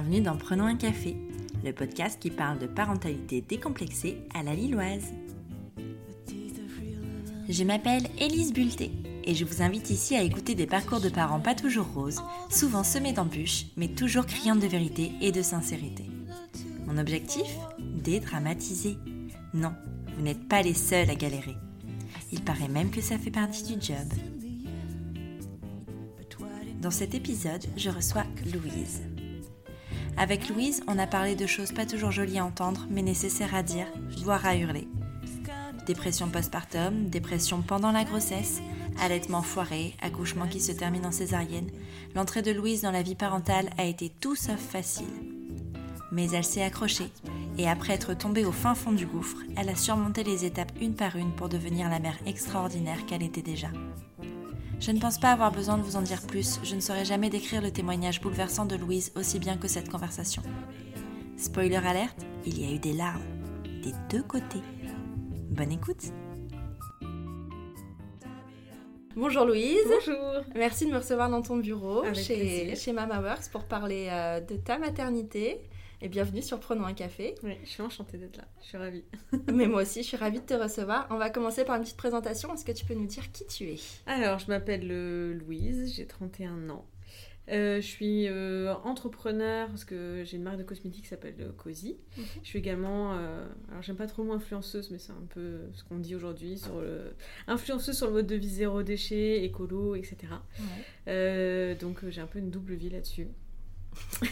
[0.00, 1.16] bienvenue dans Prenons un café,
[1.64, 5.12] le podcast qui parle de parentalité décomplexée à la lilloise.
[7.48, 8.92] Je m'appelle Élise Bulté
[9.24, 12.84] et je vous invite ici à écouter des parcours de parents pas toujours roses, souvent
[12.84, 16.04] semés d'embûches, mais toujours criants de vérité et de sincérité.
[16.86, 17.48] Mon objectif?
[17.80, 18.98] Dédramatiser.
[19.52, 19.72] Non,
[20.14, 21.56] vous n'êtes pas les seuls à galérer.
[22.30, 24.06] Il paraît même que ça fait partie du job.
[26.80, 28.22] Dans cet épisode, je reçois
[28.54, 29.02] Louise.
[30.18, 33.62] Avec Louise, on a parlé de choses pas toujours jolies à entendre, mais nécessaires à
[33.62, 33.86] dire,
[34.24, 34.88] voire à hurler.
[35.86, 38.60] Dépression postpartum, dépression pendant la grossesse,
[39.00, 41.70] allaitement foiré, accouchement qui se termine en césarienne,
[42.16, 45.06] l'entrée de Louise dans la vie parentale a été tout sauf facile.
[46.10, 47.12] Mais elle s'est accrochée,
[47.56, 50.94] et après être tombée au fin fond du gouffre, elle a surmonté les étapes une
[50.94, 53.68] par une pour devenir la mère extraordinaire qu'elle était déjà.
[54.80, 57.30] Je ne pense pas avoir besoin de vous en dire plus, je ne saurais jamais
[57.30, 60.42] décrire le témoignage bouleversant de Louise aussi bien que cette conversation.
[61.36, 63.22] Spoiler alerte, il y a eu des larmes,
[63.82, 64.62] des deux côtés.
[65.50, 66.12] Bonne écoute
[69.16, 69.78] Bonjour Louise.
[69.88, 70.44] Bonjour.
[70.54, 72.76] Merci de me recevoir dans ton bureau Avec chez, plaisir.
[72.76, 75.60] chez Mama Works pour parler euh, de ta maternité.
[76.00, 77.34] Et bienvenue sur Prenons un café.
[77.42, 78.44] Oui, je suis enchantée d'être là.
[78.62, 79.02] Je suis ravie.
[79.52, 81.08] Mais moi aussi, je suis ravie de te recevoir.
[81.10, 82.54] On va commencer par une petite présentation.
[82.54, 83.78] Est-ce que tu peux nous dire qui tu es?
[84.06, 86.86] Alors, je m'appelle euh, Louise, j'ai 31 ans.
[87.50, 91.50] Euh, je suis euh, entrepreneur parce que j'ai une marque de cosmétiques qui s'appelle euh,
[91.56, 91.96] Cozy.
[92.16, 92.24] Mhm.
[92.42, 95.62] Je suis également, euh, alors j'aime pas trop le mot influenceuse, mais c'est un peu
[95.72, 97.14] ce qu'on dit aujourd'hui sur le
[97.48, 100.16] influenceuse sur le mode de vie zéro déchet, écolo, etc.
[101.80, 103.28] Donc j'ai un peu une double vie là-dessus.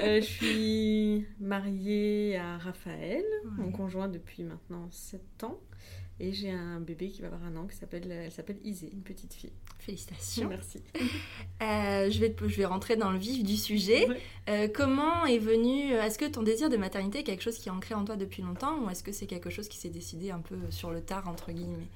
[0.00, 3.24] Euh, je suis mariée à Raphaël,
[3.56, 5.60] mon conjoint depuis maintenant 7 ans.
[6.20, 9.02] Et j'ai un bébé qui va avoir un an, qui s'appelle, elle s'appelle Isée, une
[9.02, 9.52] petite fille.
[9.78, 10.48] Félicitations.
[10.48, 10.80] Merci.
[11.62, 14.06] Euh, je, vais, te- je vais rentrer dans le vif du sujet.
[14.08, 14.20] Ouais.
[14.50, 15.92] Euh, comment est venu.
[15.94, 18.42] Est-ce que ton désir de maternité est quelque chose qui est ancré en toi depuis
[18.42, 21.26] longtemps ou est-ce que c'est quelque chose qui s'est décidé un peu sur le tard,
[21.28, 21.88] entre guillemets?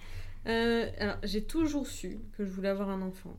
[0.46, 3.36] Euh, alors, j'ai toujours su que je voulais avoir un enfant.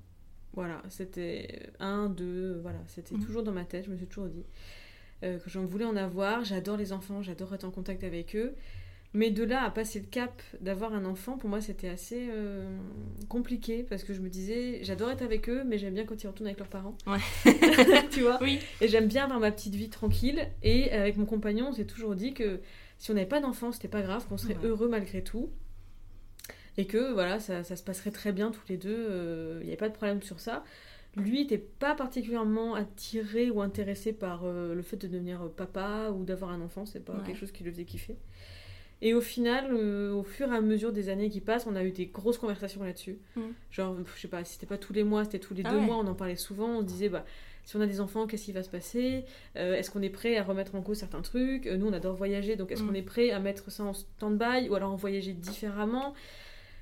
[0.53, 3.25] Voilà, c'était un, deux, voilà, c'était Mhm.
[3.25, 4.43] toujours dans ma tête, je me suis toujours dit
[5.23, 6.43] euh, que j'en voulais en avoir.
[6.45, 8.53] J'adore les enfants, j'adore être en contact avec eux.
[9.13, 12.77] Mais de là à passer le cap d'avoir un enfant, pour moi, c'était assez euh,
[13.27, 16.27] compliqué parce que je me disais, j'adore être avec eux, mais j'aime bien quand ils
[16.27, 16.95] retournent avec leurs parents.
[17.07, 17.17] Ouais.
[18.11, 18.37] tu vois?
[18.41, 18.59] Oui.
[18.81, 20.47] Et j'aime bien avoir ma petite vie tranquille.
[20.61, 22.59] Et avec mon compagnon, on s'est toujours dit que
[22.99, 24.65] si on n'avait pas d'enfant, c'était pas grave, qu'on serait Ouais.
[24.67, 25.49] heureux malgré tout.
[26.79, 29.77] Et que voilà, ça, ça se passerait très bien tous les deux, il n'y avait
[29.77, 30.63] pas de problème sur ça.
[31.17, 36.23] Lui n'était pas particulièrement attiré ou intéressé par euh, le fait de devenir papa ou
[36.23, 37.23] d'avoir un enfant, c'est pas Ouais.
[37.25, 38.15] quelque chose qui le faisait kiffer.
[39.01, 41.83] Et au final, euh, au fur et à mesure des années qui passent, on a
[41.83, 43.17] eu des grosses conversations là-dessus.
[43.35, 43.41] Mm.
[43.71, 45.85] Genre, je sais pas, c'était pas tous les mois, c'était tous les Ah deux ouais.
[45.85, 47.25] mois, on en parlait souvent, on se disait, bah,
[47.65, 49.25] si on a des enfants, qu'est-ce qui va se passer?
[49.57, 51.65] Euh, Est-ce qu'on est prêt à remettre en cause certains trucs?
[51.65, 52.87] Euh, Nous, on adore voyager, donc est-ce Mm.
[52.87, 56.13] qu'on est prêt à mettre ça en stand-by ou alors en voyager différemment?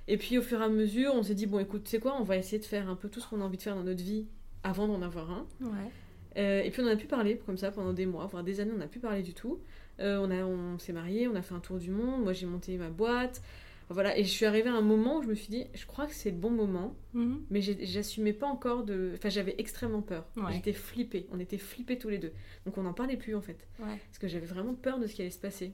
[0.07, 2.15] Et puis au fur et à mesure, on s'est dit, bon, écoute, tu sais quoi,
[2.19, 3.83] on va essayer de faire un peu tout ce qu'on a envie de faire dans
[3.83, 4.25] notre vie
[4.63, 5.45] avant d'en avoir un.
[5.61, 5.91] Ouais.
[6.37, 8.59] Euh, et puis on en a pu parler comme ça pendant des mois, voire des
[8.59, 9.59] années, on n'a pu parler du tout.
[9.99, 12.23] Euh, on a, on s'est mariés, on a fait un tour du monde.
[12.23, 13.41] Moi j'ai monté ma boîte,
[13.89, 14.15] voilà.
[14.17, 16.13] Et je suis arrivée à un moment où je me suis dit, je crois que
[16.13, 17.41] c'est le bon moment, Mhm.
[17.49, 20.25] mais j'assumais pas encore de, enfin j'avais extrêmement peur.
[20.37, 20.53] Ouais.
[20.53, 22.31] J'étais flippée, on était flippés tous les deux.
[22.67, 23.97] Donc on n'en parlait plus en fait, Ouais.
[24.07, 25.73] parce que j'avais vraiment peur de ce qui allait se passer.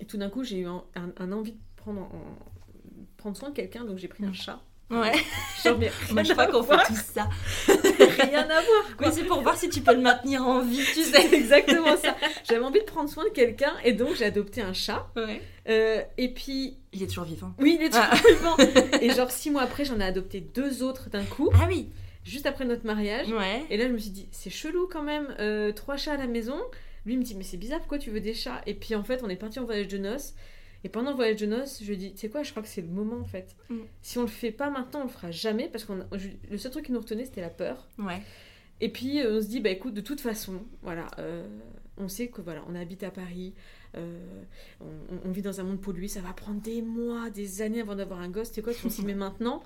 [0.00, 2.38] Et tout d'un coup j'ai eu un, un- un envie de prendre, en-
[3.18, 4.60] prendre soin de quelqu'un, donc j'ai pris un chat.
[4.90, 5.12] Ouais.
[5.62, 7.28] Genre, mais Moi, je crois qu'on fait tout ça.
[7.68, 8.84] rien à voir.
[9.00, 11.34] Mais c'est pour voir si tu peux le maintenir en vie, tu sais.
[11.34, 12.16] Exactement ça.
[12.48, 15.06] J'avais envie de prendre soin de quelqu'un et donc j'ai adopté un chat.
[15.14, 15.42] Ouais.
[15.68, 17.52] Euh, et puis, Il est toujours vivant.
[17.58, 18.10] oui, il est Ah.
[18.16, 18.86] toujours vivant.
[19.02, 21.90] Et genre six mois après, j'en ai adopté deux autres d'un coup, Ah oui.
[22.24, 23.28] juste après notre mariage.
[23.28, 23.64] Ouais.
[23.68, 26.26] Et là, je me suis dit, c'est chelou quand même, euh, trois chats à la
[26.26, 26.56] maison.
[27.04, 28.60] Lui il me dit, mais c'est bizarre, pourquoi tu veux des chats?
[28.66, 30.32] Et puis en fait, on est parti en voyage de noces.
[30.88, 32.62] Et pendant le voyage de noces, je lui ai dit, tu sais quoi, je crois
[32.62, 33.54] que c'est le moment en fait.
[33.68, 33.76] Mm.
[34.00, 35.92] Si on le fait pas maintenant, on le fera jamais parce que
[36.50, 37.86] le seul truc qui nous retenait, c'était la peur.
[37.98, 38.22] Ouais.
[38.80, 41.46] Et puis euh, on se dit, bah écoute, de toute façon, voilà, euh,
[41.98, 43.52] on sait que voilà, on habite à Paris,
[43.98, 44.18] euh,
[44.80, 47.94] on, on- vit dans un monde pollué, ça va prendre des mois, des années avant
[47.96, 48.48] d'avoir un gosse.
[48.50, 49.62] C'est quoi si on s'y met maintenant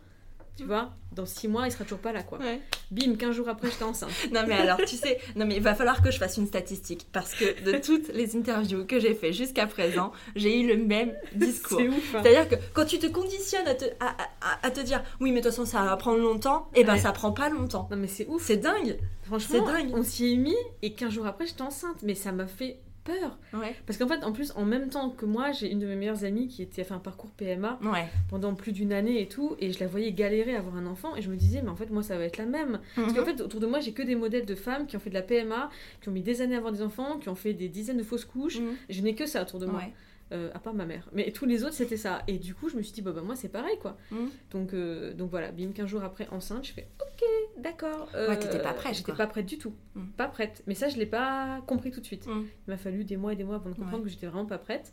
[0.55, 2.39] Tu vois, dans six mois, il sera toujours pas là, quoi.
[2.39, 2.61] Ouais.
[2.91, 4.11] Bim, 15 jours après, j'étais enceinte.
[4.33, 7.07] Non mais alors tu sais, non mais il va falloir que je fasse une statistique
[7.11, 11.15] parce que de toutes les interviews que j'ai fait jusqu'à présent, j'ai eu le même
[11.35, 11.79] discours.
[11.81, 12.15] C'est ouf.
[12.15, 12.21] hein.
[12.23, 14.09] C'est-à-dire que quand tu te conditionnes à te, à,
[14.43, 16.93] à- à te dire oui mais de toute façon ça va prendre longtemps, et ben
[16.95, 16.99] Ouais.
[17.01, 17.89] ça prend pas longtemps.
[17.91, 18.43] Non mais c'est ouf.
[18.45, 18.99] C'est dingue.
[19.25, 19.91] Franchement, c'est dingue.
[19.95, 21.97] on s'y est mis et 15 jours après, j'étais enceinte.
[22.03, 23.39] Mais ça m'a fait peur.
[23.53, 23.75] Ouais.
[23.87, 26.25] Parce qu'en fait, en plus, en même temps que moi, j'ai une de mes meilleures
[26.25, 28.07] amies qui était, a fait un parcours PMA Ouais.
[28.31, 31.17] pendant plus d'une année et tout, et je la voyais galérer à avoir un enfant,
[31.17, 32.81] et je me disais, mais en fait, moi, ça va être la même.
[32.95, 35.11] Parce qu'en fait, autour de moi, j'ai que des modèles de femmes qui ont fait
[35.11, 35.71] de la PMA,
[36.01, 38.03] qui ont mis des années à avoir des enfants, qui ont fait des dizaines de
[38.03, 38.61] fausses couches.
[38.61, 38.75] Mhm.
[38.89, 39.93] Je n'ai que ça autour de moi, Ouais.
[40.33, 41.09] Euh, à part ma mère.
[41.13, 42.23] Mais tous les autres, c'était ça.
[42.27, 43.97] Et du coup, je me suis dit, bah, bah moi, c'est pareil, quoi.
[44.11, 44.31] Mhm.
[44.51, 48.09] Donc, euh, donc voilà, bim, 15 jours après, enceinte, je fais, ok, d'accord.
[48.15, 49.75] euh, Ouais, t'étais pas prête, J'étais pas prête du tout.
[49.95, 50.07] Mm.
[50.17, 50.63] Pas prête.
[50.67, 52.27] Mais ça, je l'ai pas compris tout de suite.
[52.27, 52.45] Mm.
[52.67, 54.05] Il m'a fallu des mois et des mois avant de comprendre Ouais.
[54.05, 54.93] que j'étais vraiment pas prête.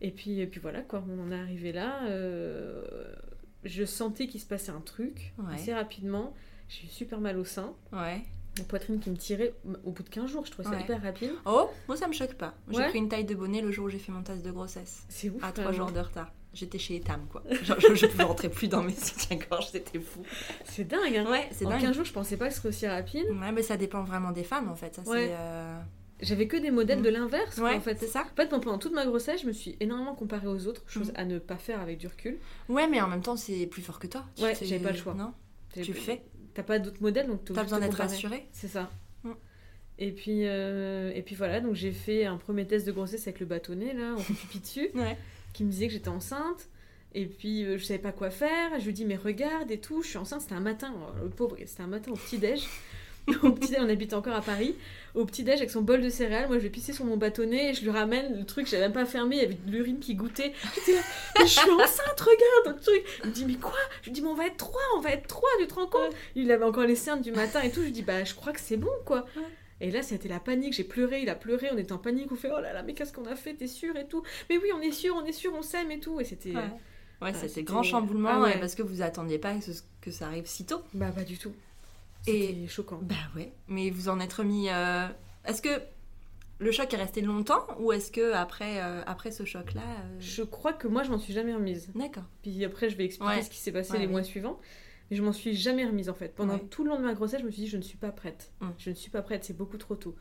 [0.00, 2.04] Et puis, et puis voilà, quoi, on en est arrivé là.
[2.06, 2.82] euh,
[3.64, 5.54] je sentais qu'il se passait un truc Ouais.
[5.54, 6.34] assez rapidement.
[6.68, 8.22] J'ai eu super mal au sein, Ouais.
[8.58, 9.52] La poitrine qui me tirait
[9.84, 10.44] au bout de 15 jours.
[10.46, 10.82] Je trouvais ça Ouais.
[10.82, 11.32] hyper rapide.
[11.46, 12.54] Oh, moi ça me choque pas.
[12.70, 12.88] J'ai Ouais.
[12.88, 15.04] pris une taille de bonnet le jour où j'ai fait mon test de grossesse.
[15.08, 15.42] C'est ouf.
[15.42, 15.86] À trois vraiment.
[15.88, 16.32] jours de retard.
[16.52, 17.42] J'étais chez Etam, quoi.
[17.64, 20.22] Genre, je, je pouvais rentrer plus dans mes soutiens-gorge, c'était fou.
[20.64, 21.28] C'est dingue, hein.
[21.28, 21.80] Ouais, c'est En dingue.
[21.80, 23.26] 15 jours, je pensais pas que ce serait aussi rapide.
[23.30, 24.94] Ouais, mais ça dépend vraiment des femmes, en fait.
[24.94, 25.26] Ça, Ouais.
[25.26, 25.34] c'est.
[25.36, 25.80] euh,
[26.20, 27.02] J'avais que des modèles Mm.
[27.02, 27.96] de l'inverse, quoi, Ouais, en fait.
[27.98, 28.22] c'est ça.
[28.22, 31.16] En fait, pendant toute ma grossesse, je me suis énormément comparée aux autres, chose Mm.
[31.16, 32.38] à ne pas faire avec du recul.
[32.68, 34.24] Ouais, mais en même temps, c'est plus fort que toi.
[34.36, 35.14] Tu Ouais, j'avais pas le choix.
[35.14, 35.32] Non,
[35.72, 36.22] tu le fais.
[36.54, 38.46] T'as pas d'autres modèles, donc T'as besoin d'être rassuré.
[38.52, 38.90] C'est ça.
[39.24, 39.30] Mm.
[39.98, 43.40] Et puis, euh, et puis voilà, donc j'ai fait un premier test de grossesse avec
[43.40, 45.16] le bâtonnet, là, on fait pipi dessus, Ouais.
[45.52, 46.68] qui me disait que j'étais enceinte.
[47.16, 48.80] Et puis euh, je savais pas quoi faire.
[48.80, 50.40] Je lui dis mais regarde et tout, je suis enceinte.
[50.40, 52.66] C'était un matin, oh, le pauvre, c'était un matin au petit déj.
[53.42, 54.74] au petit déj, on habitait encore à Paris.
[55.14, 57.70] Au petit déj avec son bol de céréales, moi je vais pisser sur mon bâtonnet
[57.70, 59.98] et je lui ramène le truc, j'avais même pas fermé, il y avait de l'urine
[60.00, 60.52] qui goûtait.
[60.74, 61.00] J'étais là,
[61.38, 63.02] mais je suis enceinte, regarde le truc.
[63.22, 63.72] Il me dit mais quoi?
[64.02, 65.86] Je lui dis mais on va être trois, on va être trois, tu te rends
[65.86, 66.12] compte?
[66.34, 67.80] Il avait encore les cernes du matin et tout.
[67.80, 69.24] Je lui dis bah je crois que c'est bon quoi.
[69.36, 69.42] Ouais.
[69.80, 70.72] Et là, c'était la panique.
[70.72, 72.30] J'ai pleuré, il a pleuré, on était en panique.
[72.30, 73.54] On fait oh là là, mais qu'est-ce qu'on a fait?
[73.54, 74.22] T'es sûr et tout?
[74.48, 76.20] Mais oui, on est sûr, on est sûr, on s'aime et tout.
[76.20, 76.50] Et c'était.
[76.50, 76.56] Ouais,
[77.22, 80.10] ouais Ah, c'était grand chamboulement Ah ouais, parce que vous attendiez pas que, ce- que
[80.10, 80.80] ça arrive si tôt.
[80.94, 81.52] Bah, pas du tout.
[82.26, 82.98] Et- C'était choquant.
[83.02, 83.52] Bah ouais.
[83.68, 84.68] Mais vous en êtes remis.
[84.70, 85.06] euh,
[85.44, 85.68] Est-ce que
[86.58, 89.82] le choc est resté longtemps ou est-ce que après, euh, après ce choc-là.
[89.82, 91.90] euh, Je crois que moi, je m'en suis jamais remise.
[91.94, 92.24] D'accord.
[92.42, 93.42] Puis après, je vais expliquer Ouais.
[93.42, 94.58] ce qui s'est passé Ouais, les mois suivants.
[95.10, 96.34] Mais je m'en suis jamais remise en fait.
[96.34, 98.10] Pendant tout le long de ma grossesse, je me suis dit, je ne suis pas
[98.10, 98.52] prête.
[98.60, 98.68] Mm.
[98.78, 100.14] Je ne suis pas prête, c'est beaucoup trop tôt.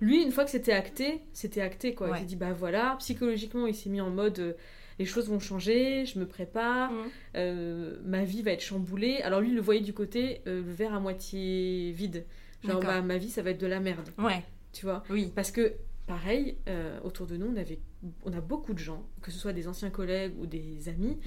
[0.00, 2.10] Lui, une fois que c'était acté, c'était acté quoi.
[2.14, 4.56] Il s'est dit, bah voilà, psychologiquement, il s'est mis en mode,
[4.98, 6.98] les choses vont changer, je me prépare, Mhm.
[7.36, 9.18] euh, ma vie va être chamboulée.
[9.22, 12.24] Alors lui, il le voyait du côté, euh, le verre à moitié vide.
[12.64, 14.42] Genre, bah, ma vie, ça va être de la merde, Ouais,
[14.72, 15.04] tu vois?
[15.10, 15.30] oui.
[15.34, 15.74] Parce que,
[16.08, 17.78] pareil, euh, autour de nous, on, avait,
[18.24, 21.18] on a beaucoup de gens, que ce soit des anciens collègues ou des amis,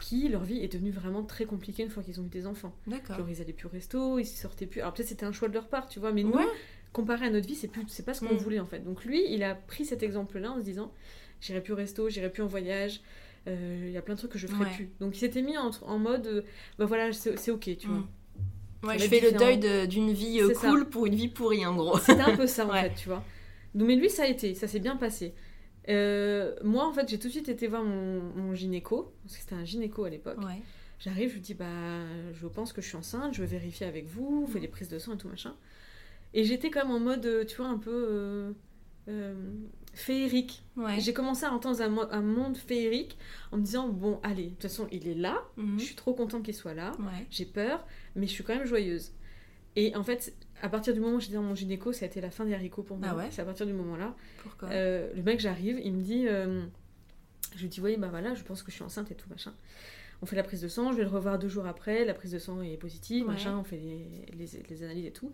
[0.00, 2.74] qui, leur vie est devenue vraiment très compliquée une fois qu'ils ont eu des enfants.
[2.88, 3.16] D'accord.
[3.18, 4.80] Genre, ils allaient plus au resto, ils sortaient plus.
[4.80, 6.32] Alors, peut-être c'était un choix de leur part, tu vois, mais nous,
[6.92, 8.38] comparé à notre vie, c'est plus, c'est pas ce qu'on Mm.
[8.38, 8.80] voulait en fait.
[8.80, 10.92] Donc, lui, il a pris cet exemple-là en se disant
[11.42, 13.02] j'irai plus au resto, j'irai plus en voyage.
[13.48, 14.74] euh, Il y a plein de trucs que je ferai Ouais.
[14.76, 14.90] plus.
[15.00, 16.42] Donc il s'était mis en, en mode, euh,
[16.78, 17.98] bah voilà, c'est ok, tu vois.
[17.98, 18.08] Mm.
[18.84, 20.68] Ouais, Ça je fais le deuil de- d'une vie euh, ça.
[20.70, 21.98] cool pour une vie pourrie en gros.
[21.98, 22.82] C'était un peu ça en Ouais.
[22.88, 23.22] fait, tu vois.
[23.74, 25.34] Donc, mais lui, ça a été, ça s'est bien passé.
[25.88, 29.40] Euh, moi, en fait, j'ai tout de suite été voir mon, mon gynéco, parce que
[29.42, 30.38] c'était un gynéco à l'époque.
[30.38, 30.60] Ouais.
[31.00, 31.66] J'arrive, je lui dis, bah,
[32.32, 34.88] je pense que je suis enceinte, je veux vérifier avec vous, vous faites des prises
[34.88, 35.54] de sang et tout machin.
[36.34, 38.52] Et j'étais quand même en mode, euh, tu vois, un peu euh,
[39.08, 39.34] euh,
[39.92, 40.62] féerique.
[40.76, 40.98] Ouais.
[41.00, 43.18] J'ai commencé à entendre un, mo- un monde féerique
[43.50, 45.78] en me disant, bon, allez, de toute façon, il est là, Mhm.
[45.78, 47.26] je suis trop contente qu'il soit là, Ouais.
[47.30, 47.86] j'ai peur,
[48.16, 49.12] mais je suis quand même joyeuse.
[49.76, 52.20] Et en fait, à partir du moment où j'étais dans mon gynéco, ça a été
[52.20, 53.08] la fin des haricots pour moi.
[53.10, 54.14] Ah ouais C'est à partir du moment-là.
[54.42, 54.68] Pourquoi?
[54.70, 56.62] Euh, le mec, j'arrive, il me dit, euh,
[57.56, 59.52] je lui dis, oui, bah voilà, je pense que je suis enceinte et tout, machin.
[60.20, 62.30] On fait la prise de sang, je vais le revoir deux jours après, la prise
[62.32, 64.06] de sang est positive, machin, on fait les,
[64.38, 65.32] les- les analyses et tout.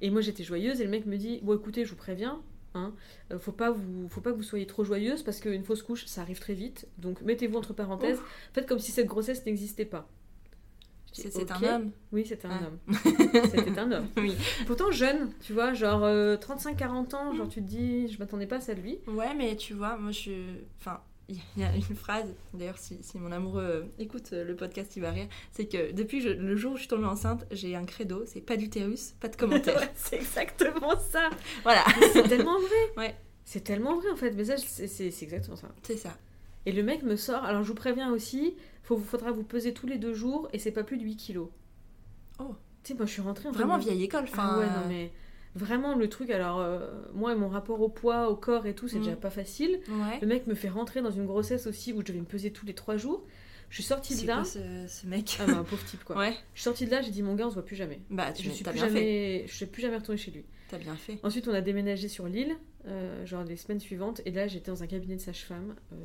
[0.00, 2.40] Et moi, j'étais joyeuse, et le mec me dit, bon, écoutez, je vous préviens,
[2.74, 2.92] hein,
[3.32, 6.06] euh, faut, pas vous, faut pas que vous soyez trop joyeuse, parce qu'une fausse couche,
[6.06, 8.18] ça arrive très vite, donc mettez-vous entre parenthèses,
[8.52, 10.08] faites comme si cette grossesse n'existait pas.
[11.12, 11.90] C'est un homme.
[12.12, 12.66] Oui, c'était un Ah.
[12.68, 12.78] homme.
[13.50, 14.06] C'était un homme.
[14.16, 14.36] Oui.
[14.68, 18.60] Pourtant jeune, tu vois, genre 35-40 ans, genre tu te dis, je m'attendais pas à
[18.60, 18.98] ça de lui.
[19.08, 20.44] Ouais, mais tu vois, moi je suis.
[20.78, 21.00] Enfin,
[21.56, 24.94] il y a une phrase, d'ailleurs, si, si mon amoureux euh, écoute euh, le podcast,
[24.96, 25.28] il va rire.
[25.52, 28.40] C'est que depuis je- le jour où je suis tombée enceinte, j'ai un credo c'est
[28.40, 29.88] pas d'utérus, pas de commentaires.
[29.94, 31.30] c'est exactement ça.
[31.62, 32.70] voilà, C'est tellement vrai.
[32.96, 33.14] Ouais.
[33.44, 34.30] C'est tellement vrai en fait.
[34.32, 35.68] Mais ça, c'est exactement ça.
[35.82, 36.16] c'est ça.
[36.66, 37.44] Et le mec me sort.
[37.44, 38.54] Alors je vous préviens aussi,
[38.90, 41.48] il faudra vous peser tous les deux jours et c'est pas plus de 8 kilos.
[42.38, 42.54] Oh.
[42.82, 44.24] Tu sais, moi je suis rentrée en Vraiment vieille école.
[44.24, 45.10] Enfin, Ah ouais, non mais
[45.54, 46.30] vraiment le truc.
[46.30, 49.02] Alors euh, moi, mon rapport au poids, au corps et tout, c'est Mm.
[49.04, 49.80] déjà pas facile.
[49.88, 50.18] Ouais.
[50.20, 52.66] Le mec me fait rentrer dans une grossesse aussi où je devais me peser tous
[52.66, 53.24] les 3 jours.
[53.68, 54.34] Je suis sortie de là.
[54.36, 56.16] quoi ce, ce mec Ah bah, un pauvre type quoi.
[56.18, 56.32] Ouais.
[56.54, 58.00] Je suis sortie de là, j'ai dit mon gars, on se voit plus jamais.
[58.10, 58.88] Bah, tu Je suis plus bien fait.
[58.88, 60.44] jamais, je suis plus jamais retournée chez lui.
[60.68, 61.18] T'as bien fait.
[61.22, 64.82] Ensuite, on a déménagé sur l'île, euh, genre les semaines suivantes, et là, j'étais dans
[64.82, 65.74] un cabinet de sage-femme.
[65.92, 65.96] Euh,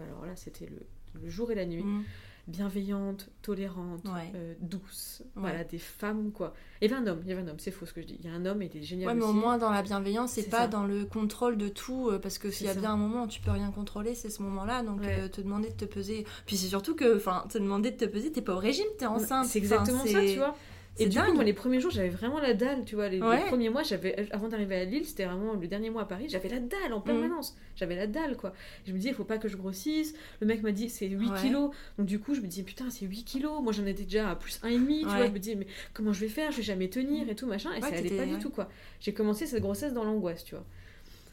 [0.00, 1.82] alors là, c'était le, le jour et la nuit.
[1.84, 2.02] Mm.
[2.46, 4.32] Bienveillantes, tolérantes, Ouais.
[4.34, 5.22] euh, douces.
[5.36, 5.42] Ouais.
[5.42, 6.54] Voilà, des femmes, quoi.
[6.80, 8.06] Il y avait un homme, il y avait un homme, c'est faux ce que je
[8.06, 8.16] dis.
[8.22, 9.36] Il y a un homme, il était génial Ouais, mais au aussi.
[9.38, 10.68] moins dans la bienveillance, C'est pas ça.
[10.68, 13.28] dans le contrôle de tout, euh, parce que s'il y a bien un moment où
[13.28, 14.82] tu peux rien contrôler, c'est ce moment-là.
[14.82, 15.20] Donc Ouais.
[15.20, 16.26] euh, te demander de te peser.
[16.46, 19.06] Puis c'est surtout que, enfin, te demander de te peser, t'es pas au régime, t'es
[19.06, 19.46] enceinte.
[19.46, 20.54] C'est exactement ça, tu vois.
[20.98, 23.08] Et du coup, moi, les premiers jours, j'avais vraiment la dalle, tu vois.
[23.08, 26.26] Les, premiers mois, j'avais, avant d'arriver à Lille, c'était vraiment le dernier mois à Paris,
[26.28, 27.56] j'avais la dalle en permanence.
[27.76, 28.52] J'avais la dalle, quoi.
[28.86, 30.14] Je me disais, il faut pas que je grossisse.
[30.40, 31.40] Le mec m'a dit, c'est 8 Ouais.
[31.40, 31.70] kilos.
[31.98, 33.60] Donc, du coup, je me disais, putain, c'est 8 kilos.
[33.62, 35.16] Moi, j'en étais déjà à plus 1,5, tu Ouais.
[35.16, 35.26] vois.
[35.26, 36.52] Je me disais, mais comment je vais faire?
[36.52, 37.72] Je vais jamais tenir et tout, machin.
[37.74, 38.68] Et ça allait pas du tout, quoi.
[39.00, 40.64] J'ai commencé cette grossesse dans l'angoisse, tu vois.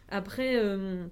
[0.10, 0.56] Après.
[0.56, 1.06] euh,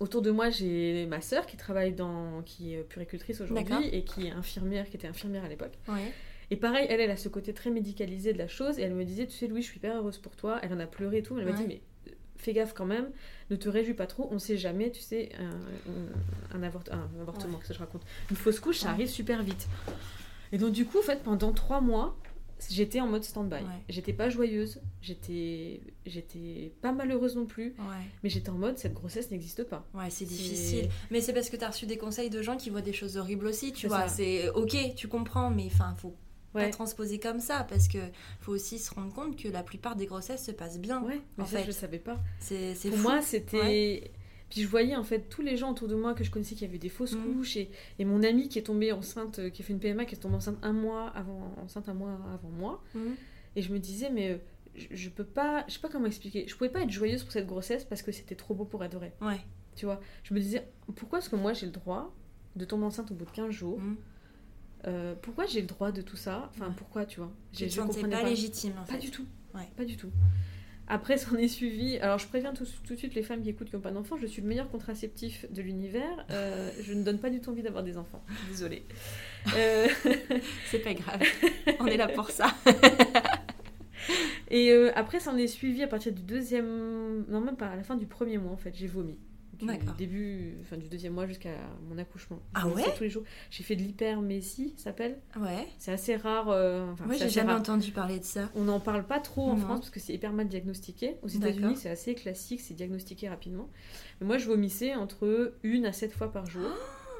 [0.00, 4.26] Autour de moi, j'ai ma sœur qui travaille dans, qui est puricultrice aujourd'hui et qui
[4.26, 5.74] est infirmière, qui était infirmière à l'époque.
[5.86, 6.12] Ouais.
[6.54, 8.78] Et pareil, elle, elle a ce côté très médicalisé de la chose.
[8.78, 10.60] Et elle me disait, tu sais, Louis, je suis hyper heureuse pour toi.
[10.62, 11.36] Elle en a pleuré et tout.
[11.36, 11.56] Elle m'a Ouais.
[11.56, 13.10] dit, mais euh, fais gaffe quand même,
[13.50, 14.28] ne te réjouis pas trop.
[14.30, 15.30] On sait jamais, tu sais,
[16.52, 18.02] un, un, avort- un avortement, que je raconte.
[18.30, 18.92] Une fausse couche, ça Ouais.
[18.92, 19.66] arrive super vite.
[20.52, 22.16] Et donc, du coup, en fait, pendant trois mois,
[22.70, 23.56] j'étais en mode stand-by.
[23.56, 23.62] Ouais.
[23.88, 28.04] J'étais pas joyeuse, j'étais j'étais pas malheureuse non plus, Ouais.
[28.22, 29.84] mais j'étais en mode, cette grossesse n'existe pas.
[29.94, 30.88] Ouais, c'est difficile.
[31.10, 33.46] Mais c'est parce que t'as reçu des conseils de gens qui voient des choses horribles
[33.46, 34.06] aussi, tu vois.
[34.08, 36.14] C'est ok, tu comprends, mais enfin, faut
[36.54, 36.64] Ouais.
[36.66, 37.98] pas transposer comme ça parce que
[38.40, 41.02] faut aussi se rendre compte que la plupart des grossesses se passent bien.
[41.02, 41.64] Ouais, mais En ça, fait.
[41.66, 42.20] je savais pas.
[42.38, 43.02] C'est c'est Pour fou.
[43.04, 43.56] moi, c'était.
[43.58, 44.10] Ouais.
[44.50, 46.64] Puis je voyais en fait tous les gens autour de moi que je connaissais qui
[46.64, 47.34] avaient des fausses Mhm.
[47.34, 50.04] couches et, et mon amie qui est tombée enceinte, euh, qui a fait une PMA,
[50.04, 52.82] qui est tombée enceinte un mois avant, enceinte un mois avant moi.
[52.94, 53.16] Mhm.
[53.56, 54.36] Et je me disais, mais euh,
[54.76, 57.32] je, je peux pas, je sais pas comment expliquer, je pouvais pas être joyeuse pour
[57.32, 59.12] cette grossesse parce que c'était trop beau pour vrai.
[59.20, 59.40] Ouais.
[59.74, 62.14] Tu vois, je me disais, pourquoi est-ce que moi j'ai le droit
[62.54, 63.96] de tomber enceinte au bout de 15 jours Mhm.
[64.86, 67.76] Euh, Pourquoi j'ai le droit de tout ça Enfin, pourquoi, tu vois Tu te je
[67.76, 68.98] sentais comprenais pas, légitime en Pas fait.
[68.98, 69.24] du tout.
[69.54, 69.68] Ouais.
[69.76, 70.10] Pas du tout.
[70.86, 71.96] Après, s'en est suivi.
[71.98, 74.18] Alors, je préviens tout, tout de suite les femmes qui écoutent qui n'ont pas d'enfants.
[74.20, 76.26] Je suis le meilleur contraceptif de l'univers.
[76.30, 78.22] Euh, je ne donne pas du tout envie d'avoir des enfants.
[78.50, 78.84] Désolée.
[79.56, 79.88] Euh,
[80.70, 81.22] C'est pas grave.
[81.80, 82.54] On est là pour ça.
[84.50, 87.24] et euh, après, s'en est suivi à partir du deuxième.
[87.28, 88.74] Non, même pas à la fin du premier mois, en fait.
[88.74, 89.16] J'ai vomi.
[89.66, 91.50] Du début, enfin du deuxième mois jusqu'à
[91.88, 92.38] mon accouchement.
[92.54, 93.22] Ah ouais Tous les jours.
[93.50, 95.18] J'ai fait de l'hypermésie, ça s'appelle.
[95.40, 95.66] Ouais.
[95.78, 96.48] C'est assez rare.
[96.50, 97.60] euh, enfin, c'est j'ai jamais rare.
[97.60, 98.50] entendu parler de ça.
[98.54, 99.60] On n'en parle pas trop en Non.
[99.64, 101.16] France parce que c'est hyper mal diagnostiqué.
[101.22, 101.28] Aux.
[101.28, 103.68] États-Unis, c'est assez classique, c'est diagnostiqué rapidement.
[104.20, 106.68] Mais moi, je vomissais entre une à sept fois par jour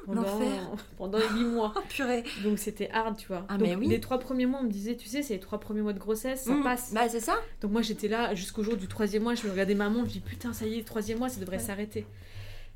[0.05, 0.69] pendant, l'enfer.
[0.97, 1.73] pendant 8 mois.
[1.77, 2.23] Oh purée.
[2.43, 3.45] Donc c'était hard, tu vois.
[3.49, 3.87] Ah, Donc mais oui.
[3.87, 5.99] les trois premiers mois, on me disait, tu sais, c'est les trois premiers mois de
[5.99, 6.63] grossesse, ça Mhm.
[6.63, 6.93] passe.
[6.93, 7.35] Bah, c'est ça.
[7.61, 10.13] Donc moi, j'étais là jusqu'au jour du troisième mois, je me regardais ma montre, je
[10.13, 11.63] dis putain, ça y est, le troisième mois, ça devrait Ouais.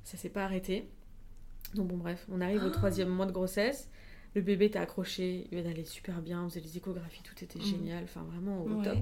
[0.10, 0.90] Ça s'est pas arrêté.
[1.76, 2.72] Donc bon, bref, on arrive au Ah.
[2.72, 3.90] troisième mois de grossesse.
[4.34, 7.66] Le bébé était accroché, il allait super bien, on faisait les échographies, tout était Mhm.
[7.66, 8.84] génial, enfin vraiment au Ouais.
[8.86, 8.98] top.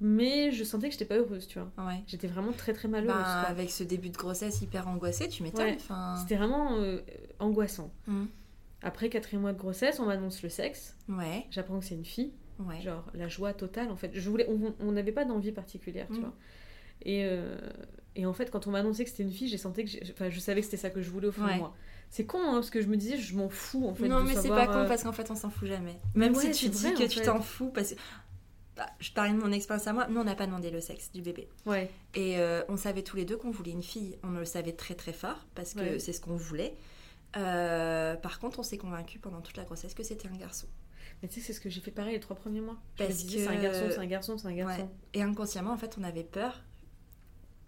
[0.00, 1.70] Mais je sentais que j'étais pas heureuse, tu vois.
[1.86, 2.02] Ouais.
[2.06, 3.20] J'étais vraiment très très malheureuse.
[3.22, 5.66] Bah, avec ce début de grossesse hyper angoissé, tu m'étonnes.
[5.66, 6.16] Ouais.
[6.20, 7.00] C'était vraiment euh,
[7.38, 7.90] angoissant.
[8.06, 8.28] Mhm.
[8.82, 10.96] Après quatrième mois de grossesse, on m'annonce le sexe.
[11.08, 11.46] Ouais.
[11.50, 12.32] J'apprends que c'est une fille.
[12.60, 12.80] Ouais.
[12.80, 14.10] Genre la joie totale en fait.
[14.14, 14.48] Je voulais,
[14.80, 16.20] on n'avait pas d'envie particulière, tu Mhm.
[16.20, 16.34] vois.
[17.02, 17.58] Et, euh,
[18.18, 20.28] et en fait, quand on m'a annoncé que c'était une fille, j'ai senti que, enfin,
[20.28, 21.54] je savais que c'était ça que je voulais au fond Ouais.
[21.54, 21.74] de moi.
[22.10, 24.08] C'est con, hein, parce que je me disais, je m'en fous en fait.
[24.08, 25.98] non, de mais c'est pas con euh, parce qu'en fait, on s'en fout jamais.
[26.14, 27.98] Même ouais, si tu dis vrai, que en tu t'en fous, parce que.
[28.76, 30.06] Bah, je parlais de mon expérience à moi.
[30.08, 31.48] Nous, on n'a pas demandé le sexe du bébé.
[31.66, 34.16] Ouais, Et euh, on savait tous les deux qu'on voulait une fille.
[34.22, 35.98] On le savait très très fort parce que Ouais.
[35.98, 36.74] c'est ce qu'on voulait.
[37.36, 40.66] Euh, par contre, on s'est convaincu pendant toute la grossesse que c'était un garçon.
[41.22, 42.76] mais tu sais, c'est ce que j'ai fait pareil les trois premiers mois.
[42.98, 44.82] Je Parce me disais, que- c'est un garçon, c'est un garçon, c'est un garçon.
[44.82, 44.88] Ouais.
[45.14, 46.62] Et inconsciemment, en fait, on avait peur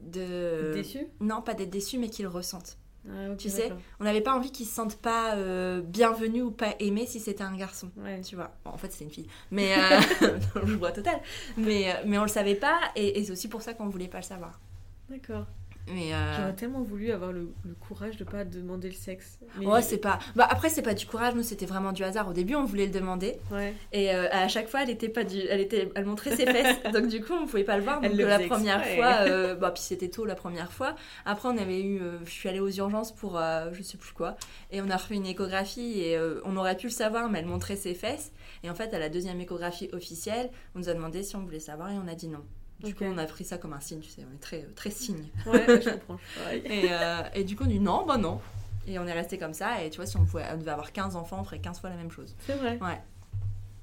[0.00, 0.72] de.
[0.74, 2.76] Déçu Non, pas d'être déçu, mais qu'ils ressentent.
[3.08, 3.72] Ah, tu sais.
[3.98, 7.42] On n'avait pas envie qu'ils se sentent pas euh, bienvenus ou pas aimés si c'était
[7.42, 7.90] un garçon.
[7.96, 8.20] Ouais.
[8.20, 11.18] Tu vois, Bon, en fait c'était une fille, mais euh, le joie total.
[11.56, 14.08] Mais, euh, mais on le savait pas et, et c'est aussi pour ça qu'on voulait
[14.08, 14.60] pas le savoir.
[15.08, 15.46] D'accord.
[15.94, 19.38] Mais euh, J'aurais tellement voulu avoir le, le courage de pas demander le sexe.
[19.58, 20.18] Mais ouais, c'est pas.
[20.36, 22.28] Bah après c'est pas du courage, nous c'était vraiment du hasard.
[22.28, 23.74] Au début on voulait le demander Ouais.
[23.92, 26.76] et euh, à chaque fois elle était pas du, elle était, elle montrait ses fesses,
[26.92, 28.00] donc du coup on pouvait pas le voir.
[28.00, 28.96] Donc le la première exprès.
[28.96, 30.94] fois, euh, bah puis c'était tôt la première fois.
[31.24, 33.40] Après on avait eu, euh, je suis allée aux urgences pour
[33.72, 34.36] je sais plus quoi
[34.70, 37.76] et on a refait une échographie et on aurait pu le savoir mais elle montrait
[37.76, 38.32] ses fesses
[38.62, 41.58] et en fait à la deuxième échographie officielle on nous a demandé si on voulait
[41.60, 42.44] savoir et on a dit non.
[42.82, 44.90] Du coup on a pris ça comme un signe, tu sais, on est très très
[44.90, 45.28] signe.
[45.46, 46.18] Ouais, ouais, je comprends.
[46.50, 46.56] je.
[46.56, 48.40] Et, euh, et du coup, on dit non, bah non.
[48.86, 49.82] Et on est resté comme ça.
[49.84, 51.90] Et tu vois, si on, pouvait, on devait avoir 15 enfants, on ferait 15 fois
[51.90, 52.34] la même chose.
[52.46, 52.78] C'est vrai.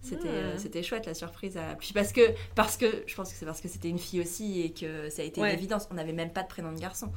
[0.02, 0.32] C'était Ah.
[0.32, 1.58] euh, c'était chouette la surprise.
[1.58, 1.76] À...
[1.76, 2.22] Puis parce que,
[2.56, 5.22] parce que, je pense que c'est parce que c'était une fille aussi et que ça
[5.22, 5.50] a été Ouais.
[5.52, 5.88] une évidence.
[5.92, 7.12] On n'avait même pas de prénom de garçon.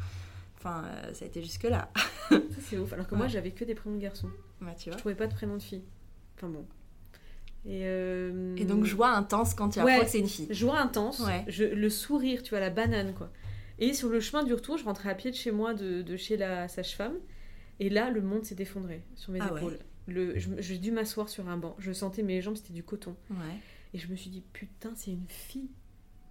[0.59, 1.91] Enfin, euh, ça a été jusque-là.
[2.29, 2.37] Ça,
[2.69, 2.93] c'est ouf.
[2.93, 3.33] Alors que moi, Ouais.
[3.33, 4.29] j'avais que des prénoms de garçons.
[4.61, 4.99] Bah, tu Je vois.
[4.99, 5.83] trouvais pas de prénom de fille.
[6.37, 6.67] Enfin bon.
[7.67, 9.93] Et, euh, Et donc, joie intense quand tu Ouais.
[9.93, 10.47] apprends que c'est une fille.
[10.51, 11.45] Joie intense, Ouais.
[11.49, 13.31] je, le sourire, tu vois, la banane, quoi.
[13.79, 16.17] Et sur le chemin du retour, je rentrais à pied de chez moi, de, de
[16.17, 17.15] chez la sage-femme.
[17.79, 19.61] Et là, le monde s'est effondré sur mes Ah ouais.
[19.61, 19.79] épaules.
[20.07, 21.77] Le, je- j'ai dû m'asseoir sur un banc.
[21.79, 23.15] Je sentais mes jambes, c'était du coton.
[23.31, 23.37] Ouais.
[23.95, 25.71] Et je me suis dit, putain, c'est une fille.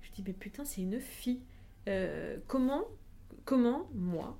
[0.01, 1.41] Je dis, mais putain, c'est une fille.
[1.87, 2.83] Euh, comment,
[3.45, 4.37] comment, moi,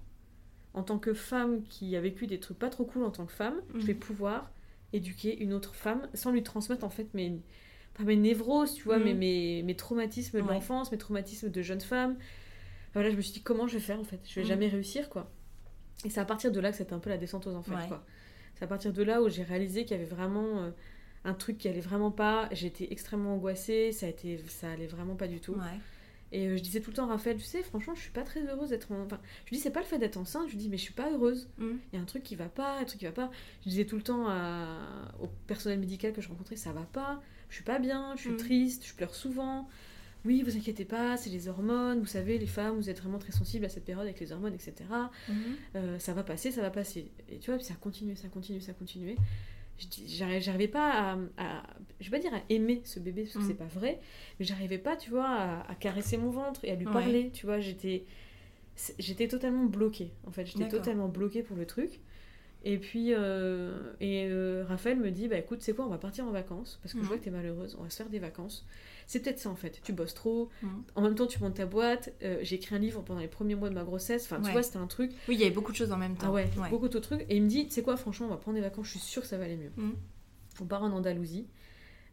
[0.74, 3.32] en tant que femme qui a vécu des trucs pas trop cool en tant que
[3.34, 3.82] femme, Mhm.
[3.82, 4.52] je vais pouvoir
[4.94, 7.42] éduquer une autre femme sans lui transmettre en fait mes,
[7.96, 9.04] pas mes névroses, tu vois, Mhm.
[9.06, 10.54] mais mes, mes traumatismes de Ouais.
[10.54, 12.18] l'enfance, mes traumatismes de jeune femme.
[12.94, 14.20] Voilà, je me suis dit, comment je vais faire en fait?
[14.28, 14.48] Je vais Mhm.
[14.48, 15.32] jamais réussir, quoi.
[16.06, 17.88] Et c'est à partir de là que c'était un peu la descente aux enfers, Ouais.
[17.88, 18.04] quoi.
[18.56, 20.72] C'est à partir de là où j'ai réalisé qu'il y avait vraiment euh,
[21.24, 22.50] un truc qui allait vraiment pas.
[22.52, 25.54] J'étais extrêmement angoissée, ça, a été, ça allait vraiment pas du tout.
[25.54, 25.80] Ouais.
[26.32, 28.22] Et euh, je disais tout le temps à Raphaël, tu sais, franchement, je suis pas
[28.24, 29.02] très heureuse d'être en...
[29.04, 30.84] Enfin, je lui dis, c'est pas le fait d'être enceinte, je lui dis, mais je
[30.84, 31.50] suis pas heureuse.
[31.58, 31.72] Mm.
[31.92, 33.32] Il y a un truc qui va pas, un truc qui va pas.
[33.66, 34.78] Je disais tout le temps à...
[35.22, 38.30] au personnel médical que je rencontrais, ça va pas, je suis pas bien, je suis
[38.32, 38.38] Mm.
[38.38, 39.68] triste, je pleure souvent.
[40.26, 43.32] Oui, vous inquiétez pas, c'est les hormones, vous savez, les femmes, vous êtes vraiment très
[43.32, 44.74] sensibles à cette période avec les hormones, etc.
[45.30, 45.36] Mhm.
[45.78, 47.10] Euh, ça va passer, ça va passer.
[47.30, 49.12] Et tu vois, puis ça continue, ça continue, ça continue.
[49.12, 49.22] Je dis-
[50.08, 51.64] J'arrivais pas à, à-
[52.00, 53.48] Je vais pas dire à aimer ce bébé, parce que Mm.
[53.48, 54.00] c'est pas vrai,
[54.40, 56.94] mais j'arrivais pas, tu vois, à, à caresser mon ventre et à lui Ouais.
[56.94, 58.06] parler, tu vois, j'étais...
[58.98, 62.00] J'étais totalement bloquée, en fait, j'étais totalement bloquée pour le truc.
[62.66, 66.26] Et puis, euh, et euh, Raphaël me dit, bah écoute, c'est quoi, on va partir
[66.26, 67.04] en vacances, parce que Mhm.
[67.06, 68.66] je vois que t'es malheureuse, on va se faire des vacances.
[69.08, 70.84] C'est peut-être ça en fait, tu bosses trop, Mhm.
[70.96, 73.56] en même temps tu montes ta boîte, euh, j'ai écrit un livre pendant les premiers
[73.56, 74.52] mois de ma grossesse, enfin tu Ouais.
[74.52, 76.28] vois, c'était un truc, Oui, il y avait beaucoup de choses en même temps.
[76.28, 77.22] ah ouais, beaucoup de trucs.
[77.30, 79.00] Et il me dit, tu sais quoi, franchement, on va prendre des vacances, je suis
[79.00, 79.72] sûre que ça va aller mieux.
[79.78, 79.96] Mhm.
[80.62, 81.48] On part en Andalousie.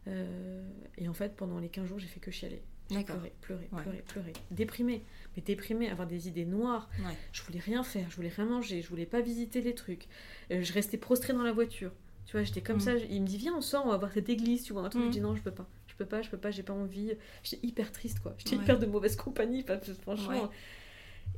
[0.07, 0.61] Euh,
[0.97, 2.61] et en fait, pendant les 15 jours, j'ai fait que chialer.
[2.89, 3.15] J'ai D'accord.
[3.17, 3.81] pleuré, pleurer, Ouais.
[3.81, 4.33] pleurer, pleurer.
[4.51, 5.03] Déprimée.
[5.35, 6.89] Mais déprimée, avoir des idées noires.
[6.99, 7.13] Ouais.
[7.33, 10.07] Je voulais rien faire, je voulais rien manger, je voulais pas visiter les trucs.
[10.51, 11.91] Euh, je restais prostrée dans la voiture.
[12.25, 12.81] Tu vois, j'étais comme Mhm.
[12.81, 12.95] ça.
[12.95, 15.03] Il me dit, viens, on sort, on va voir cette église, tu vois, un truc.
[15.05, 15.67] Je dis, non, je peux pas.
[15.87, 17.13] Je peux pas, je peux pas, j'ai pas envie.
[17.43, 18.35] J'étais hyper triste, quoi.
[18.37, 18.63] J'étais Ouais.
[18.63, 19.65] hyper de mauvaise compagnie,
[20.01, 20.49] franchement.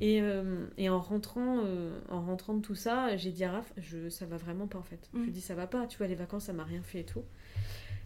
[0.00, 3.70] Et, euh, et en rentrant euh, en rentrant de tout ça, j'ai dit à Raph,
[3.76, 5.10] je, ça va vraiment pas en fait.
[5.12, 5.24] Je Mm.
[5.24, 7.22] lui dis ça va pas, tu vois, les vacances ça m'a rien fait et tout.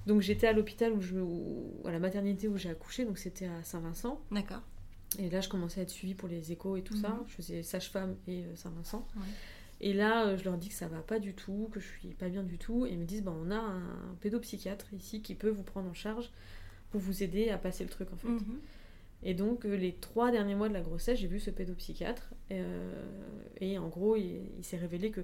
[0.07, 3.47] Donc j'étais à l'hôpital où je où- à la maternité où j'ai accouché, donc c'était
[3.47, 4.21] à Saint-Vincent.
[4.31, 4.61] D'accord.
[5.19, 7.09] Et là je commençais à être suivie pour les échos et tout ça.
[7.11, 7.25] Mhm.
[7.29, 9.07] Je faisais sage-femme et euh, Saint-Vincent.
[9.17, 9.23] Ouais.
[9.81, 12.09] Et là euh, je leur dis que ça va pas du tout, que je suis
[12.09, 12.85] pas bien du tout.
[12.87, 15.95] Et ils me disent, bah, on a un pédopsychiatre ici qui peut vous prendre en
[15.95, 16.31] charge
[16.91, 18.29] pour vous aider à passer le truc en fait.
[18.29, 18.59] Mhm.
[19.27, 22.29] Et donc, euh, les trois derniers mois de la grossesse, j'ai vu ce pédopsychiatre.
[22.51, 22.93] euh,
[23.59, 25.23] et en gros, il, il s'est révélé que.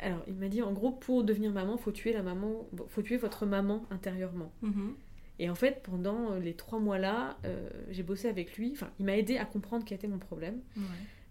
[0.00, 3.16] Alors, il m'a dit en gros, pour devenir maman, faut tuer la maman, faut tuer
[3.16, 4.52] votre maman intérieurement.
[4.62, 4.94] Mhm.
[5.40, 8.72] Et en fait, pendant euh, les trois mois-là, euh, j'ai bossé avec lui.
[8.72, 10.60] Enfin, il m'a aidé à comprendre quel était mon problème.
[10.76, 10.82] Ouais.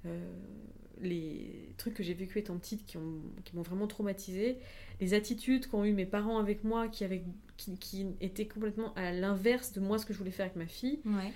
[0.06, 0.32] Euh,
[1.02, 4.58] les trucs que j'ai vécu étant petite qui ont- qui m'ont vraiment traumatisée,
[5.00, 7.24] les attitudes qu'ont eu mes parents avec moi qui, avaient,
[7.58, 10.66] qui, qui étaient complètement à l'inverse de moi ce que je voulais faire avec ma
[10.66, 11.00] fille.
[11.06, 11.32] Ouais.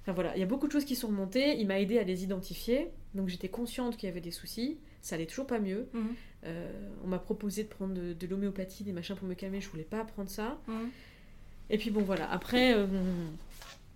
[0.00, 2.04] Enfin voilà, il y a beaucoup de choses qui sont remontées, il m'a aidé à
[2.04, 5.88] les identifier, donc j'étais consciente qu'il y avait des soucis, ça allait toujours pas mieux.
[5.92, 6.14] Mhm.
[6.46, 6.72] Euh,
[7.04, 9.84] on m'a proposé de prendre de, de l'homéopathie, des machins pour me calmer, je voulais
[9.84, 10.58] pas prendre ça.
[10.66, 10.88] Mhm.
[11.70, 12.86] Et puis bon voilà, après euh,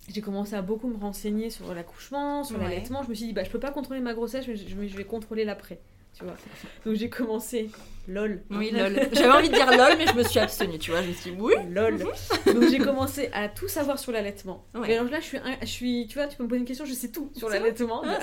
[0.09, 2.65] j'ai commencé à beaucoup me renseigner sur l'accouchement, sur Ouais.
[2.65, 4.89] l'allaitement, je me suis dit bah je peux pas contrôler ma grossesse, mais je, mais
[4.89, 5.81] je vais contrôler l'après,
[6.15, 6.37] tu vois.
[6.85, 7.71] Donc j'ai commencé,
[8.09, 8.43] lol.
[8.51, 8.95] Oui, lol.
[9.13, 11.03] J'avais envie de dire lol, mais je me suis abstenue, tu vois.
[11.03, 11.55] Je me suis dit, oui.
[11.71, 11.99] lol.
[11.99, 14.67] Donc j'ai commencé à tout savoir sur l'allaitement.
[14.75, 14.89] Ouais.
[14.89, 16.85] Mais alors là je suis, je suis, tu vois, tu peux me poser une question,
[16.85, 18.19] je sais tout sur l'allaitement Ah.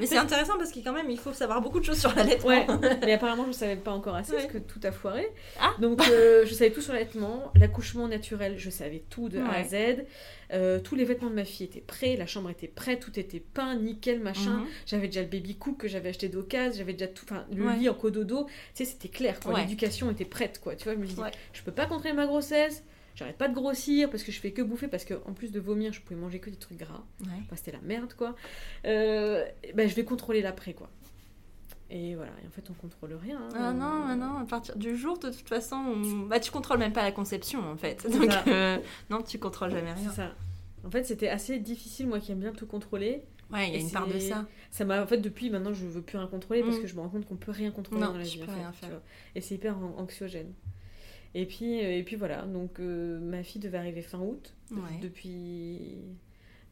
[0.00, 2.48] Mais c'est intéressant parce que quand même, il faut savoir beaucoup de choses sur l'allaitement.
[2.48, 2.66] Ouais,
[3.04, 4.38] mais apparemment je savais pas encore assez Ouais.
[4.38, 5.26] parce que tout a foiré.
[5.60, 5.72] Ah.
[5.80, 9.64] Donc euh, je savais tout sur l'allaitement, l'accouchement naturel, je savais tout de A à.
[9.64, 10.04] Z.
[10.52, 13.40] Euh, tous les vêtements de ma fille étaient prêts, la chambre était prête, tout était
[13.40, 14.50] peint, nickel, machin.
[14.58, 14.66] Mhm.
[14.86, 17.88] J'avais déjà le baby cook que j'avais acheté d'occasion, j'avais déjà tout, enfin le lit
[17.88, 19.60] en cododo, tu sais c'était clair quoi, Ouais.
[19.62, 20.74] l'éducation était prête quoi.
[20.76, 21.30] Tu vois, je me suis dit Ouais.
[21.52, 22.82] je peux pas contrôler ma grossesse.
[23.14, 25.60] J'arrête pas de grossir parce que je fais que bouffer parce que en plus de
[25.60, 27.02] vomir, je pouvais manger que des trucs gras.
[27.20, 27.26] Ouais.
[27.44, 28.34] Enfin, c'était la merde quoi.
[28.86, 30.88] Euh, ben, je vais contrôler l'après quoi.
[31.90, 33.38] Et voilà, et en fait on contrôle rien.
[33.38, 33.48] hein.
[33.54, 36.78] Ah non, ah non, à partir du jour, de toute façon, on- bah, tu contrôles
[36.78, 38.10] même pas la conception en fait.
[38.10, 38.78] Donc, euh,
[39.10, 40.10] non, tu contrôles jamais C'est rien.
[40.12, 40.34] ça.
[40.86, 43.22] En fait, c'était assez difficile, moi qui aime bien tout contrôler.
[43.52, 44.46] Ouais, il y a Et une part de ça.
[44.70, 46.80] Ça m'a, en fait, depuis maintenant, je veux plus rien contrôler parce Mm.
[46.82, 48.38] que je me rends compte qu'on peut rien contrôler Non, dans la vie.
[48.42, 49.00] en peux fait, rien tu faire.
[49.34, 50.52] Et c'est hyper an- anxiogène.
[51.34, 52.42] Et puis, euh, et puis voilà.
[52.42, 54.54] Donc, euh, ma fille devait arriver fin août.
[54.70, 54.98] Ouais.
[55.02, 55.96] Depuis,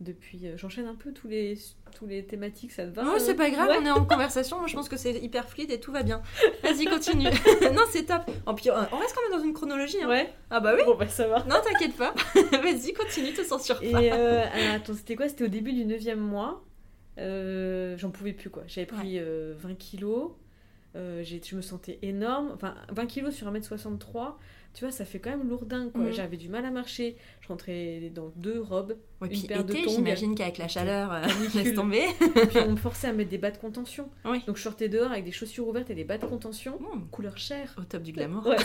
[0.00, 1.58] depuis, euh, j'enchaîne un peu tous les,
[1.94, 2.72] tous les thématiques.
[2.72, 3.76] Ça te va Non, c'est pas grave, Ouais.
[3.82, 4.58] on est en conversation.
[4.58, 6.22] Moi, je pense que c'est hyper fluide et tout va bien.
[6.62, 7.24] Vas-y, continue.
[7.74, 8.22] non, c'est top.
[8.46, 10.02] En puis, on reste quand même dans une chronologie.
[10.02, 10.08] Hein.
[10.08, 10.32] Ouais.
[10.50, 10.82] Ah bah oui.
[10.86, 11.44] Bon, bah ça va.
[11.44, 12.14] Non, t'inquiète pas.
[12.62, 15.28] Vas-y, continue, te censure Et euh, ah, attends, c'était quoi?
[15.28, 16.64] C'était au début du 9 mois.
[17.18, 18.62] Euh, J'en pouvais plus quoi.
[18.66, 20.32] J'avais pris euh, 20 kilos.
[20.96, 22.50] Euh, je me sentais énorme.
[22.54, 24.34] Enfin, 20 kilos sur 1m63,
[24.74, 26.02] tu vois, ça fait quand même lourdin, quoi.
[26.02, 26.12] Mhm.
[26.12, 27.16] J'avais du mal à marcher.
[27.42, 28.96] Je rentrais dans deux robes.
[29.20, 29.80] Ouais, Une puis paire de tongs.
[29.88, 31.60] j'imagine qu'avec la chaleur, euh, Canicule.
[31.62, 32.02] laisse tomber.
[32.48, 34.08] Puis on me forçait à mettre des bas de contention.
[34.24, 34.42] Oui.
[34.48, 36.80] Donc je sortais dehors avec des chaussures ouvertes et des bas de contention.
[36.80, 37.72] Mmh, Couleur chair.
[37.78, 38.44] au top du glamour.
[38.46, 38.56] Ouais,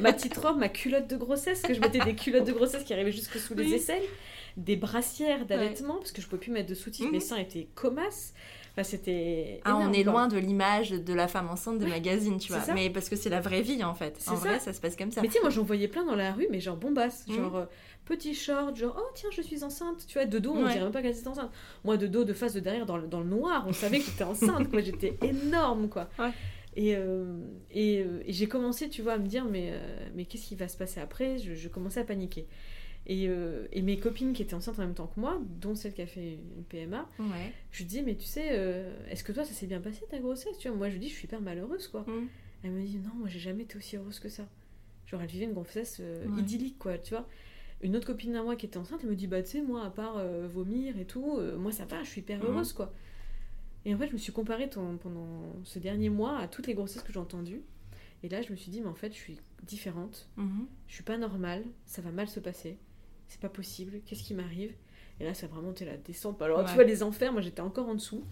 [0.00, 2.92] ma petite robe, ma culotte de grossesse, que je mettais des culottes de grossesse qui
[2.94, 3.74] arrivaient jusque sous les Oui.
[3.74, 4.02] aisselles,
[4.56, 7.12] des brassières d'allaitement, parce que je pouvais plus mettre de soutif, Mhm.
[7.12, 7.68] mes seins étaient.
[8.76, 9.60] Enfin, c'était.
[9.64, 12.60] Ah, on est loin de l'image de la femme enceinte des magazines, tu vois.
[12.60, 12.74] ça.
[12.74, 14.16] Mais parce que c'est la vraie vie en fait.
[14.26, 14.48] En ça.
[14.48, 15.22] vrai, ça se passe comme ça.
[15.22, 17.34] Mais tu sais, moi j'en voyais plein dans la rue, mais genre bombasse, Mhm.
[17.36, 17.64] genre euh,
[18.04, 20.04] petit short, genre oh tiens, je suis enceinte.
[20.08, 20.72] Tu vois, de dos, on Ouais.
[20.72, 21.52] dirait même pas qu'elle était enceinte.
[21.84, 24.06] Moi, de dos, de face, de derrière, dans le, dans le noir, on savait que
[24.06, 24.80] j'étais enceinte, quoi.
[24.80, 26.08] J'étais énorme, quoi.
[26.18, 26.30] Ouais.
[26.76, 27.38] Et, euh,
[27.70, 30.56] et, euh, et j'ai commencé, tu vois, à me dire, mais, euh, mais qu'est-ce qui
[30.56, 31.38] va se passer après?
[31.38, 32.48] Je, je commençais à paniquer.
[33.06, 35.92] Et, euh, et mes copines qui étaient enceintes en même temps que moi, dont celle
[35.92, 37.52] qui a fait une PMA, Ouais.
[37.70, 40.18] je lui dis, mais tu sais, euh, est-ce que toi, ça s'est bien passé ta
[40.18, 40.56] grossesse?
[40.58, 42.02] Tu vois Moi, je lui dis, je suis hyper malheureuse, quoi.
[42.08, 42.28] Mmh.
[42.62, 44.48] Elle me dit non, moi j'ai jamais été aussi heureuse que ça.
[45.06, 46.40] Genre elle vivait une grossesse euh, Ouais.
[46.40, 47.28] idyllique quoi, tu vois.
[47.82, 49.84] Une autre copine à moi qui était enceinte, elle me dit bah tu sais moi
[49.84, 50.16] à part
[50.48, 52.46] vomir et tout, moi ça va, je suis hyper Mhm.
[52.46, 52.90] heureuse quoi.
[53.84, 56.72] Et en fait je me suis comparée ton- pendant ce dernier mois à toutes les
[56.72, 57.60] grossesses que j'ai entendues.
[58.22, 60.66] Et là je me suis dit mais en fait je suis différente, Mhm.
[60.88, 62.78] je suis pas normale, ça va mal se passer,
[63.34, 64.72] c'est pas possible, qu'est-ce qui m'arrive?
[65.18, 66.40] Et là ça a vraiment été la descente.
[66.40, 66.64] Alors Ouais.
[66.66, 68.24] tu vois les enfers, moi j'étais encore en dessous.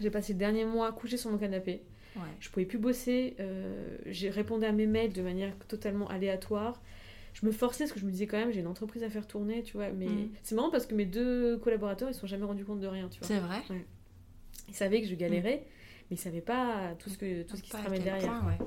[0.00, 1.82] J'ai passé le dernier mois couché sur mon canapé.
[2.16, 2.22] Ouais.
[2.40, 3.36] Je pouvais plus bosser.
[3.40, 6.80] euh, j'ai répondu à mes mails de manière totalement aléatoire.
[7.34, 9.26] Je me forçais parce que je me disais quand même j'ai une entreprise à faire
[9.26, 9.90] tourner, tu vois.
[9.90, 10.30] Mais Mhm.
[10.42, 13.08] c'est marrant parce que mes deux collaborateurs ils se sont jamais rendus compte de rien,
[13.10, 13.28] tu vois.
[13.28, 13.60] C'est vrai?
[14.68, 15.64] Ils savaient que je galérais,
[16.10, 18.40] mais ils savaient pas tout ce que tout ce qui se tramait derrière.
[18.40, 18.58] point, ouais.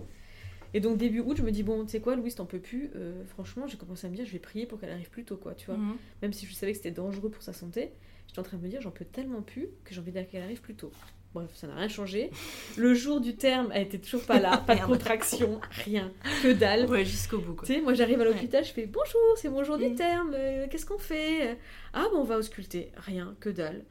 [0.75, 2.91] Et donc début août je me dis bon tu sais quoi Louise t'en peux plus.
[2.97, 5.37] Euh, franchement j'ai commencé à me dire je vais prier pour qu'elle arrive plus tôt
[5.37, 5.77] quoi, tu vois.
[5.77, 5.95] Mhm.
[6.21, 7.91] Même si je savais que c'était dangereux pour sa santé,
[8.27, 10.59] j'étais en train de me dire j'en peux tellement plus que j'ai envie qu'elle arrive
[10.59, 10.91] plus tôt.
[11.33, 12.29] Bref, ça n'a rien changé.
[12.77, 16.11] Le jour du terme, elle était toujours pas là, pas de contraction, rien,
[16.43, 16.85] que dalle.
[16.89, 17.65] Ouais, jusqu'au bout quoi.
[17.65, 19.95] Tu sais, moi j'arrive à l'hôpital, je fais bonjour, c'est mon jour du Mm.
[19.95, 21.57] terme, euh, qu'est-ce qu'on fait?
[21.93, 23.83] Ah, bon, on va ausculter, rien, que dalle.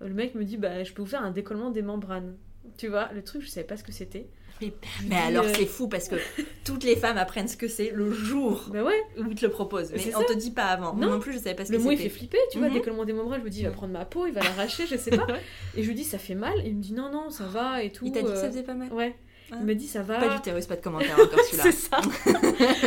[0.00, 2.36] Le mec me dit, bah, je peux vous faire un décollement des membranes.
[2.76, 4.26] Tu vois, le truc, je savais pas ce que c'était.
[4.60, 6.16] Mais, alors euh, c'est fou parce que
[6.64, 9.52] toutes les femmes apprennent ce que c'est le jour Bah ouais, où ils te le
[9.52, 9.92] proposent.
[9.92, 10.26] Mais on ça.
[10.26, 10.94] te dit pas avant.
[10.94, 11.10] Non.
[11.10, 12.14] non plus, je savais pas ce le que mot il fait c'était.
[12.16, 12.74] flipper, tu vois, Mhm.
[12.74, 14.96] décollement des membranes, je me dis, il va prendre ma peau, il va l'arracher, je
[14.96, 15.26] sais pas.
[15.76, 17.84] Et je lui dis, ça fait mal, et il me dit, non, non, ça va
[17.84, 18.04] et tout.
[18.04, 18.92] Il t'a dit que euh, ça faisait pas mal.
[18.92, 19.14] Ouais,
[19.52, 19.58] Ah.
[19.60, 20.18] il m'a dit, ça va.
[20.18, 21.62] Pas d'utérus, pas de commentaire encore celui-là.
[21.62, 22.00] C'est ça.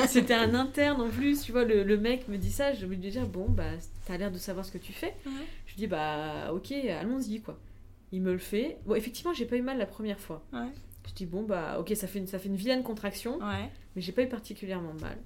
[0.08, 2.98] C'était un interne en plus, tu vois, le, le mec me dit ça, je lui
[2.98, 3.64] dis dire bon bah
[4.06, 5.14] t'as l'air de savoir ce que tu fais.
[5.26, 5.30] Je
[5.74, 7.58] lui dis bah ok, allons-y quoi.
[8.12, 8.78] Il me le fait.
[8.86, 10.44] Bon effectivement j'ai pas eu mal la première fois.
[10.54, 10.68] Ouais.
[11.08, 13.70] Je dis bon bah ok ça fait une, ça fait une vilaine contraction, Ouais.
[13.96, 15.18] mais j'ai pas eu particulièrement mal.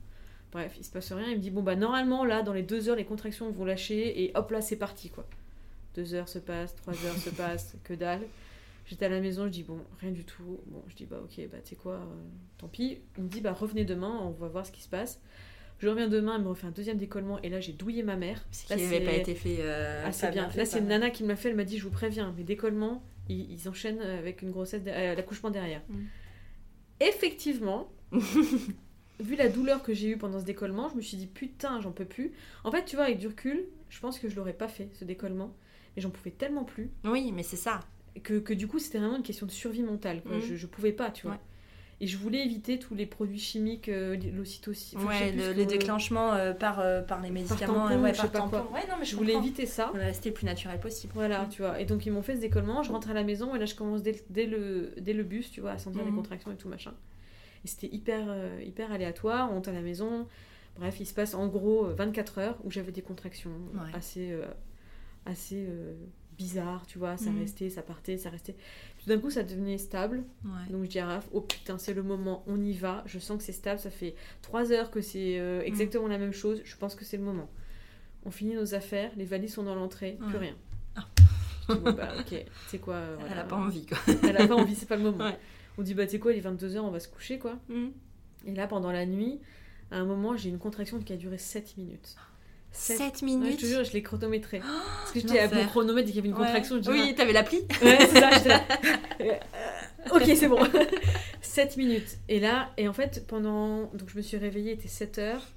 [0.52, 1.28] Bref, il se passe rien.
[1.30, 4.24] Il me dit bon bah normalement là dans les deux heures les contractions vont lâcher
[4.24, 5.26] et hop là c'est parti quoi.
[5.96, 8.22] Deux heures se passent, trois heures se passent, que dalle.
[8.86, 10.60] J'étais à la maison, je dis bon, rien du tout.
[10.68, 12.06] Bon, je dis bah ok, bah tu sais quoi, euh,
[12.58, 13.00] tant pis.
[13.18, 15.20] Il me dit bah revenez demain, on va voir ce qui se passe.
[15.80, 18.46] Je reviens demain, il me refait un deuxième décollement et là j'ai douillé ma mère.
[18.52, 19.58] Ce Là, qui n'avait pas été fait.
[19.60, 20.50] euh, Ah, pas bien.
[20.50, 22.34] fait, Là c'est une nana qui me l'a fait, elle m'a dit je vous préviens,
[22.38, 25.82] mes décollements, ils, ils enchaînent avec une grossesse, de- euh, l'accouchement derrière.
[25.90, 25.96] Mm.
[27.02, 27.90] Effectivement,
[29.20, 31.92] vu la douleur que j'ai eue pendant ce décollement, je me suis dit putain, j'en
[31.92, 32.32] peux plus.
[32.64, 35.04] En fait, tu vois, avec du recul, je pense que je l'aurais pas fait, ce
[35.06, 35.54] décollement.
[35.96, 37.80] Mais j'en pouvais tellement plus Oui, mais c'est ça.
[38.24, 40.22] que, que du coup, c'était vraiment une question de survie mentale.
[40.24, 40.36] quoi.
[40.38, 40.42] Mhm.
[40.42, 41.36] Je, je pouvais pas, tu vois.
[41.36, 41.42] Ouais.
[42.02, 45.00] Et je voulais éviter tous les produits chimiques, euh, l'ocytocine.
[45.04, 48.22] ouais, le, ce le que- déclenchement euh, par, euh, par les médicaments, tampon, ouais, je
[48.22, 48.72] sais par pas quoi.
[48.74, 49.92] Ouais, non, mais je, Je voulais éviter ça.
[49.94, 51.14] On rester le plus naturel possible.
[51.16, 51.80] Voilà, tu vois.
[51.80, 52.84] Et donc, ils m'ont fait ce décollement.
[52.84, 55.52] Je rentre à la maison et là, je commence dès, dès le, dès le bus,
[55.52, 56.18] tu vois, à sentir les Mhm.
[56.18, 56.94] contractions et tout machin.
[57.64, 59.50] Et c'était hyper, euh, hyper aléatoire.
[59.52, 60.28] On rentre à la maison.
[60.78, 63.80] Bref, il se passe en gros euh, 24 heures où j'avais des contractions Ouais.
[63.94, 64.44] assez, euh,
[65.26, 65.94] assez euh,
[66.38, 67.16] bizarres, tu vois.
[67.16, 67.40] Ça Mhm.
[67.40, 68.56] restait, ça partait, ça restait.
[69.06, 70.24] Tout d'un coup, ça devenait stable.
[70.44, 70.72] Ouais.
[70.72, 73.04] Donc je dis à Raph, oh putain, c'est le moment, on y va.
[73.06, 76.32] Je sens que c'est stable, ça fait trois heures que c'est euh, exactement la même
[76.32, 76.64] chose.
[76.66, 77.48] Je pense que c'est le moment.
[78.26, 80.56] On finit nos affaires, les valises sont dans l'entrée, plus rien.
[80.96, 81.08] Ah.
[81.70, 84.00] Je dis, bon, bah ok, c'est quoi euh, Elle a pas envie, quoi.
[84.24, 85.24] Elle a pas envie, c'est pas le moment.
[85.24, 85.38] Ouais.
[85.78, 87.60] On dit, bah tu sais quoi, il est 22h, on va se coucher quoi.
[87.70, 87.90] Mm.
[88.48, 89.40] Et là, pendant la nuit,
[89.92, 92.16] à un moment, j'ai une contraction qui a duré 7 minutes.
[92.78, 93.60] 7 Ouais, je minutes.
[93.60, 94.60] te jure, je l'ai chronométré.
[94.60, 96.46] Parce que j'étais à mon chronomètre, dès qu'il y avait une Ouais.
[96.46, 98.64] contraction, je dis, Oui, t'avais l'appli Ouais, c'est ça, j'étais là.
[99.22, 99.34] Euh,
[100.16, 100.60] ok, c'est bon.
[101.42, 102.18] 7 minutes.
[102.28, 103.84] Et là, et en fait, pendant.
[103.94, 105.48] Donc, je me suis réveillée, il était 7 heures.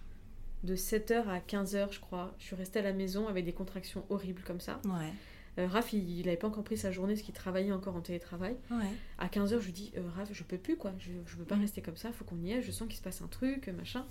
[0.64, 4.04] De 7h à 15h, je crois, je suis restée à la maison avec des contractions
[4.10, 4.80] horribles comme ça.
[4.84, 5.12] Ouais.
[5.60, 8.56] Euh, Raph, il n'avait pas encore pris sa journée parce qu'il travaillait encore en télétravail.
[8.70, 8.78] Ouais.
[9.18, 11.54] À 15h, je lui dis euh, Raph, je peux plus quoi, je, je peux pas
[11.56, 11.60] Mm.
[11.60, 14.04] rester comme ça, faut qu'on y aille, je sens qu'il se passe un truc, machin.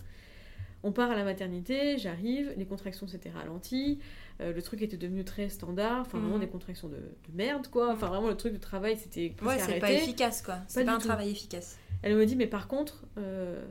[0.83, 3.99] On part à la maternité, j'arrive, les contractions s'étaient ralenties,
[4.41, 6.41] euh, le truc était devenu très standard, enfin vraiment Mhm.
[6.41, 9.79] des contractions de, de merde quoi, enfin vraiment le truc de travail c'était Ouais, c'est
[9.79, 10.59] pas efficace quoi.
[10.67, 11.07] C'est Pas un tout.
[11.07, 11.77] travail efficace.
[12.03, 13.65] Elle me dit mais par contre, euh,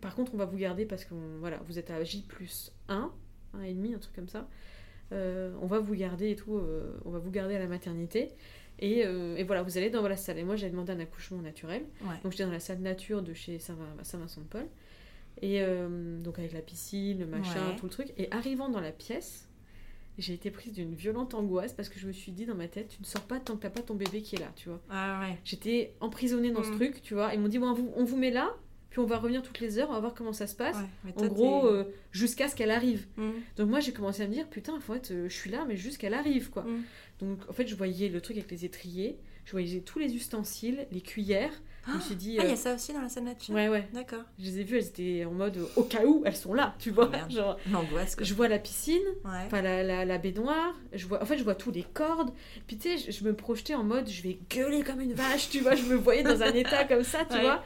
[0.00, 3.12] par contre on va vous garder parce que voilà, vous êtes à J plus 1,
[3.58, 4.48] 1,5, un truc comme ça.
[5.12, 6.58] Euh, on va vous garder et tout,
[7.04, 8.28] on va vous garder à la maternité.
[8.82, 10.38] Et, euh, et voilà, vous allez dans la salle.
[10.38, 11.82] Et moi j'avais demandé un accouchement naturel.
[12.02, 12.14] Ouais.
[12.22, 14.66] Donc j'étais dans la salle nature de chez Saint- Saint-Vincent-de-Paul.
[15.42, 17.76] Et euh, donc avec la piscine, le machin, Ouais.
[17.76, 18.08] tout le truc.
[18.18, 19.48] Et arrivant dans la pièce,
[20.18, 22.88] j'ai été prise d'une violente angoisse parce que je me suis dit dans ma tête,
[22.88, 24.80] tu ne sors pas tant que t'as pas ton bébé qui est là, tu vois.
[24.90, 25.38] Ah ouais.
[25.44, 26.76] J'étais emprisonnée dans ce Mm.
[26.76, 27.32] truc, tu vois.
[27.34, 28.50] Ils m'ont dit, bon, on vous, on vous met là,
[28.90, 30.76] puis on va revenir toutes les heures, on va voir comment ça se passe.
[31.04, 33.06] Ouais, En gros, euh, jusqu'à ce qu'elle arrive.
[33.16, 33.30] Mm.
[33.56, 35.76] Donc moi, j'ai commencé à me dire, putain, en fait, euh, je suis là, mais
[35.76, 36.64] juste qu'elle arrive, quoi.
[36.64, 36.82] Mm.
[37.20, 40.86] Donc en fait, je voyais le truc avec les étriers, je voyais tous les ustensiles,
[40.92, 41.62] les cuillères.
[41.86, 43.54] Je me suis dit, Ah, il y euh, a ça aussi dans la salle nature
[43.54, 43.88] ouais, ouais.
[43.94, 44.22] D'accord.
[44.38, 46.74] Je les ai vues, elles étaient en mode, euh, au cas où, elles sont là,
[46.78, 47.06] tu vois.
[47.06, 47.30] Oh, merde.
[47.32, 48.24] Genre, L'angoisse quoi.
[48.24, 49.62] je vois la piscine, Ouais.
[49.62, 52.32] la, la, la baignoire, je vois, en fait je vois tous les cordes,
[52.66, 55.48] puis tu sais, je, je me projetais en mode je vais gueuler comme une vache,
[55.48, 57.40] tu vois, je me voyais dans un état comme ça, tu Ouais.
[57.42, 57.64] vois.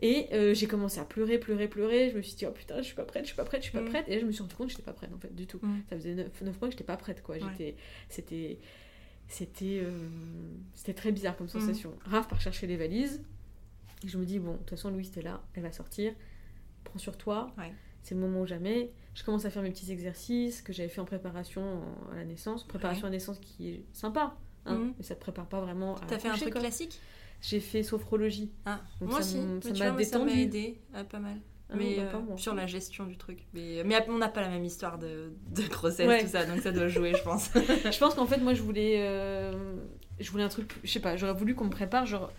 [0.00, 2.82] Et euh, j'ai commencé à pleurer, pleurer, pleurer, je me suis dit oh putain, je
[2.82, 3.88] suis pas prête, je suis pas prête, je suis pas Mm.
[3.90, 5.46] prête, et là je me suis rendu compte que j'étais pas prête en fait, du
[5.46, 5.60] tout.
[5.62, 5.76] Mm.
[5.90, 7.76] Ça faisait 9, mois que j'étais pas prête quoi, j'étais,
[8.08, 8.58] c'était,
[9.28, 9.90] c'était, euh,
[10.74, 11.94] c'était très bizarre comme sensation.
[12.04, 13.22] Raph part chercher les valises,
[14.04, 16.12] et je me dis bon, de toute façon Louise t'es là, elle va sortir,
[16.84, 17.72] prends sur toi, Ouais.
[18.02, 18.90] c'est le moment ou jamais.
[19.14, 22.24] Je commence à faire mes petits exercices que j'avais fait en préparation en- à la
[22.24, 22.66] naissance.
[22.66, 24.34] Préparation à la naissance qui est sympa,
[24.66, 24.94] hein, Mhm.
[24.98, 26.60] mais ça te prépare pas vraiment à T'as fait un truc quoi.
[26.62, 26.98] classique?
[27.42, 28.52] J'ai fait sophrologie.
[28.64, 29.32] Ah, Donc moi ça aussi.
[29.34, 29.38] ça
[29.84, 30.40] m'a moi, ça m'a détendu.
[30.40, 31.36] aidé euh, pas mal.
[31.70, 32.36] Ah, mais bah, euh, pas moi.
[32.38, 33.46] sur la gestion du truc.
[33.54, 36.22] Mais, mais on n'a pas la même histoire de, de grossesse, Ouais.
[36.22, 37.50] tout ça, donc ça doit jouer, je pense.
[37.54, 39.74] je pense qu'en fait, moi, je voulais, euh,
[40.20, 42.30] je voulais un truc, je sais pas, j'aurais voulu qu'on me prépare, genre,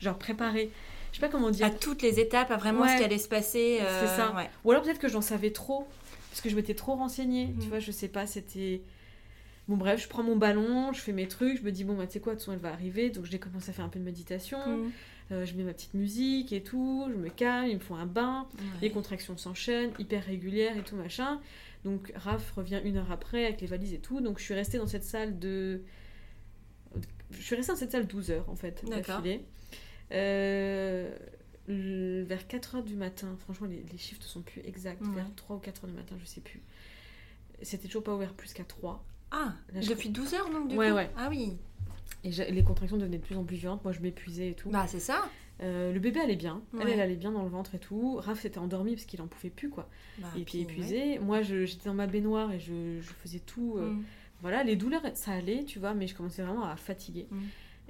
[0.00, 0.70] genre préparer.
[1.12, 1.66] Je sais pas comment dire.
[1.66, 2.88] à toutes les étapes, à vraiment Ouais.
[2.92, 3.78] ce qui allait se passer.
[3.80, 4.34] euh, C'est ça.
[4.34, 4.48] ouais.
[4.64, 5.86] Ou alors peut-être que j'en savais trop,
[6.30, 7.52] parce que je m'étais trop renseignée.
[7.58, 7.68] Tu Mhm.
[7.68, 8.82] vois, je sais pas, c'était.
[9.68, 12.06] Bon, bref, je prends mon ballon, je fais mes trucs, je me dis, bon, bah,
[12.06, 13.10] tu sais quoi, de toute façon, elle va arriver.
[13.10, 14.58] Donc, j'ai commencé à faire un peu de méditation.
[14.66, 14.90] Mm.
[15.32, 18.06] Euh, je mets ma petite musique et tout, je me calme, ils me font un
[18.06, 18.48] bain.
[18.58, 18.64] Ouais.
[18.82, 21.40] Les contractions s'enchaînent, hyper régulières et tout machin.
[21.84, 24.20] Donc, Raph revient une heure après avec les valises et tout.
[24.20, 25.82] Donc, je suis restée dans cette salle de.
[27.30, 29.44] Je suis restée dans cette salle 12 heures en fait, d'affilée.
[30.12, 31.10] Euh,
[31.68, 35.02] vers 4 heures du matin, franchement, les, les chiffres ne sont plus exacts.
[35.02, 35.14] Ouais.
[35.14, 36.60] Vers 3 ou 4 heures du matin, je sais plus.
[37.62, 39.04] C'était toujours pas ouvert plus qu'à 3.
[39.30, 41.10] Ah, Là, je- depuis 12 heures donc du Ouais, coup ouais.
[41.16, 41.56] Ah oui.
[42.24, 43.84] Et les contractions devenaient de plus en plus violentes.
[43.84, 44.68] Moi, je m'épuisais et tout.
[44.70, 45.30] Bah c'est ça.
[45.62, 46.62] Euh, le bébé allait bien.
[46.74, 46.90] Elle, Ouais.
[46.92, 48.16] elle allait bien dans le ventre et tout.
[48.16, 49.88] Raph s'était endormi parce qu'il en pouvait plus, quoi.
[50.18, 51.18] Bah, il puis, épuisé.
[51.18, 53.76] Moi, j'étais dans ma baignoire et je, je faisais tout.
[53.78, 54.04] euh, Mm.
[54.42, 57.26] Voilà, les douleurs, ça allait, tu vois, mais je commençais vraiment à fatiguer.
[57.30, 57.38] Mm.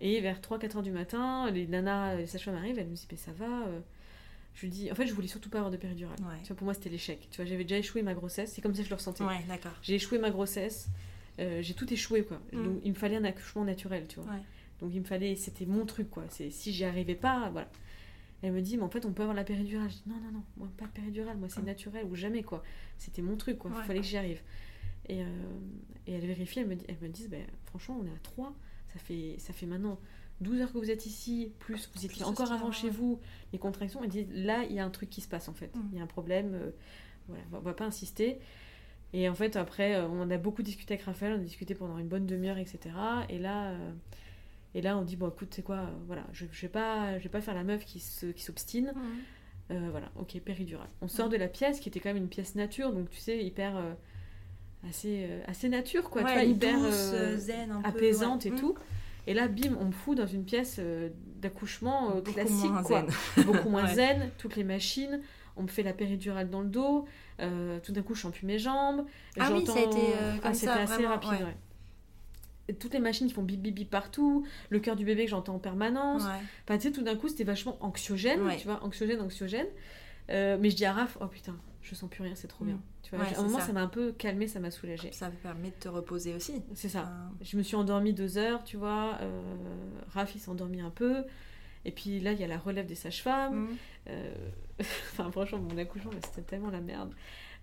[0.01, 3.17] Et vers 3-4 heures du matin, les nanas, les sages-femmes arrivent, elles me disent, mais
[3.17, 3.81] ça va euh.
[4.55, 6.19] Je lui dis, en fait, je voulais surtout pas avoir de péridurale.
[6.21, 6.39] Ouais.
[6.43, 7.29] Tu vois, pour moi, c'était l'échec.
[7.31, 9.23] Tu vois, j'avais déjà échoué ma grossesse, c'est comme ça que je le ressentais.
[9.23, 9.73] Ouais, d'accord.
[9.83, 10.89] J'ai échoué ma grossesse,
[11.39, 12.41] euh, j'ai tout échoué, quoi.
[12.53, 12.65] Mm.
[12.65, 14.33] Donc, il me fallait un accouchement naturel, tu vois.
[14.33, 14.41] Ouais.
[14.81, 16.25] Donc, il me fallait, c'était mon truc, quoi.
[16.31, 17.71] C'est Si j'y arrivais pas, voilà.
[18.43, 19.89] Elle me dit, mais en fait, on peut avoir la péridurale.
[19.91, 22.63] Je dis, non, non, non, moi, pas de péridurale, moi, c'est naturel ou jamais, quoi.
[22.99, 23.71] C'était mon truc, quoi.
[23.73, 23.85] Il Ouais.
[23.85, 24.41] fallait que j'y arrive.
[25.09, 25.27] Et, euh,
[26.07, 28.53] et elle vérifie, elle me, dit, elle me dit, ben, franchement, on est à 3.
[28.93, 29.99] Ça fait, ça fait maintenant
[30.41, 33.21] 12 heures que vous êtes ici, plus vous étiez Plus encore avant chez vous,
[33.53, 34.03] les contractions.
[34.03, 35.75] Elle dit, là, il y a un truc qui se passe, en fait.
[35.77, 35.81] Mm.
[35.93, 36.55] Il y a un problème.
[36.55, 36.71] euh,
[37.29, 38.39] voilà, on va- pas insister.
[39.13, 41.99] Et en fait, après, euh, on a beaucoup discuté avec Raphaël, on a discuté pendant
[41.99, 42.79] une bonne demi-heure, etc.
[43.29, 43.93] Et là, euh,
[44.75, 47.25] et là on dit, bon, écoute, c'est quoi, euh, voilà, je, je vais pas, je
[47.25, 48.93] vais pas faire la meuf qui se- qui s'obstine.
[48.95, 49.89] Mm.
[49.91, 50.89] Voilà, ok, péridurale.
[51.01, 53.45] On sort de la pièce, qui était quand même une pièce nature, donc tu sais,
[53.45, 53.77] hyper...
[54.89, 57.89] assez, euh, assez nature, quoi, tu Ouais, vois, hyper douce, euh, euh, zen, un peu,
[57.89, 58.51] apaisante ouais.
[58.51, 58.57] et Mm.
[58.57, 58.75] tout.
[59.27, 60.81] Et là, bim, on me fout dans une pièce
[61.41, 63.07] d'accouchement classique, moins quoi.
[63.37, 63.45] zen.
[63.47, 63.95] Beaucoup moins Ouais.
[63.95, 65.21] zen, toutes les machines,
[65.57, 67.07] on me fait la péridurale dans le dos,
[67.41, 69.05] euh, tout d'un coup, je sens plus mes jambes.
[69.39, 72.75] Ah oui, ça a été, euh, Ah, comme c'était ça, assez vraiment, rapide, ouais.
[72.79, 75.57] toutes les machines qui font bip bip bip partout, le cœur du bébé que j'entends
[75.57, 76.23] en permanence.
[76.25, 76.31] Ouais.
[76.65, 79.67] Enfin, tu sais, tout d'un coup, c'était vachement anxiogène, tu vois, anxiogène, anxiogène.
[80.31, 82.69] Euh, mais je dis à Raph, oh putain, je sens plus rien, c'est trop Mm.
[82.69, 82.81] bien.
[83.11, 83.73] Tu vois, Ouais, à un moment, ça.
[83.73, 85.11] m'a un peu calmé, ça m'a soulagé.
[85.13, 86.63] Ça permet de te reposer aussi.
[86.75, 87.01] C'est ça.
[87.03, 89.19] Enfin, Je me suis endormie deux heures, tu vois.
[89.21, 89.43] Euh,
[90.11, 91.25] Raph, il s'est endormi un peu.
[91.85, 93.63] Et puis là, il y a la relève des sages-femmes.
[93.63, 93.77] mm.
[94.09, 94.35] Euh,
[95.13, 97.13] Enfin, franchement, mon accouchement, c'était tellement la merde.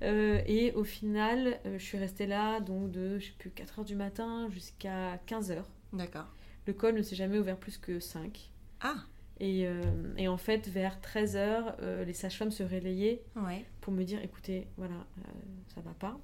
[0.03, 3.83] Euh, et au final, euh, je suis restée là, donc de, je sais plus, 4h
[3.85, 5.63] du matin jusqu'à 15h.
[5.93, 6.27] D'accord.
[6.67, 8.51] Le col ne s'est jamais ouvert plus que 5.
[8.81, 8.95] Ah,
[9.39, 9.81] Et, euh,
[10.17, 13.65] et en fait, vers 13h, les sages-femmes se relayaient ouais.
[13.87, 15.31] Pour me dire, écoutez, voilà, euh,
[15.73, 16.19] ça va pas.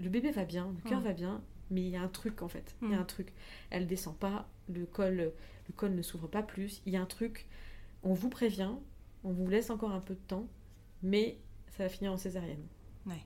[0.00, 2.48] Le bébé va bien, le cœur va bien, mais il y a un truc en
[2.48, 2.74] fait.
[2.80, 3.00] Il y a Mm.
[3.00, 3.34] un truc.
[3.68, 6.80] Elle descend pas, le col, le col ne s'ouvre pas plus.
[6.86, 7.48] Il y a un truc.
[8.02, 8.70] On vous prévient,
[9.24, 10.48] on vous laisse encore un peu de temps,
[11.02, 11.36] mais
[11.76, 12.64] ça va finir en césarienne.
[13.04, 13.22] Ouais.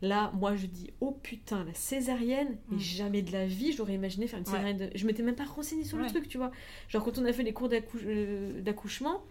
[0.00, 2.80] Là, moi, je dis, oh putain, la césarienne, et Mm.
[2.80, 4.52] jamais de la vie, j'aurais imaginé faire une Ouais.
[4.52, 4.78] césarienne.
[4.78, 6.50] de- Je m'étais même pas renseignée sur le truc, tu vois.
[6.88, 9.22] Genre, quand on a fait les cours euh, d'accouchement,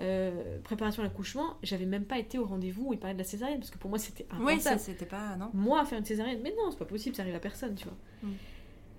[0.00, 3.24] euh, préparation à l'accouchement, j'avais même pas été au rendez-vous où ils parlaient de la
[3.24, 4.80] césarienne, parce que pour moi, c'était Oui, ça, impensable.
[4.80, 5.36] c'était pas.
[5.36, 7.84] Non moi faire une césarienne mais non c'est pas possible ça arrive à personne tu
[7.84, 8.28] vois Mm.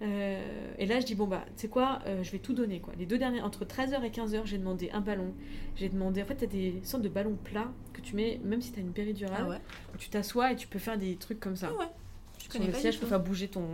[0.02, 2.82] Euh, et là je dis bon bah tu sais quoi euh, je vais tout donner
[2.82, 5.34] quoi les deux dernières entre 13h et 15h j'ai demandé un ballon
[5.78, 8.72] j'ai demandé en fait t'as des sortes de ballons plats que tu mets même si
[8.74, 9.60] t'as une péridurale Ah ouais
[9.94, 11.86] où tu t'assois et tu peux faire des trucs comme ça Ah ouais.
[12.40, 13.10] Je sur connais le pas siège pour tout.
[13.12, 13.66] faire bouger ton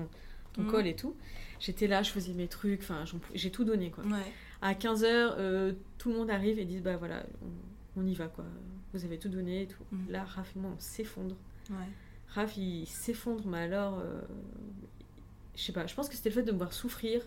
[0.53, 0.67] ton Mm.
[0.67, 1.15] col et tout
[1.59, 4.11] j'étais là je faisais mes trucs enfin j'ai tout donné quoi Ouais.
[4.61, 7.23] À 15h tout le monde arrive et dit bah voilà
[7.95, 8.45] on, on y va quoi
[8.93, 10.11] vous avez tout donné et tout Mm.
[10.11, 11.35] là Raph et moi on s'effondre
[11.69, 11.75] Ouais.
[12.29, 14.21] Raph, il s'effondre, mais alors, euh,
[15.55, 17.21] je sais pas, je pense que c'était le fait de me voir souffrir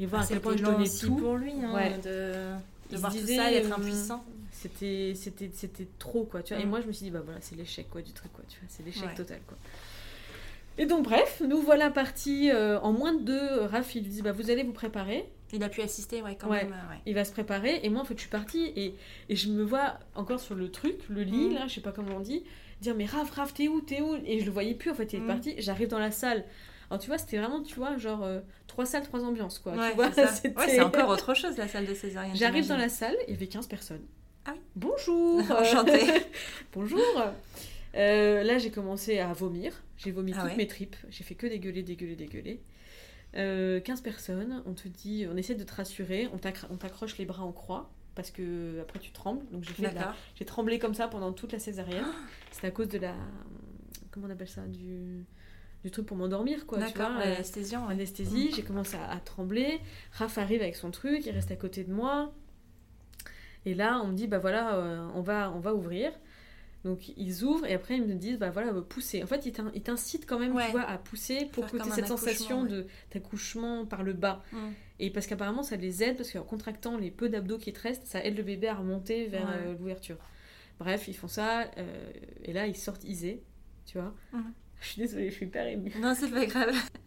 [0.00, 1.16] et voir Ah, à quel point je donnais aussi tout.
[1.16, 1.98] pour lui, hein, Ouais.
[1.98, 4.24] de, voir disait, tout ça et être euh, impuissant.
[4.50, 6.62] C'était, c'était, c'était trop, quoi, tu vois.
[6.62, 6.70] Et Mm.
[6.70, 8.68] moi, je me suis dit, bah voilà, c'est l'échec, quoi, du truc, quoi, tu vois,
[8.70, 9.14] c'est l'échec Ouais.
[9.14, 9.56] total, quoi.
[10.78, 13.60] Et donc, bref, nous voilà partis euh, en moins de deux.
[13.66, 15.26] Raph, il lui dit, bah vous allez vous préparer.
[15.52, 16.64] Il a pu assister, ouais, quand Ouais.
[16.64, 16.72] même.
[16.72, 17.00] euh, ouais.
[17.06, 17.80] Il va se préparer.
[17.82, 18.94] Et moi, en fait, je suis partie et,
[19.28, 21.54] et je me vois encore sur le truc, le lit, Mm.
[21.54, 22.42] là, je sais pas comment on dit,
[22.80, 24.16] dire, mais Raph, Raph, t'es où, t'es où?
[24.26, 25.26] Et je le voyais plus, en fait, il est Mm.
[25.26, 25.54] parti.
[25.58, 26.44] J'arrive dans la salle.
[26.90, 29.72] Alors, tu vois, c'était vraiment, tu vois, genre euh, trois salles, trois ambiances, quoi.
[29.74, 32.36] Ouais, tu vois, c'est Ouais, encore autre chose, la salle de césarienne.
[32.36, 34.02] J'arrive dans la salle, il y avait 15 personnes.
[34.44, 34.60] Ah oui.
[34.74, 36.00] Bonjour Enchantée.
[36.72, 37.00] Bonjour
[37.94, 39.72] Euh, Là, j'ai commencé à vomir.
[39.98, 40.56] J'ai vomi Ah toutes ouais.
[40.56, 40.96] mes tripes.
[41.10, 42.60] J'ai fait que dégueuler, dégueuler, dégueuler.
[43.36, 47.16] Euh, 15 personnes, on te dit, on essaie de te rassurer, on t'accro- on t'accroche
[47.18, 49.44] les bras en croix parce que après tu trembles.
[49.50, 52.04] Donc j'ai la- j'ai tremblé comme ça pendant toute la césarienne.
[52.50, 53.14] C'est à cause de la
[54.10, 55.24] comment on appelle ça du
[55.82, 57.94] du truc pour m'endormir quoi, D'accord, euh, l'anesthésiant, ouais.
[57.94, 59.80] anesthésie, j'ai commencé à, à trembler.
[60.12, 62.32] Raph arrive avec son truc, il reste à côté de moi.
[63.64, 66.12] Et là, on me dit, bah voilà, euh, on, va, on va ouvrir.
[66.84, 69.22] Donc ils ouvrent et après ils me disent, bah voilà, euh, poussez.
[69.22, 70.66] En fait, ils t'in- ils t'incitent quand même, Ouais.
[70.66, 73.86] tu vois, à pousser pour Faire que tu aies comme cette un sensation de d'accouchement
[73.86, 74.42] par le bas.
[74.52, 74.58] Mm.
[74.98, 78.06] Et parce qu'apparemment, ça les aide, parce qu'en contractant les peu d'abdos qui te restent,
[78.06, 79.54] ça aide le bébé à remonter vers Ouais.
[79.66, 80.16] euh, l'ouverture.
[80.80, 82.12] Bref, ils font ça, euh,
[82.44, 83.42] et là, ils sortent Isée,
[83.86, 84.12] tu vois.
[84.32, 84.52] Mhm.
[84.80, 85.92] Je suis désolée, je suis hyper émue.
[86.00, 86.74] Non, c'est pas grave.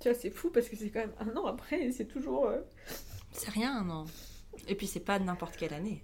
[0.00, 2.46] Tu vois, c'est fou parce que c'est quand même un an après c'est toujours.
[2.46, 2.60] euh,
[3.32, 4.06] C'est rien, non.
[4.66, 6.02] Et puis, c'est pas n'importe quelle année.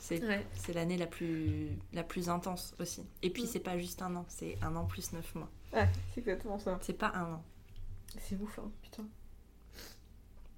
[0.00, 0.44] C'est Ouais.
[0.74, 3.02] l'année la plus, la plus intense aussi.
[3.22, 3.46] Et puis, Mm.
[3.46, 5.48] c'est pas juste un an, c'est un an plus neuf mois.
[5.72, 6.78] Ouais, c'est exactement ça.
[6.82, 7.42] C'est pas un an.
[8.18, 9.04] C'est ouf, hein, putain.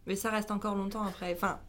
[0.06, 1.32] Mais ça reste encore longtemps après.
[1.34, 1.60] Enfin,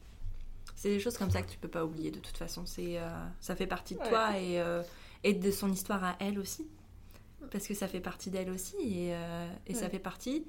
[0.76, 2.66] c'est des choses comme ça que tu peux pas oublier de toute façon.
[2.66, 3.10] C'est, euh,
[3.42, 4.10] ça fait partie de Ouais.
[4.10, 4.82] toi et, euh,
[5.24, 6.68] et de son histoire à elle aussi.
[7.52, 10.46] Parce que ça fait partie d'elle aussi et, euh, et ça fait partie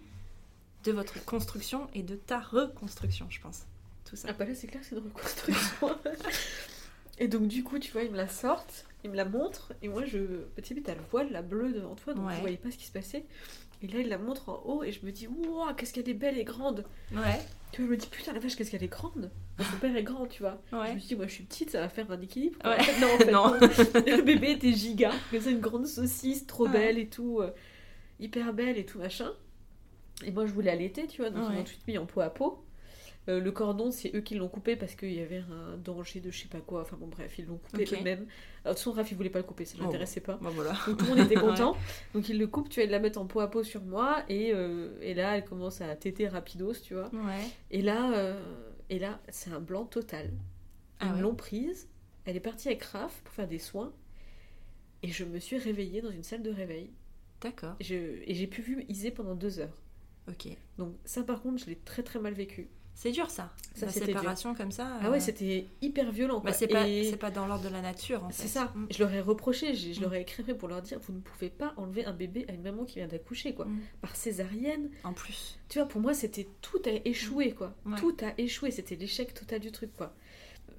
[0.84, 3.62] de votre construction et de ta reconstruction, je pense.
[4.04, 4.28] Tout ça.
[4.30, 5.88] Ah bah là, c'est clair, c'est une reconstruction.
[7.18, 9.88] et donc, du coup, tu vois, ils me la sortent, ils me la montrent, et
[9.88, 10.18] moi, je.
[10.57, 12.35] Petit but, t'as le voile, la bleue devant toi, donc Ouais.
[12.37, 13.24] je voyais pas ce qui se passait.
[13.83, 16.14] Et là, il la montre en haut, et je me dis, waouh, qu'est-ce qu'elle est
[16.14, 16.85] belle et grande.
[17.12, 17.38] Ouais.
[17.72, 19.31] Tu vois, je me dis, putain, la vache, qu'est-ce qu'elle est grande.
[19.59, 20.61] Son père est grand, tu vois.
[20.72, 20.94] Je Ouais.
[20.94, 22.59] me suis dit, moi, je suis petite, ça va faire un équilibre.
[22.64, 22.79] Ouais.
[22.79, 24.11] En fait, non, en fait, Non.
[24.11, 24.16] non.
[24.16, 26.72] le bébé était giga, ça, une grande saucisse, trop Ouais.
[26.72, 27.50] belle et tout, euh,
[28.20, 29.31] hyper belle et tout, machin.
[30.24, 32.31] Et moi, je voulais allaiter, tu vois, donc ils m'ont tout mis en peau à
[32.31, 32.63] peau.
[33.28, 36.30] Euh, le cordon, c'est eux qui l'ont coupé parce qu'il y avait un danger de
[36.30, 36.82] je sais pas quoi.
[36.82, 38.20] Enfin bon, bref, ils l'ont coupé eux-mêmes.
[38.20, 39.84] De toute façon, Raph, il voulait pas le couper, ça Bon.
[39.84, 40.37] l'intéressait pas.
[40.42, 40.72] Bon, voilà.
[40.87, 41.74] Donc tout le monde était content.
[42.12, 44.22] Donc ils le coupent, tu vas la mettre en peau à peau sur moi.
[44.28, 47.08] Et, euh, et là, elle commence à téter rapidos, tu vois.
[47.14, 47.40] Ouais.
[47.70, 48.38] Et là, euh,
[48.90, 50.26] et là c'est un blanc total.
[51.00, 51.20] Ils Ah ouais.
[51.22, 51.88] l'ont prise.
[52.26, 53.92] Elle est partie avec Raph pour faire des soins.
[55.02, 56.90] Et je me suis réveillée dans une salle de réveil.
[57.40, 57.74] D'accord.
[57.80, 59.82] Et j'ai pu vu Isée pendant deux heures.
[60.28, 60.48] Ok.
[60.78, 62.68] Donc ça, par contre, je l'ai très très mal vécu.
[62.94, 63.52] C'est dur ça.
[63.74, 64.98] Ça, La séparation comme ça.
[65.00, 66.40] Ah euh, ouais, c'était hyper violent.
[66.40, 68.42] bah, c'est pas, Et c'est pas dans l'ordre de la nature en fait.
[68.42, 68.72] c'est ça.
[68.74, 68.87] Mm.
[68.90, 70.02] Je leur ai reproché, je Mm.
[70.02, 72.62] leur ai écrit pour leur dire vous ne pouvez pas enlever un bébé à une
[72.62, 73.64] maman qui vient d'accoucher, quoi.
[73.66, 73.80] Mm.
[74.00, 74.90] Par césarienne.
[75.02, 75.59] En plus.
[75.68, 77.74] Tu vois, pour moi, c'était tout a échoué, quoi.
[77.85, 77.98] Ouais.
[77.98, 78.70] Tout a échoué.
[78.70, 80.14] C'était l'échec total du truc, quoi.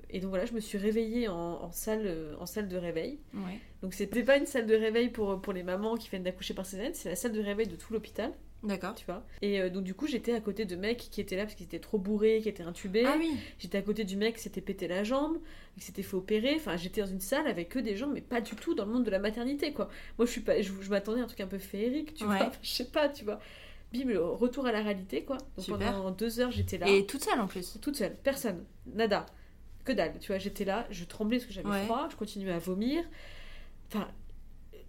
[0.10, 3.20] Et donc voilà, je me suis réveillée en, en salle, euh, en salle de réveil.
[3.34, 3.60] Ouais.
[3.82, 6.66] Donc c'était pas une salle de réveil pour, pour les mamans qui viennent d'accoucher par
[6.66, 8.32] césarienne, c'est la salle de réveil de tout l'hôpital,
[8.66, 8.96] D'accord.
[8.96, 9.24] tu vois.
[9.42, 11.66] Et euh, donc du coup, j'étais à côté de mecs qui étaient là parce qu'ils
[11.66, 13.06] étaient trop bourrés, qui étaient intubés.
[13.06, 13.36] Ah oui.
[13.60, 15.38] J'étais à côté du mec qui s'était pété la jambe,
[15.78, 16.54] qui s'était fait opérer.
[16.56, 18.92] Enfin, j'étais dans une salle avec que des gens, mais pas du tout dans le
[18.92, 19.90] monde de la maternité, quoi.
[20.18, 22.38] Moi, je suis pas, je, je m'attendais à un truc un peu féerique, tu Ouais.
[22.38, 22.46] vois.
[22.48, 23.40] Enfin, je sais pas, tu vois.
[23.94, 25.38] Bim, le retour à la réalité, quoi.
[25.56, 25.94] Donc Super.
[25.94, 27.78] pendant deux heures, j'étais là, Et toute seule en plus.
[27.82, 29.26] toute seule, personne, nada,
[29.86, 30.18] que dalle.
[30.20, 31.84] Tu vois, j'étais là, je tremblais parce que j'avais Ouais.
[31.86, 33.04] froid, je continuais à vomir.
[33.88, 34.08] Enfin,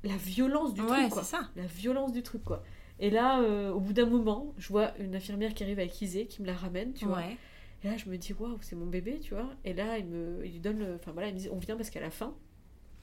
[0.02, 1.22] la violence du ouais, truc, quoi.
[1.22, 1.50] c'est ça.
[1.56, 2.64] La violence du truc, quoi.
[2.98, 6.26] Et là, euh, au bout d'un moment, je vois une infirmière qui arrive avec Isée,
[6.26, 7.22] qui me la ramène, tu vois.
[7.84, 9.50] Et là, je me dis, waouh, c'est mon bébé, tu vois.
[9.64, 10.94] Et là, il me il lui donne le.
[10.94, 12.34] Enfin voilà, il me dit, on vient parce qu'à la fin,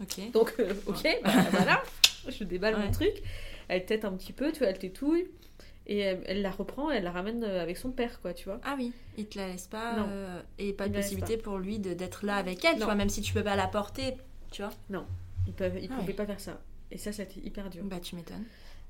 [0.01, 0.31] Ok.
[0.31, 1.83] Donc, euh, ok, bah, voilà,
[2.27, 2.85] je déballe Ouais.
[2.85, 3.13] mon truc.
[3.67, 5.27] Elle tête un petit peu, tu vois, elle tétouille.
[5.85, 8.59] Et elle, elle la reprend, elle la ramène euh, avec son père, quoi, tu vois.
[8.63, 9.97] Ah oui, il te la laisse pas.
[9.97, 10.05] Non.
[10.09, 12.85] euh, et pas Il de possibilité pour lui d'être là avec elle, tu Non.
[12.85, 14.15] vois, même si tu peux pas la porter,
[14.49, 14.71] tu vois.
[15.45, 16.13] Ils peuvent, ils Ah pouvaient ouais.
[16.13, 16.61] pas faire ça.
[16.89, 17.83] Et ça, a été hyper dur.
[17.83, 18.45] Bah, tu m'étonnes.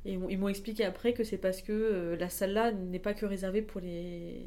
[0.06, 3.14] Et ils m'ont- expliqué après que c'est parce que euh, la salle là n'est pas
[3.14, 4.42] que réservée pour les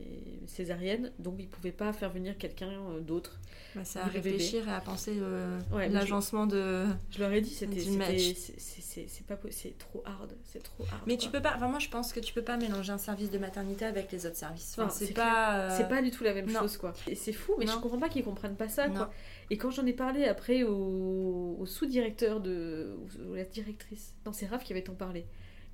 [0.47, 3.39] césariennes, donc ils pouvaient pas faire venir quelqu'un euh, d'autre.
[3.75, 4.21] Bah, c'est à bébé.
[4.33, 6.85] réfléchir et à penser euh, Ouais, l'agencement de.
[7.11, 11.03] Je leur ai dit, c'était, c'est, pas, c'est trop hard, c'est trop hard.
[11.07, 11.25] Mais quoi.
[11.25, 11.55] tu peux pas.
[11.57, 14.27] Enfin, moi, je pense que tu peux pas mélanger un service de maternité avec les
[14.27, 14.77] autres services.
[14.79, 15.57] Enfin, c'est pas.
[15.71, 16.61] euh, C'est pas du tout la même non.
[16.61, 16.93] chose, quoi.
[17.09, 17.73] Et c'est fou, mais Non.
[17.73, 18.95] je comprends pas qu'ils comprennent pas ça, Non.
[18.95, 19.11] quoi.
[19.51, 22.95] Et quand j'en ai parlé après au, au sous-directeur de.
[23.29, 24.15] ou la directrice.
[24.25, 25.25] Non, c'est Raph qui avait t'en parlé.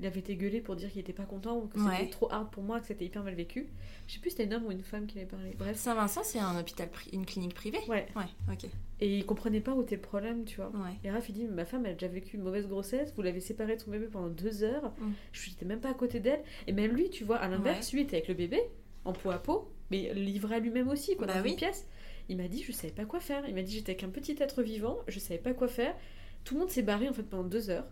[0.03, 1.97] Il avait été gueulé pour dire qu'il était pas content, que Ouais.
[1.99, 3.69] c'était trop hard pour moi, que c'était hyper mal vécu.
[4.09, 5.55] Je sais plus si c'était un homme ou une femme qui avait parlé.
[5.57, 5.77] Bref.
[5.77, 7.79] Saint-Vincent, c'est un hôpital, une clinique privée.
[7.89, 8.09] Ouais.
[8.17, 8.69] Ouais, ok.
[8.99, 10.71] Et il comprenait pas où était le problème, tu vois.
[10.71, 10.95] Ouais.
[11.05, 13.39] Et Raph, il dit, ma femme, elle a déjà vécu une mauvaise grossesse, vous l'avez
[13.39, 15.13] séparée de son bébé pendant deux heures, Mm.
[15.31, 16.43] je n'étais même pas à côté d'elle.
[16.67, 18.61] Et même lui, tu vois, à l'inverse, lui était avec le bébé,
[19.05, 21.51] en peau à peau, mais livré à lui-même aussi, quoi, Bah dans oui.
[21.51, 21.87] une pièce.
[22.29, 23.45] Il m'a dit, je savais pas quoi faire.
[23.49, 25.95] Il m'a dit, j'étais avec un petit être vivant, je savais pas quoi faire.
[26.43, 27.87] Tout le monde s'est barré, en fait, pendant deux heures.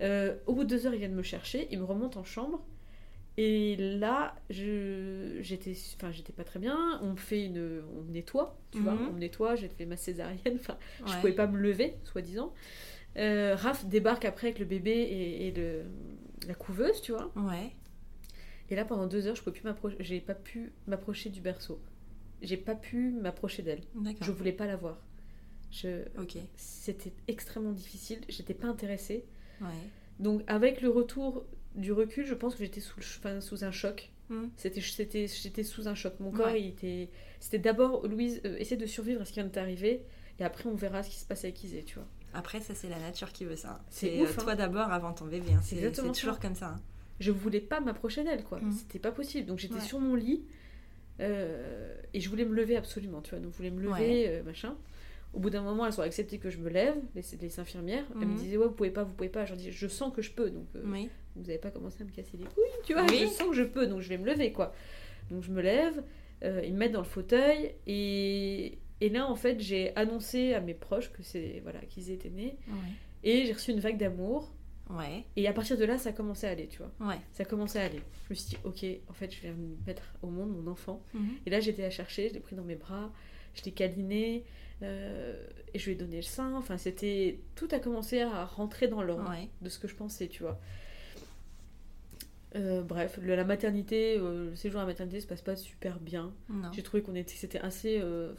[0.00, 2.64] Euh, au bout de deux heures, ils viennent me chercher, ils me remontent en chambre.
[3.36, 8.10] Et là, je j'étais enfin j'étais pas très bien, on me fait une on me
[8.12, 9.08] nettoie, tu vois, Mhm.
[9.10, 10.76] on me nettoie, j'ai fait ma césarienne, enfin
[11.06, 11.20] je Ouais.
[11.20, 12.52] pouvais pas me lever, soi-disant.
[13.16, 15.84] Euh, Raph débarque après avec le bébé et, et le,
[16.48, 17.32] la couveuse, tu vois.
[17.36, 17.72] Ouais.
[18.70, 21.80] Et là, pendant deux heures, je pouvais plus m'approcher, j'ai pas pu m'approcher du berceau.
[22.42, 23.80] J'ai pas pu m'approcher d'elle.
[24.20, 25.00] Je voulais pas la voir.
[25.70, 26.02] Je...
[26.20, 26.36] Ok.
[26.56, 28.20] C'était extrêmement difficile.
[28.28, 29.24] J'étais pas intéressée.
[29.60, 29.68] Ouais.
[30.18, 31.44] Donc, avec le retour
[31.74, 34.10] du recul, je pense que j'étais sous, enfin, un choc.
[34.30, 34.46] Mm.
[34.56, 36.14] C'était, c'était, j'étais sous un choc.
[36.20, 36.60] Mon corps, Ouais.
[36.62, 37.08] il était.
[37.40, 40.02] C'était d'abord, Louise, euh, essaie de survivre à ce qui vient de t'arriver.
[40.40, 42.06] Et après, on verra ce qui se passe avec Isée, tu vois.
[42.34, 43.82] Après, ça, c'est la nature qui veut ça.
[43.90, 44.42] C'est C'est ouf, euh, hein.
[44.44, 45.52] toi d'abord avant ton bébé.
[45.54, 45.60] hein.
[45.62, 46.40] C'est C'est exactement c'est toujours ça.
[46.42, 46.68] comme ça.
[46.68, 46.80] hein.
[47.20, 48.70] je voulais pas m'approcher d'elle quoi Mm.
[48.72, 49.80] c'était pas possible donc j'étais Ouais.
[49.80, 50.44] sur mon lit
[51.20, 54.24] euh, et je voulais me lever absolument tu vois donc je voulais me lever Ouais.
[54.28, 54.76] euh, machin
[55.34, 58.26] au bout d'un moment elles ont accepté que je me lève les, les infirmières elles
[58.26, 58.36] me Mhm.
[58.36, 60.30] disaient ouais vous pouvez pas vous pouvez pas je leur dis je sens que je
[60.32, 61.08] peux donc euh, Oui.
[61.36, 63.18] vous avez pas commencé à me casser les couilles tu vois Oui.
[63.20, 64.72] je sens que je peux donc je vais me lever quoi
[65.30, 66.02] donc je me lève
[66.44, 70.60] euh, ils me mettent dans le fauteuil et et là en fait j'ai annoncé à
[70.60, 72.74] mes proches que c'est voilà qu'ils étaient nés Ouais.
[73.24, 74.50] et j'ai reçu une vague d'amour
[74.90, 75.24] Ouais.
[75.36, 77.18] et à partir de là ça a commencé à aller tu vois Ouais.
[77.32, 78.00] ça commençait à aller.
[78.24, 79.54] Je me suis dit, ok, en fait, je de
[79.86, 81.02] mettre au monde mon enfant.
[81.12, 81.28] Mhm.
[81.44, 83.12] Et là, j'étais à chercher, je l'ai pris dans mes bras,
[83.54, 84.44] je l'ai câliné,
[84.82, 85.34] euh,
[85.74, 86.54] et je lui ai donné le sein.
[86.54, 87.38] Enfin, c'était.
[87.56, 89.48] Tout a commencé à rentrer dans l'ordre Ouais.
[89.62, 90.58] de ce que je pensais, tu vois.
[92.56, 96.00] Euh, bref, le- la maternité, euh, le séjour à la maternité se passe pas super
[96.00, 96.32] bien.
[96.72, 97.98] J'ai trouvé qu'on était, c'était assez.
[98.00, 98.32] euh,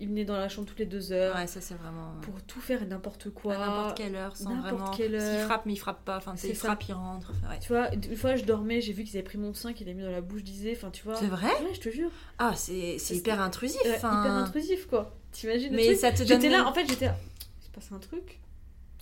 [0.00, 2.12] il venait dans la chambre toutes les deux heures Ouais, ça, c'est vraiment.
[2.22, 3.54] pour tout faire et n'importe quoi.
[3.54, 4.90] à n'importe quelle heure, sans n'importe vraiment.
[4.92, 5.46] quelle S'il heure.
[5.46, 6.16] frappe, mais il frappe pas.
[6.18, 6.68] Enfin, C'est il ça.
[6.68, 7.32] frappe, il rentre.
[7.50, 7.58] Ouais.
[7.60, 9.98] Tu vois, une fois je dormais, j'ai vu qu'ils avaient pris mon sein, qu'ils l'avaient
[9.98, 10.74] mis dans la bouche d'Isée.
[10.76, 11.16] Enfin, tu vois.
[11.16, 11.46] C'est vrai?
[11.48, 12.10] Ouais, je te jure.
[12.38, 13.80] Ah, c'est hyper intrusif.
[13.84, 14.20] Ouais, enfin.
[14.22, 15.14] hyper intrusif quoi.
[15.32, 16.40] T'imagines le Mais truc ça te donne.
[16.40, 17.16] J'étais là, en fait, j'étais là.
[17.60, 18.40] Il se passe un truc.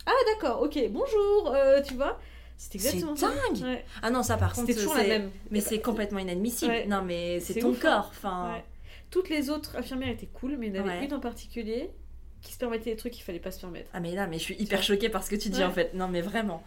[0.07, 2.19] Ah d'accord, ok, bonjour, euh, tu vois.
[2.57, 3.33] C'est exactement C'est ça.
[3.53, 3.63] dingue.
[3.63, 3.85] Ouais.
[4.03, 4.69] Ah non, ça par contre.
[4.69, 5.31] C'était toujours la même.
[5.51, 6.71] Mais c'est complètement inadmissible.
[6.73, 6.87] Ouais.
[6.87, 7.89] Non, mais c'est ton ouf, hein.
[7.91, 8.09] corps.
[8.17, 8.63] Enfin.
[9.17, 11.05] Toutes les autres infirmières étaient cool, mais il y en avait Ouais.
[11.07, 11.89] une en particulier
[12.43, 13.91] qui se permettait des trucs qu'il fallait pas se permettre.
[13.95, 15.65] Ah mais là, mais je suis hyper choquée par ce que tu dis Ouais.
[15.65, 15.95] en fait.
[15.95, 16.63] Non mais vraiment.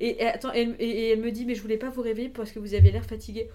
[0.00, 2.28] Et, et attends, elle, et, et elle me dit, mais je voulais pas vous réveiller
[2.28, 3.48] parce que vous aviez l'air fatigué.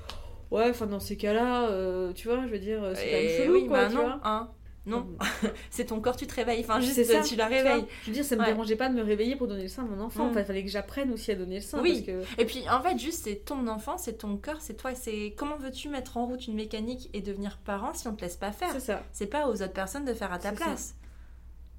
[0.49, 3.37] Ouais, enfin dans ces cas-là, euh, tu vois, je veux dire, c'est quand même Et
[3.37, 4.19] chelou oui, quoi, bah tu non, vois.
[4.23, 4.49] hein.
[4.87, 5.07] Non,
[5.69, 6.61] c'est ton corps, tu te réveilles.
[6.61, 7.85] Enfin, juste ça, tu la réveilles.
[8.01, 8.47] Je veux dire, ça me Ouais.
[8.47, 10.25] dérangeait pas de me réveiller pour donner le sein à mon enfant.
[10.25, 10.29] Mm.
[10.31, 11.79] Enfin, il fallait que j'apprenne aussi à donner le sein.
[11.81, 12.01] Oui.
[12.01, 12.41] Parce que...
[12.41, 14.95] Et puis en fait, juste c'est ton enfant, c'est ton corps, c'est toi.
[14.95, 18.37] C'est comment veux-tu mettre en route une mécanique et devenir parent si on te laisse
[18.37, 18.71] pas faire?
[18.73, 19.03] C'est ça.
[19.11, 20.95] C'est pas aux autres personnes de faire à ta place.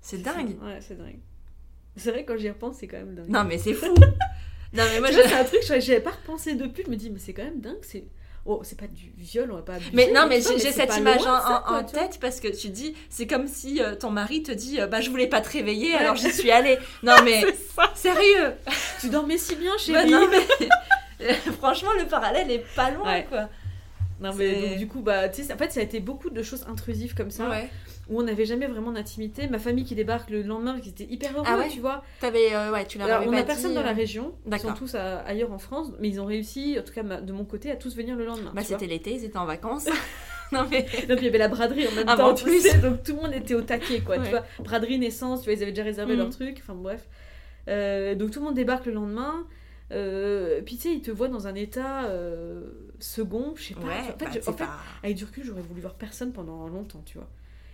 [0.01, 0.57] C'est dingue.
[0.63, 1.19] Ouais, c'est dingue.
[1.97, 3.29] C'est vrai, quand j'y repense, c'est quand même dingue.
[3.29, 3.87] Non mais c'est fou.
[4.73, 5.17] non mais moi je.
[5.21, 6.85] c'est un truc, j'avais pas repensé depuis.
[6.87, 7.83] Je me dis, mais c'est quand même dingue.
[7.83, 8.05] C'est.
[8.45, 11.21] Oh, c'est pas du viol, on va pas abuser, Mais non, mais j'ai cette image
[11.21, 14.51] en, ça, quoi, tête parce que tu dis, c'est comme si euh, ton mari te
[14.51, 16.77] dit, euh, bah je voulais pas te réveiller, alors j'y suis allée.
[17.05, 17.45] Non mais
[17.95, 18.55] sérieux.
[19.01, 20.11] Tu dormais si bien, Bah, chérie.
[20.11, 23.27] non mais franchement le parallèle est pas loin Ouais.
[23.29, 23.49] quoi.
[24.21, 26.43] Non, mais donc, du coup, bah, tu sais, en fait, ça a été beaucoup de
[26.45, 27.69] choses intrusives comme ça, Ouais.
[28.13, 29.49] Où on n'avait jamais vraiment d'intimité.
[29.49, 32.05] Ma famille qui débarque le lendemain, qui était hyper heureux, Ah ouais tu vois.
[32.21, 34.35] T'avais, euh, ouais, tu l'as Alors, on pas a dit, personne dans euh, la région,
[34.47, 37.33] ils sont tous à- ailleurs en France, mais ils ont réussi, en tout cas de
[37.33, 38.53] mon côté, à tous venir le lendemain.
[38.55, 39.87] Bah c'était l'été, ils étaient en vacances.
[40.53, 40.83] non mais.
[41.09, 42.61] Donc il y avait la braderie en même Ah, temps, en tu plus.
[42.61, 44.19] sais, donc tout le monde était au taquet, quoi.
[44.19, 44.25] Ouais.
[44.25, 47.09] Tu vois, braderie, naissance, tu vois, ils avaient déjà réservé leur truc, enfin bref.
[47.69, 49.47] Euh, donc tout le monde débarque le lendemain.
[49.93, 52.63] Euh, puis tu sais, ils te voient dans un état euh,
[52.99, 53.81] second, je sais pas.
[53.83, 56.33] Ouais, en fait, bah, je- en fait, pas- avec du recul, j'aurais voulu voir personne
[56.33, 57.29] pendant longtemps, tu vois.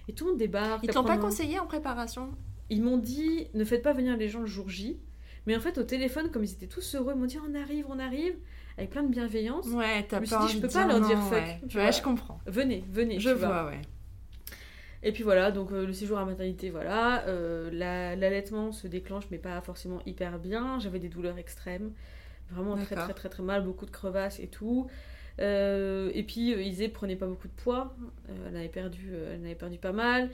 [0.09, 0.82] Et tout le monde débarque.
[0.84, 2.30] Ils t'ont pas conseillé en préparation?
[2.70, 4.98] Ils m'ont dit ne faites pas venir les gens le jour J.
[5.46, 7.86] Mais en fait, au téléphone, comme ils étaient tous heureux, ils m'ont dit on arrive,
[7.88, 8.34] on arrive,
[8.76, 9.66] avec plein de bienveillance.
[9.68, 11.61] Ouais, t'as Je me suis pas dit, je peux pas leur dire fuck, ouais.
[11.68, 11.90] tu Ouais, vois.
[11.90, 12.38] je comprends.
[12.46, 13.18] Venez, venez.
[13.18, 13.62] Je tu vois.
[13.62, 13.80] vois, ouais.
[15.02, 17.24] Et puis voilà, donc euh, le séjour à maternité, voilà.
[17.28, 20.78] Euh, la- L'allaitement se déclenche, mais pas forcément hyper bien.
[20.80, 21.92] J'avais des douleurs extrêmes,
[22.50, 24.88] vraiment très très très très mal, beaucoup de crevasses et tout.
[25.41, 27.95] Euh, et puis euh, Isée prenait pas beaucoup de poids,
[28.28, 30.30] Euh, elle avait perdu, elle avait perdu pas mal.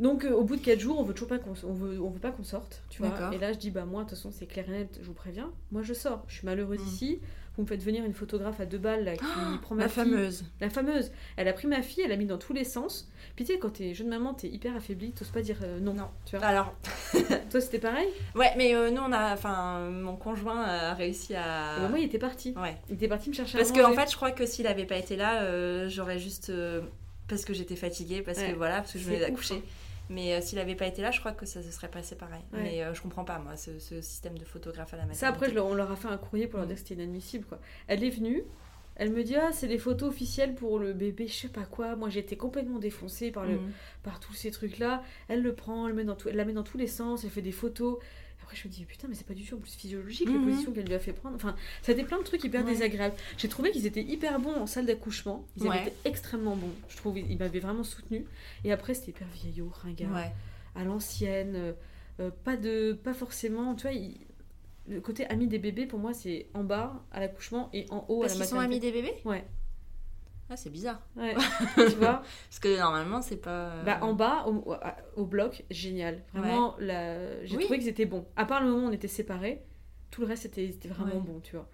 [0.00, 2.18] Donc au bout de 4 jours, on veut toujours pas qu'on on veut, on veut
[2.18, 3.10] pas qu'on sorte, tu vois.
[3.34, 5.12] Et là je dis bah moi de toute façon c'est clair et net, je vous
[5.12, 6.86] préviens, moi je sors, je suis malheureuse Mm.
[6.88, 7.20] ici.
[7.56, 9.24] Vous me faites venir une photographe à deux balles là, qui
[9.60, 10.04] prend ma La fille.
[10.04, 10.44] fameuse.
[10.60, 11.10] La fameuse.
[11.36, 13.10] Elle a pris ma fille, elle l'a mis dans tous les sens.
[13.36, 15.92] Puis tu sais, quand t'es jeune maman, t'es hyper affaiblie, t'oses pas dire euh, non.
[15.92, 16.08] Non.
[16.24, 16.74] Tu vois Alors,
[17.50, 18.08] Toi, c'était pareil?
[18.34, 19.34] Ouais, mais euh, nous, on a.
[19.34, 21.76] Enfin, mon conjoint a réussi à.
[21.76, 22.54] Et bah, Moi, il était parti.
[22.56, 22.76] Ouais.
[22.88, 24.86] Il était parti me chercher Parce à que, en fait, je crois que s'il avait
[24.86, 26.48] pas été là, euh, j'aurais juste.
[26.48, 26.80] euh,
[27.28, 28.52] parce que j'étais fatiguée, parce Ouais.
[28.52, 29.54] que voilà, parce que je venais d'accoucher.
[29.56, 29.62] hein.
[30.10, 32.42] Mais euh, s'il avait pas été là, je crois que ça se serait passé pareil.
[32.52, 32.62] Ouais.
[32.62, 35.20] Mais euh, je comprends pas, moi, ce, ce système de photographe à la maternité.
[35.20, 36.68] Ça, après, on leur a fait un courrier pour leur Mm.
[36.68, 37.44] dire que c'était inadmissible.
[37.46, 37.58] quoi.
[37.86, 38.42] Elle est venue.
[38.96, 41.96] Elle me dit, ah, c'est les photos officielles pour le bébé, je sais pas quoi.
[41.96, 43.72] Moi, j'étais complètement défoncée par, le, Mhm.
[44.02, 45.02] par tous ces trucs-là.
[45.28, 47.30] Elle le prend, elle, met dans tout- elle la met dans tous les sens, elle
[47.30, 47.96] fait des photos.
[48.42, 50.44] Après, je me dis, putain, mais c'est pas du tout en plus physiologique les Mhm.
[50.44, 51.36] positions qu'elle lui a fait prendre.
[51.36, 52.72] Enfin, ça a été plein de trucs hyper Ouais.
[52.72, 53.14] désagréables.
[53.38, 55.46] J'ai trouvé qu'ils étaient hyper bons en salle d'accouchement.
[55.56, 55.82] Ils avaient Ouais.
[55.88, 56.72] été extrêmement bons.
[56.88, 58.24] Je trouve ils m'avaient vraiment soutenu.
[58.64, 60.32] Et après, c'était hyper vieillot, ringard, Ouais.
[60.74, 61.54] à l'ancienne.
[61.56, 61.72] euh,
[62.20, 63.74] euh, pas de, pas forcément.
[63.74, 64.18] Tu vois, il-
[64.88, 68.20] le côté ami des bébés pour moi, c'est en bas à l'accouchement et en haut
[68.20, 68.86] Parce à la qu'ils sont maternité.
[68.88, 69.16] amis des bébés?
[69.24, 69.44] Ouais,
[70.52, 71.00] Ah, c'est bizarre.
[71.16, 71.34] ouais.
[71.76, 72.20] tu vois.
[72.48, 73.70] Parce que normalement, c'est pas.
[73.70, 74.44] euh, Bah, en bas,
[75.16, 76.22] au, bloc, génial.
[76.34, 77.42] Vraiment, la...
[77.46, 77.64] j'ai Oui.
[77.64, 78.26] trouvé qu'ils étaient bons.
[78.36, 79.62] À part le moment où on était séparés,
[80.10, 81.20] tout le reste c'était c'était vraiment Ouais.
[81.20, 81.68] bon, tu vois.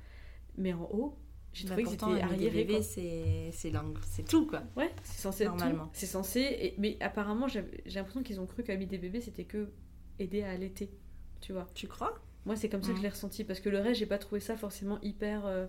[0.57, 1.19] Mais en haut,
[1.53, 2.83] j'ai bah, trouvé qu'ils étaient arriérés.
[2.83, 4.63] c'est c'est l'angle- c'est tout, quoi.
[4.77, 5.45] Ouais, c'est censé.
[5.47, 5.91] Normalement.
[5.93, 6.41] C'est censé.
[6.41, 9.71] et- Mais apparemment, j'ai l'impression qu'ils ont cru des bébés, c'était que
[10.21, 10.89] aider à allaiter.
[11.41, 11.67] Tu vois.
[11.75, 12.15] Tu crois?
[12.47, 13.43] Moi, c'est comme ça que je l'ai ressenti.
[13.45, 15.45] Parce que le reste, j'ai pas trouvé ça forcément hyper.
[15.47, 15.67] euh,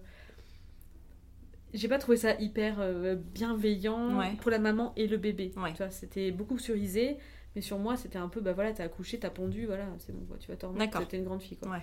[1.74, 4.36] J'ai pas trouvé ça hyper euh, bienveillant Ouais.
[4.42, 5.52] pour la maman et le bébé.
[5.58, 5.72] Ouais.
[5.72, 7.18] Tu vois, c'était beaucoup sur Isée,
[7.56, 10.26] mais sur moi, c'était un peu, bah voilà, t'as accouché, t'as pondu, voilà, c'est bon,
[10.26, 11.72] quoi, tu vas t'en remettre, t'es une grande fille, quoi.
[11.72, 11.82] Ouais.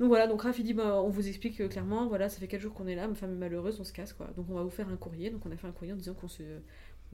[0.00, 2.48] Donc voilà, donc Raph il dit, bah, on vous explique euh, clairement, voilà, ça fait
[2.48, 4.28] 4 jours qu'on est là, ma femme est malheureuse, on se casse, quoi.
[4.36, 5.30] Donc on va vous faire un courrier.
[5.30, 6.42] Donc on a fait un courrier en disant qu'on se...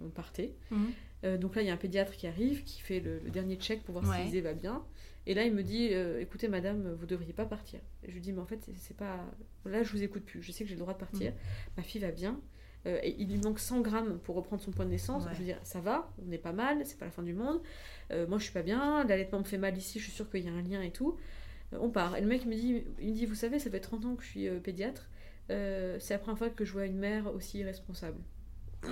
[0.03, 0.55] on partait.
[0.71, 0.91] Mhm.
[1.25, 3.57] Euh, donc là, il y a un pédiatre qui arrive, qui fait le, le dernier
[3.57, 4.83] check pour voir si Isée va bien.
[5.27, 7.81] Et là, il me dit, euh, écoutez, madame, vous devriez pas partir.
[8.03, 9.18] Et je lui dis, mais en fait, c'est- pas.
[9.64, 10.43] Là, je vous écoute plus.
[10.43, 11.33] Je sais que j'ai le droit de partir.
[11.77, 12.41] Ma fille va bien.
[12.87, 15.25] Euh, et il lui manque 100 grammes pour reprendre son point de naissance.
[15.25, 15.31] Ouais.
[15.35, 17.61] Je veux dire, ça va, on n'est pas mal, c'est pas la fin du monde.
[18.11, 20.45] Euh, moi, je suis pas bien, l'allaitement me fait mal ici, je suis sûre qu'il
[20.45, 21.18] y a un lien et tout.
[21.73, 22.16] On part.
[22.16, 24.23] Et le mec me dit, il me dit, vous savez, ça fait 30 ans que
[24.25, 25.11] je suis pédiatre.
[25.49, 28.18] C'est la première fois que je vois une mère aussi irresponsable.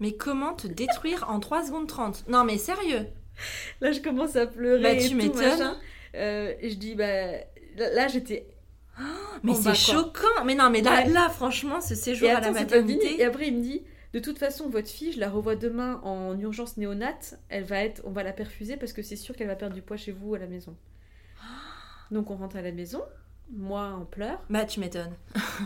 [0.00, 3.06] Mais comment te détruire en 3 secondes 30 Non, mais sérieux?
[3.80, 4.82] Là, je commence à pleurer.
[4.82, 5.76] Bah, et tu tout, m'étonnes.
[6.14, 7.32] Euh, je dis, bah.
[7.76, 8.46] Là, là, j'étais.
[9.44, 11.08] Mais c'est choquant Mais non, mais là, Ouais.
[11.10, 12.56] là, franchement, ce séjour Et à la fini.
[12.58, 13.24] Et maternité...
[13.24, 16.76] après, il me dit, de toute façon, votre fille, je la revois demain en urgence
[16.76, 17.38] néonate.
[17.48, 19.82] Elle va être, on va la perfuser parce que c'est sûr qu'elle va perdre du
[19.82, 20.76] poids chez vous à la maison.
[22.10, 23.02] Donc on rentre à la maison,
[23.52, 24.42] moi en pleurs.
[24.50, 25.14] Bah, tu m'étonnes.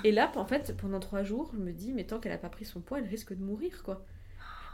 [0.05, 2.51] Et là, en fait, pendant trois jours, je me dis, mais tant qu'elle a pas
[2.51, 4.05] pris son poids, elle risque de mourir, quoi.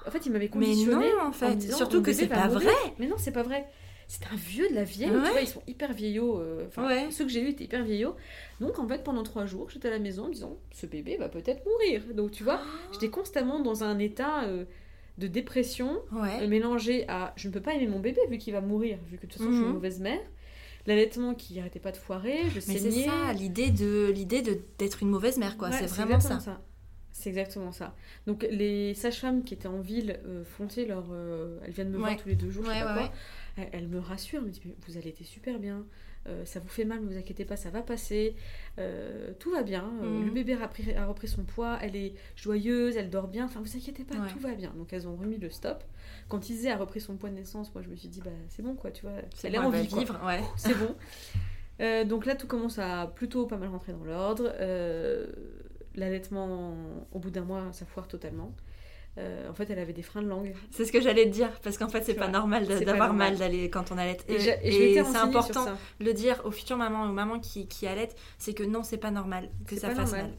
[0.08, 1.06] En fait, il m'avait Mais conditionné.
[1.12, 1.54] non, en fait.
[1.56, 2.60] disant, Surtout que c'est pas mourir.
[2.68, 3.66] vrai Mais non, c'est pas vrai.
[4.10, 5.22] C'est un vieux de la vieille, Ouais.
[5.22, 6.38] tu vois, ils sont hyper vieillots.
[6.40, 7.10] euh, Enfin, Ouais.
[7.10, 8.16] ceux que j'ai eu étaient hyper vieillots.
[8.60, 11.18] Donc, en fait, pendant trois jours, j'étais à la maison en me disant, ce bébé
[11.18, 12.02] va peut-être mourir.
[12.14, 12.60] Donc, tu vois,
[12.92, 14.64] j'étais constamment dans un état euh,
[15.18, 16.38] de dépression, Ouais.
[16.42, 19.18] euh, mélangé à je ne peux pas aimer mon bébé vu qu'il va mourir, vu
[19.18, 19.74] que de toute façon, je suis une Mhm.
[19.74, 20.20] mauvaise mère.
[20.86, 25.02] L'allaitement qui arrêtait pas de foirer, je Mais c'est ça, l'idée de l'idée de d'être
[25.02, 25.68] une mauvaise mère, quoi.
[25.68, 26.38] Ouais, c'est vraiment ça.
[27.34, 27.94] C'est exactement ça.
[28.26, 31.04] Donc les sages-femmes qui étaient en ville euh, fontaient leur...
[31.12, 33.10] euh, elles viennent me voir tous les deux jours, je sais pas ouais,
[33.56, 33.64] quoi.
[33.72, 35.84] Elles, me rassurent, elles me disent mais vous allez être super bien,
[36.28, 38.34] euh, ça vous fait mal, ne vous inquiétez pas, ça va passer,
[38.78, 40.26] Euh, tout va bien, Mhm.
[40.26, 43.60] le bébé a repris, a repris son poids, elle est joyeuse, elle dort bien, enfin
[43.60, 44.72] vous inquiétez pas, tout va bien.
[44.76, 45.82] Donc elles ont remis le stop.
[46.28, 48.62] Quand Isée a repris son poids de naissance, moi je me suis dit bah c'est
[48.62, 49.12] bon quoi, tu vois,
[49.42, 49.98] elle est bon, en elle va vie, quoi.
[50.00, 50.54] vivre.
[50.56, 50.94] C'est bon.
[52.08, 54.52] Donc là, tout commence à plutôt pas mal rentrer dans l'ordre.
[54.58, 55.26] Euh,
[55.98, 56.74] L'allaitement,
[57.12, 58.54] au bout d'un mois, ça foire totalement.
[59.18, 60.54] Euh, en fait, elle avait des freins de langue.
[60.70, 63.68] C'est ce que j'allais te dire, parce qu'en fait, c'est pas normal d'avoir mal d'aller
[63.68, 64.18] quand on allait.
[64.28, 65.66] Et, c'est important
[66.00, 68.82] de le dire aux futures mamans et aux mamans qui, qui allaitent, c'est que non,
[68.82, 70.30] c'est pas normal que ça fasse normal.
[70.30, 70.34] mal.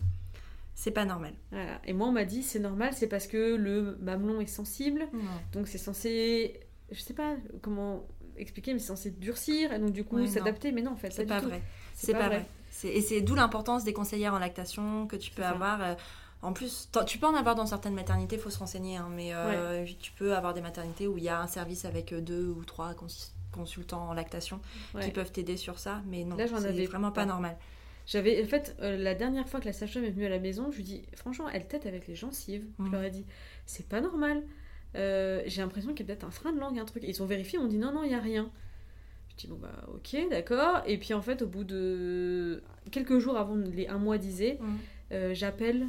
[0.76, 1.34] C'est pas normal.
[1.52, 1.82] Voilà.
[1.86, 5.08] Et moi, on m'a dit, c'est normal, c'est parce que le mamelon est sensible.
[5.52, 8.08] Donc c'est censé, je sais pas comment
[8.38, 10.72] expliquer, mais c'est censé durcir et donc du coup s'adapter.
[10.72, 11.62] Mais non, en fait, C'est pas, pas vrai.
[11.96, 12.46] C'est pas vrai.
[12.84, 15.82] Et c'est d'où l'importance des conseillères en lactation que tu peux avoir.
[15.82, 15.96] euh,
[16.42, 19.86] En plus, tu peux en avoir dans certaines maternités, faut se renseigner, hein, mais euh,
[20.00, 22.64] tu peux avoir des maternités où il y a un service avec euh, deux ou
[22.64, 23.08] trois cons-
[23.52, 24.62] consultants en lactation
[24.94, 25.04] Ouais.
[25.04, 27.26] qui peuvent t'aider sur ça, mais non, Là, j'en c'est avais vraiment pas pas.
[27.26, 27.58] normal.
[28.08, 30.72] J'avais, en fait, euh, la dernière fois que la sage-femme est venue à la maison,
[30.72, 32.64] je lui dis, franchement, elle tête avec les gencives.
[32.80, 32.92] Je Mhm.
[32.94, 33.26] leur ai dit,
[33.66, 34.42] c'est pas normal.
[34.96, 37.04] Euh, j'ai l'impression qu'il y a peut-être un frein de langue, un truc.
[37.06, 38.50] Ils ont vérifié, m'ont dit, non, non, il y a rien.
[39.40, 40.82] Dis, bon, bah, ok, d'accord.
[40.86, 42.62] Et puis, en fait, au bout de
[42.92, 44.76] quelques jours avant les un mois disait, Mm.
[45.14, 45.88] euh, j'appelle,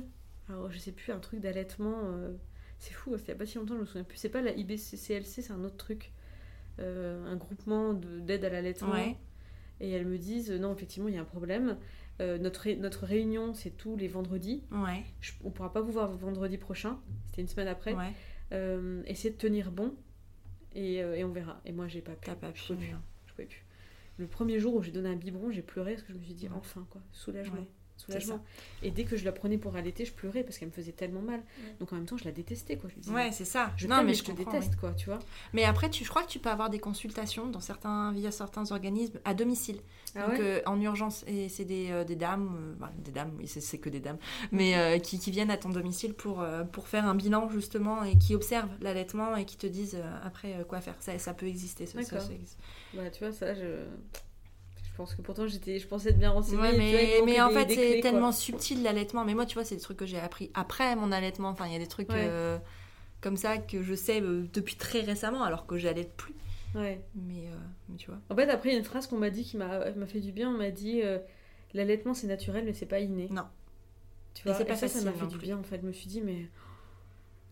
[0.49, 1.97] alors je sais plus, un truc d'allaitement.
[2.05, 2.33] euh,
[2.79, 4.17] c'est fou, c'était il y a pas si longtemps, je me souviens plus.
[4.19, 6.13] C'est pas la IBCCLC, c'est un autre truc.
[6.79, 8.93] Euh, un groupement de- d'aide à l'allaitement.
[8.93, 9.17] Ouais.
[9.81, 11.77] Et elles me disent, non, effectivement, il y a un problème.
[12.21, 14.63] Notre, ré- notre réunion, c'est tous les vendredis.
[14.71, 17.01] Ouais, Je- on pourra pas vous voir vendredi prochain.
[17.27, 17.95] C'était une semaine après.
[17.95, 19.95] ouais, essayez de tenir bon
[20.75, 21.61] et, euh, et on verra.
[21.65, 22.27] Et moi, j'ai pas pu.
[22.27, 22.61] t'as pas pu.
[23.41, 23.65] Pouvais plus.
[24.17, 26.35] Le premier jour où j'ai donné un biberon, j'ai pleuré parce que je me suis
[26.35, 27.61] dit, enfin, quoi, soulagement.
[27.61, 27.69] Ouais,
[28.01, 28.43] soulagement.
[28.83, 31.21] Et dès que je la prenais pour allaiter, je pleurais parce qu'elle me faisait tellement
[31.23, 31.43] mal.
[31.79, 32.89] Donc en même temps, je la détestais, quoi.
[32.91, 33.73] Je me disais, Ouais, c'est ça.
[33.77, 34.79] je non, mais mais je je te déteste, oui.
[34.81, 35.19] quoi, tu vois.
[35.53, 38.71] Mais après, tu, je crois que tu peux avoir des consultations dans certains, via certains
[38.73, 39.81] organismes à domicile.
[40.17, 41.25] Ah Donc ouais euh, en urgence.
[41.29, 44.19] Et c'est des, euh, des dames, euh, bah, des dames, oui, c'est que des dames,
[44.51, 48.35] mais qui, qui viennent à ton domicile pour, pour faire un bilan justement et qui
[48.35, 50.97] observent l'allaitement et qui te disent après quoi faire.
[51.01, 51.87] Ça, ça peut exister.
[51.87, 52.59] Ça, ça, ça existe.
[52.95, 53.85] Bah, tu vois, ça, je.
[55.01, 56.61] Pense que pourtant, j'étais, je pensais être bien renseignée.
[56.61, 56.73] Ouais,
[57.17, 58.11] vois, mais, en des- fait, c'est quoi.
[58.11, 59.25] tellement subtil l'allaitement.
[59.25, 61.49] Mais moi, tu vois, c'est des trucs que j'ai appris après mon allaitement.
[61.49, 62.27] Enfin, il y a des trucs Ouais.
[62.29, 62.59] euh,
[63.23, 66.35] comme ça que je sais euh, depuis très récemment, alors que j'allaite plus.
[66.75, 67.01] Ouais.
[67.15, 67.57] Mais, euh,
[67.89, 68.21] mais tu vois.
[68.29, 70.33] En fait, après, il y a une phrase qu'on m'a dit qui m'a fait du
[70.33, 70.51] bien.
[70.51, 71.01] On m'a dit
[71.73, 73.29] l'allaitement, c'est naturel, mais c'est pas inné.
[73.31, 73.45] Non.
[74.35, 75.81] Tu Et vois, c'est pas ça, ça m'a facile fait du bien, en fait.
[75.81, 76.47] Je me suis dit, mais.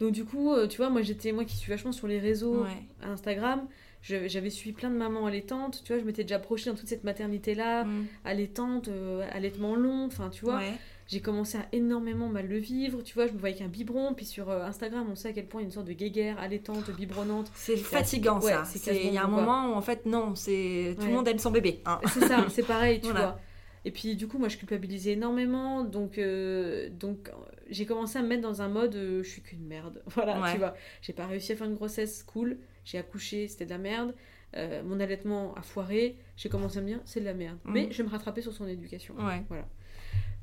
[0.00, 2.66] Donc, du coup, tu vois, moi, j'étais, moi qui suis vachement sur les réseaux,
[3.00, 3.66] à Instagram,
[4.02, 5.82] j'avais suivi plein de mamans allaitantes.
[5.84, 8.06] Tu vois, je m'étais déjà projetée dans toute cette maternité-là, Mm.
[8.24, 10.04] allaitante, euh, allaitement long.
[10.06, 10.72] Enfin, tu vois, Ouais.
[11.06, 13.02] j'ai commencé à énormément mal le vivre.
[13.02, 14.14] Tu vois, je me voyais avec un biberon.
[14.14, 15.92] Puis sur euh, Instagram, on sait à quel point il y a une sorte de
[15.92, 17.50] guéguerre allaitante, biberonnante.
[17.54, 18.92] C'est fatigant ouais, ça.
[18.92, 21.08] Il y a un moment où en fait non, c'est tout Ouais.
[21.08, 21.80] le monde aime son bébé.
[21.86, 22.00] hein.
[22.12, 23.20] C'est ça, c'est pareil, tu Voilà.
[23.20, 23.40] vois.
[23.84, 27.30] Et puis du coup, moi, je culpabilisais énormément, donc euh, donc
[27.70, 30.74] j'ai commencé à me mettre dans un mode, je suis qu'une merde, voilà, tu vois.
[31.00, 32.58] J'ai pas réussi à faire une grossesse cool,
[32.88, 34.14] j'ai accouché, c'était de la merde.
[34.56, 37.58] Euh, mon allaitement a foiré, j'ai commencé à me dire c'est de la merde.
[37.64, 37.72] Mhm.
[37.74, 39.14] Mais je vais me rattraper sur son éducation.
[39.16, 39.44] Ouais.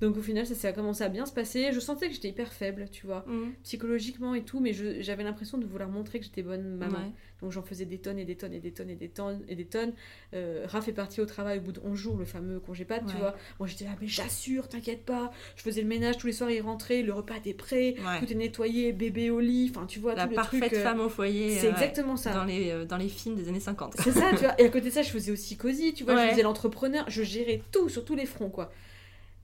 [0.01, 1.71] Donc au final, ça, ça a commencé à bien se passer.
[1.71, 3.53] Je sentais que j'étais hyper faible, tu vois, Mm.
[3.63, 6.97] psychologiquement et tout, mais j'avais l'impression de vouloir montrer que j'étais bonne maman.
[6.97, 7.11] Ouais.
[7.41, 9.55] Donc j'en faisais des tonnes et des tonnes et des tonnes et des tonnes et
[9.55, 9.93] des tonnes.
[10.33, 13.03] Euh, Raph est parti au travail au bout de 11 jours, le fameux congé pâte,
[13.07, 13.19] tu Ouais.
[13.19, 13.35] vois.
[13.59, 15.31] Moi j'étais là, mais j'assure, t'inquiète pas.
[15.55, 18.19] Je faisais le ménage tous les soirs, il rentrait, le repas était prêt, Ouais.
[18.19, 20.73] tout est nettoyé, bébé au lit, enfin tu vois, La tout le parfaite truc.
[20.73, 21.51] euh, femme au foyer.
[21.57, 22.33] C'est euh, exactement ça.
[22.33, 23.95] Dans les, dans les films des années 50.
[23.99, 24.59] C'est ça, tu vois.
[24.59, 26.25] Et à côté de ça, je faisais aussi cosy, tu vois.
[26.25, 28.71] Je faisais l'entrepreneur, je gérais tout sur tous les fronts, quoi.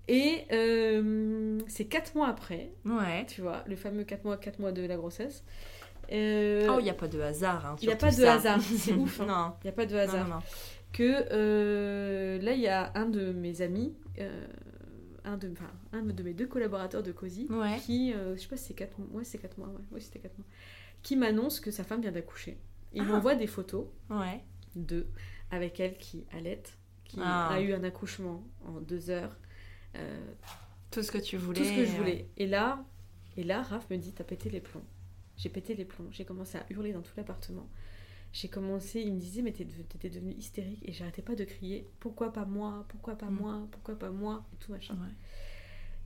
[0.08, 3.26] Et euh, c'est 4 mois après, Ouais.
[3.28, 5.44] tu vois, le fameux 4 mois, 4 mois de la grossesse.
[6.12, 7.66] Euh, Oh, il n'y a pas de hasard.
[7.66, 9.26] hein, Il y a sur pas de hasard, c'est ouf, hein.
[9.28, 9.54] Non.
[9.62, 10.42] Il n'y a pas de hasard.
[10.92, 13.96] que euh, là, il y a un de mes amis,
[15.24, 17.14] un, de, enfin, un de mes deux collaborateurs de
[17.50, 17.78] Ouais.
[17.80, 20.20] qui, je sais pas si c'est 4 mois, ouais, c'est 4 mois, ouais, ouais c'était
[20.20, 20.48] 4 mois,
[21.04, 22.58] qui m'annonce que sa femme vient d'accoucher.
[22.94, 23.06] Il Ah.
[23.06, 24.44] m'envoie des photos Ouais.
[24.76, 25.08] d'eux
[25.52, 27.50] avec elle qui allaite, qui Ah.
[27.54, 29.38] a eu un accouchement en deux heures,
[30.92, 31.60] Tout ce que tu voulais.
[31.60, 31.98] tout ce que je ouais.
[31.98, 32.26] voulais.
[32.38, 32.84] Et là,
[33.38, 34.84] et là, Raph me dit, t'as pété les plombs.
[35.38, 36.08] J'ai pété les plombs.
[36.12, 37.68] J'ai commencé à hurler dans tout l'appartement.
[38.34, 40.80] J'ai commencé, il me disait, mais t'étais devenue hystérique.
[40.88, 43.36] Et j'arrêtais pas de crier, pourquoi pas moi Pourquoi pas Mm.
[43.36, 44.94] moi Pourquoi pas moi Et tout machin.
[44.96, 45.10] Ouais.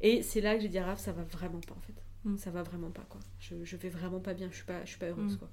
[0.02, 1.94] Et c'est là que j'ai dit à Raph, ça va vraiment pas en fait.
[2.24, 2.38] Mm.
[2.38, 3.20] Ça va vraiment pas quoi.
[3.40, 5.38] Je, je vais vraiment pas bien, je suis pas, je suis pas heureuse Mm.
[5.38, 5.50] quoi.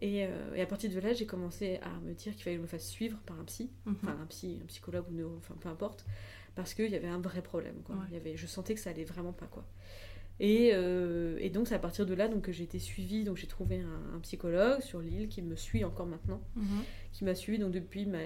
[0.00, 2.60] Et, euh, et à partir de là, j'ai commencé à me dire qu'il fallait que
[2.60, 3.96] je me fasse suivre par un psy, Mhm.
[4.02, 6.04] enfin un psy, un psychologue ou neuro, enfin peu importe,
[6.54, 7.94] parce qu'il y avait un vrai problème quoi.
[7.96, 8.02] Ouais.
[8.10, 9.64] Il y avait, je sentais que ça allait vraiment pas quoi.
[10.40, 13.36] Et, euh, et donc c'est à partir de là donc que j'ai été suivie, donc
[13.36, 16.82] j'ai trouvé un, un psychologue sur l'île qui me suit encore maintenant Mhm.
[17.12, 18.18] qui m'a suivi donc depuis ma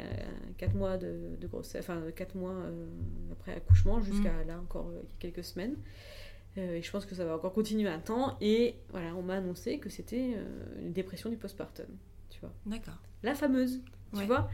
[0.57, 2.87] 4 mois de, de grossesse, enfin 4 mois euh,
[3.33, 4.47] après accouchement jusqu'à Mm.
[4.47, 5.77] là encore euh, il y a quelques semaines.
[6.59, 8.39] Euh, et je pense que ça va encore continuer un temps.
[8.41, 10.37] Et voilà, on m'a annoncé que c'était
[10.81, 11.85] une dépression du postpartum,
[12.31, 12.53] tu vois.
[12.65, 12.97] D'accord.
[13.23, 13.83] La fameuse,
[14.15, 14.27] tu Ouais.
[14.27, 14.49] vois.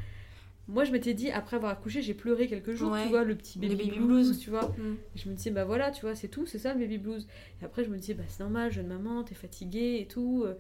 [0.73, 3.03] Moi, je m'étais dit, après avoir accouché, j'ai pleuré quelques jours, Ouais.
[3.05, 4.39] tu vois, le petit baby, baby blues, blues.
[4.41, 4.69] tu vois.
[4.79, 4.95] Mm.
[5.15, 7.27] Je me disais, bah voilà, tu vois, c'est tout, c'est ça le baby blues.
[7.61, 10.43] Et après, je me disais, bah c'est normal, jeune maman, t'es fatiguée et tout.
[10.47, 10.55] euh,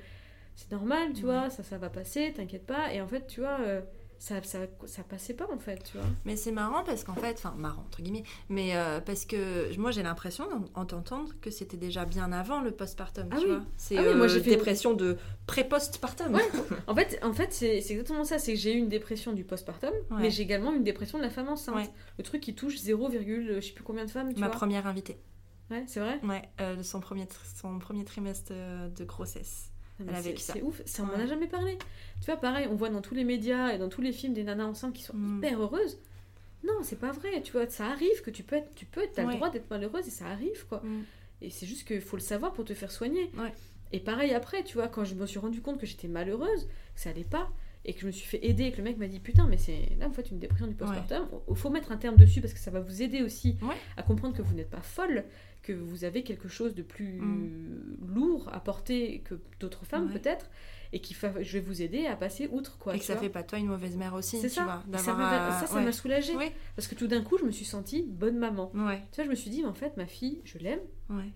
[0.55, 1.33] C'est normal, tu Ouais.
[1.33, 2.93] vois, ça, ça va passer, t'inquiète pas.
[2.93, 3.81] Et en fait, tu vois, euh,
[4.23, 6.07] ça, ça, ça passait pas, en fait, tu vois.
[6.25, 9.91] Mais c'est marrant parce qu'en fait, enfin marrant entre guillemets, mais euh, parce que moi
[9.91, 10.45] j'ai l'impression
[10.77, 13.51] en, en t'entendre que c'était déjà bien avant le postpartum, Ah tu oui.
[13.51, 13.63] vois.
[13.77, 15.17] C'est Ah oui, moi, euh, j'ai fait- dépression de
[15.49, 16.35] pré-postpartum.
[16.35, 16.43] Ouais.
[16.87, 18.39] En fait, en fait c'est exactement ça.
[18.39, 20.19] C'est que j'ai eu une dépression du postpartum, Ouais.
[20.21, 21.75] mais j'ai également eu une dépression de la femme enceinte.
[21.75, 21.91] Ouais.
[22.19, 24.55] Le truc qui touche 0, je sais plus combien de femmes, tu Ma vois.
[24.57, 25.19] première invitée.
[25.71, 26.21] Ouais, c'est vrai?
[26.23, 29.72] Ouais, euh, son premier son premier trimestre euh, de grossesse.
[30.09, 30.53] Elle a c'est- vécu ça.
[30.55, 31.77] C'est ouf, ça on m'en a jamais parlé.
[32.21, 34.45] Tu vois, pareil, on voit dans tous les médias et dans tous les films des
[34.45, 35.39] nanas enceintes qui sont Mm.
[35.39, 35.99] hyper heureuses.
[36.65, 39.25] Non, c'est pas vrai, tu vois, ça arrive que tu peux être, tu peux, t'as
[39.25, 39.33] Ouais.
[39.33, 40.81] le droit d'être malheureuse et ça arrive, quoi.
[40.85, 41.03] Mm.
[41.43, 43.31] Et c'est juste qu'il faut le savoir pour te faire soigner.
[43.37, 43.53] Ouais.
[43.91, 47.01] Et pareil après, tu vois, quand je me suis rendu compte que j'étais malheureuse, que
[47.01, 47.51] ça allait pas,
[47.85, 49.57] et que je me suis fait aider, et que le mec m'a dit putain, mais
[49.57, 52.53] c'est là en fait une dépression du postpartum, il faut mettre un terme dessus parce
[52.55, 53.75] que ça va vous aider aussi Ouais.
[53.97, 55.25] à comprendre que vous n'êtes pas folle,
[55.63, 57.21] que vous avez quelque chose de plus
[58.07, 60.13] lourd à porter que d'autres femmes Mm.
[60.13, 60.19] Ouais.
[60.19, 60.51] peut-être,
[60.93, 62.95] et qui fa- je vais vous aider à passer outre quoi.
[62.95, 63.23] Et que ça vois.
[63.23, 64.65] fait pas toi une mauvaise mère aussi, C'est tu ça.
[64.65, 64.83] vois.
[64.99, 65.85] Ça à- ça, ça ouais.
[65.85, 66.35] m'a soulagée.
[66.77, 68.71] Parce que tout d'un coup, je me suis sentie bonne maman.
[68.75, 70.81] Ouais, Tu vois, je me suis dit, mais en fait, ma fille, je l'aime.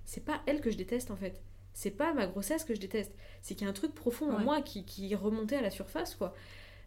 [0.04, 1.40] C'est pas elle que je déteste en fait.
[1.72, 3.12] C'est pas ma grossesse que je déteste.
[3.42, 6.14] C'est qu'il y a un truc profond en moi qui, qui remontait à la surface,
[6.14, 6.34] quoi.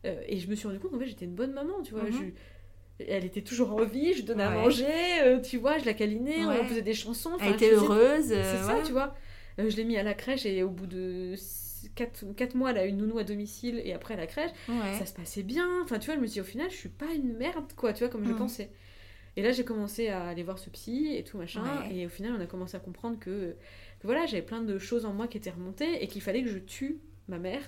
[0.06, 2.04] Euh, et je me suis rendu compte qu'en fait, j'étais une bonne maman, tu vois.
[2.04, 2.12] Mhm.
[2.12, 2.34] Je-
[3.08, 4.86] Elle était toujours en vie, je donnais à manger,
[5.24, 6.60] euh, tu vois, je la câlinais, Ouais.
[6.62, 7.32] on faisait des chansons.
[7.42, 8.26] Elle était faisais- heureuse.
[8.28, 8.84] C'est euh, ça, ouais.
[8.84, 9.16] tu vois.
[9.60, 11.34] Euh, je l'ai mis à la crèche et au bout de
[11.96, 14.52] 4, mois, elle a une nounou à domicile et après à la crèche,
[14.98, 15.68] ça se passait bien.
[15.84, 18.04] Enfin, tu vois, je me dis au final, je suis pas une merde, quoi, tu
[18.04, 18.38] vois, comme je Mhm.
[18.38, 18.70] pensais.
[19.38, 21.64] Et là, j'ai commencé à aller voir ce psy et tout machin.
[21.92, 23.56] Et au final, on a commencé à comprendre que,
[24.00, 26.50] que voilà, j'avais plein de choses en moi qui étaient remontées et qu'il fallait que
[26.50, 27.62] je tue ma mère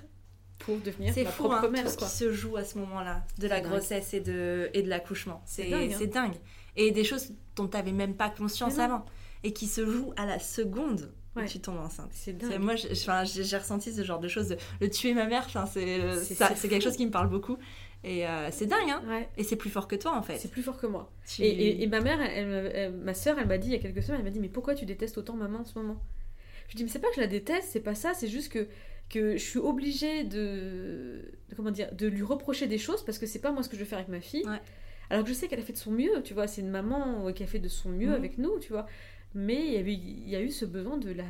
[0.66, 2.78] pour devenir C'est ma fou, propre hein, mère, tout ce qui se joue à ce
[2.80, 3.72] moment-là, de la C'est dingue.
[3.72, 5.41] grossesse et de, et de l'accouchement.
[5.45, 5.95] C'est C'est dingue, hein.
[5.97, 6.36] c'est dingue.
[6.76, 9.05] Et des choses dont tu n'avais même pas conscience avant.
[9.43, 11.43] Et qui se jouent à la seconde Ouais.
[11.43, 12.09] où tu tombes enceinte.
[12.12, 12.59] C'est C'est- dingue.
[12.59, 14.49] Moi, j'ai ressenti ce genre de choses.
[14.49, 17.30] de- Le tuer ma mère, enfin, c'est C'est- c'est c'est quelque chose qui me parle
[17.30, 17.57] beaucoup.
[18.03, 19.30] Et euh, c'est dingue, hein Ouais.
[19.38, 20.38] Et c'est plus fort que toi, en fait.
[20.39, 21.09] C'est plus fort que moi.
[21.28, 23.74] Tu- Et, et- et ma mère, elle, elle- elle- ma soeur, elle m'a dit il
[23.74, 25.78] y a quelques semaines, elle m'a dit mais pourquoi tu détestes autant maman en ce
[25.80, 26.01] moment?
[26.68, 28.51] Je lui dis mais c'est pas que je la déteste, c'est pas ça, c'est juste
[28.51, 28.68] que
[29.12, 33.26] que je suis obligée de, de- comment dire de lui reprocher des choses parce que
[33.26, 34.45] c'est pas moi ce que je vais faire avec ma fille.
[34.47, 34.62] Ouais.
[35.09, 37.28] Alors que je sais qu'elle a fait de son mieux, tu vois, c'est une maman
[37.28, 38.14] euh, qui a fait de son mieux Mhm.
[38.14, 38.88] avec nous, tu vois.
[39.36, 41.26] Mais il y, avait, il y a eu ce besoin de la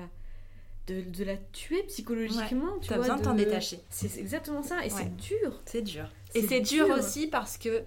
[0.88, 3.04] de, de la tuer psychologiquement, tu T'as vois.
[3.04, 3.80] besoin de t'en détacher.
[3.90, 4.98] C'est exactement ça, et Ouais.
[4.98, 5.62] c'est dur.
[5.66, 6.12] C'est dur.
[6.36, 6.96] Et c'est dur dur.
[6.98, 7.84] aussi parce que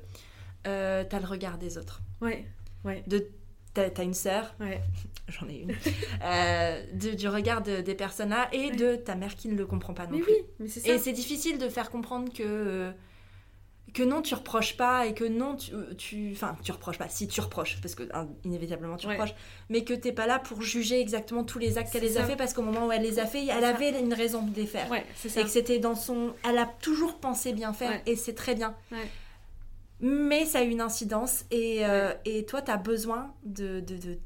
[0.66, 2.00] euh, t'as le regard des autres.
[2.20, 2.44] Ouais,
[2.84, 3.26] ouais, De,
[3.74, 4.80] t'as, une sœur, ouais.
[5.28, 5.74] j'en ai une,
[6.22, 8.76] euh, de- du regard de- des personnes là et Ouais.
[8.76, 10.32] de ta mère qui ne le comprend pas non Mais plus.
[10.32, 10.92] oui, mais c'est ça.
[10.94, 12.90] Et c'est difficile de faire comprendre que euh,
[13.92, 17.28] que non tu reproches pas et que non tu tu enfin tu reproches pas si
[17.28, 19.12] tu reproches parce que hein, inévitablement tu Ouais.
[19.12, 19.34] reproches
[19.68, 22.34] mais que t'es pas là pour juger exactement tous les actes qu'elle les a fait
[22.34, 23.68] parce qu'au moment où elle les a fait elle ça.
[23.68, 25.42] avait une raison de les faire Ouais, c'est et ça.
[25.44, 28.02] que c'était dans son elle a toujours pensé bien faire Ouais.
[28.06, 28.74] et c'est très bien.
[30.06, 34.18] Mais ça a eu une incidence et, euh, et toi t'as besoin de de, de,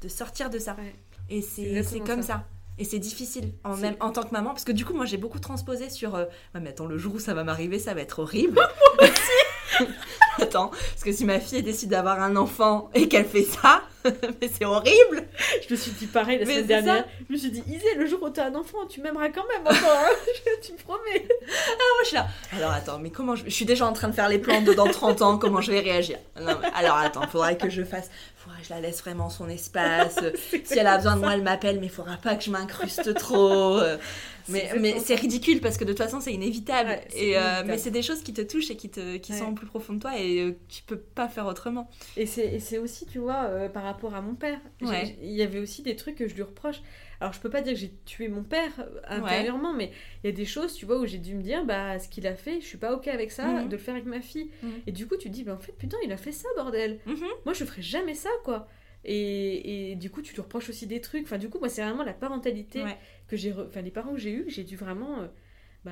[0.00, 0.94] de- sortir de ça Ouais.
[1.28, 2.28] et C'est comme ça.
[2.34, 2.46] ça.
[2.78, 5.18] Et c'est difficile, en, même, en tant que maman, parce que du coup, moi, j'ai
[5.18, 6.14] beaucoup transposé sur...
[6.14, 6.24] euh,
[6.54, 8.58] ouais, mais attends, le jour où ça va m'arriver, ça va être horrible.
[10.38, 14.50] attends, parce que si ma fille décide d'avoir un enfant et qu'elle fait ça, mais
[14.52, 15.28] c'est horrible
[15.68, 16.82] Je me suis dit pareil la Mais semaine ça.
[16.82, 17.04] dernière.
[17.28, 19.62] Je me suis dit, Isée, le jour où t'as un enfant, tu m'aimeras quand même
[19.64, 19.96] encore.
[19.96, 20.30] hein.
[20.62, 21.26] Tu me promets.
[21.46, 22.26] Moi, je suis là.
[22.56, 23.44] Alors, attends, mais comment je...
[23.44, 25.70] je suis déjà en train de faire les plans de dans 30 ans, comment je
[25.70, 26.18] vais réagir?
[26.40, 28.10] Non, mais Alors, attends, faudrait que je fasse...
[28.36, 30.18] Faudrait que je la laisse vraiment son espace.
[30.64, 33.14] si elle a besoin de moi, elle m'appelle, mais il faudra pas que je m'incruste
[33.14, 33.78] trop.
[34.48, 36.90] Mais, mais c'est ridicule parce que de toute façon c'est inévitable.
[36.90, 37.68] Ouais, et, euh, inévitable.
[37.68, 39.38] mais c'est des choses qui te touchent et qui, te, qui Ouais.
[39.38, 41.88] sont au plus profond de toi et euh, tu peux pas faire autrement.
[42.16, 44.58] Et c'est aussi, tu vois, euh, par rapport à mon père.
[44.80, 45.16] Ouais.
[45.22, 46.80] Il y avait aussi des trucs que je lui reproche.
[47.20, 48.72] Alors, je peux pas dire que j'ai tué mon père
[49.06, 49.92] intérieurement, mais
[50.24, 52.26] il y a des choses, tu vois, où j'ai dû me dire, bah, ce qu'il
[52.26, 53.68] a fait, je suis pas OK avec ça, Mhm.
[53.68, 54.50] de le faire avec ma fille.
[54.62, 54.70] Mhm.
[54.88, 56.98] Et du coup, tu te dis, bah, en fait, putain, il a fait ça, bordel.
[57.06, 57.16] Mhm.
[57.44, 58.66] Moi, je ferais jamais ça, quoi.
[59.04, 61.24] Et, et du coup, tu lui reproches aussi des trucs.
[61.24, 62.96] Enfin, du coup, moi, c'est vraiment la parentalité Ouais.
[63.28, 63.52] que j'ai.
[63.52, 65.26] re- Enfin, les parents que j'ai eus, j'ai dû vraiment euh,
[65.84, 65.90] bah,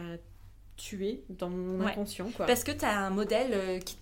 [0.76, 1.92] tuer dans mon Ouais.
[1.92, 2.46] inconscient, quoi.
[2.46, 3.96] Parce que tu as un modèle euh, qui,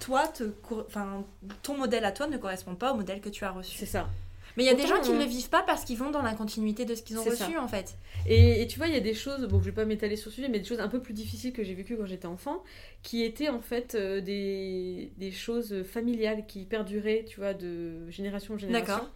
[0.00, 0.44] toi, te,
[0.86, 1.24] enfin,
[1.62, 3.76] ton modèle à toi ne correspond pas au modèle que tu as reçu.
[3.76, 4.08] C'est ça.
[4.56, 6.10] Mais il y a des gens qui ne euh, le vivent pas parce qu'ils vont
[6.10, 7.60] dans la continuité de ce qu'ils ont reçu ça.
[7.62, 7.96] en fait.
[8.28, 10.30] Et, et tu vois, il y a des choses, bon, je vais pas m'étaler sur
[10.30, 12.62] ce sujet, mais des choses un peu plus difficiles que j'ai vécues quand j'étais enfant,
[13.02, 18.54] qui étaient en fait euh, des, des choses familiales qui perduraient, tu vois, de génération
[18.54, 18.94] en génération.
[18.94, 19.10] D'accord.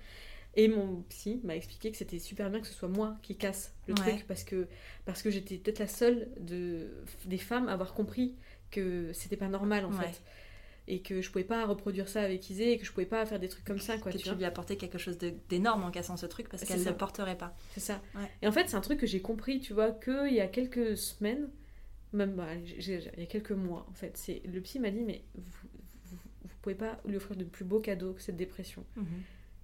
[0.57, 3.75] Et mon psy m'a expliqué que c'était super bien que ce soit moi qui casse
[3.87, 4.01] le Ouais.
[4.01, 4.67] truc parce que,
[5.05, 6.89] parce que j'étais peut-être la seule de,
[7.27, 8.35] des femmes à avoir compris
[8.71, 10.07] que c'était pas normal en Ouais.
[10.09, 10.21] fait.
[10.91, 13.39] Et que je pouvais pas reproduire ça avec Isée et que je pouvais pas faire
[13.39, 14.11] des trucs comme ça, quoi.
[14.11, 15.19] que tu lui apportais quelque chose
[15.51, 17.55] d'énorme en cassant ce truc parce qu'elle ne le porterait pas.
[17.75, 18.01] C'est ça.
[18.15, 18.31] Ouais.
[18.41, 20.97] Et en fait, c'est un truc que j'ai compris, tu vois, qu'il y a quelques
[20.97, 21.51] semaines,
[22.15, 24.17] même bah, il y a quelques mois, en fait.
[24.17, 25.69] C'est Le psy m'a dit, mais vous,
[26.07, 28.85] vous, vous pouvez pas lui offrir de plus beau cadeau que cette dépression.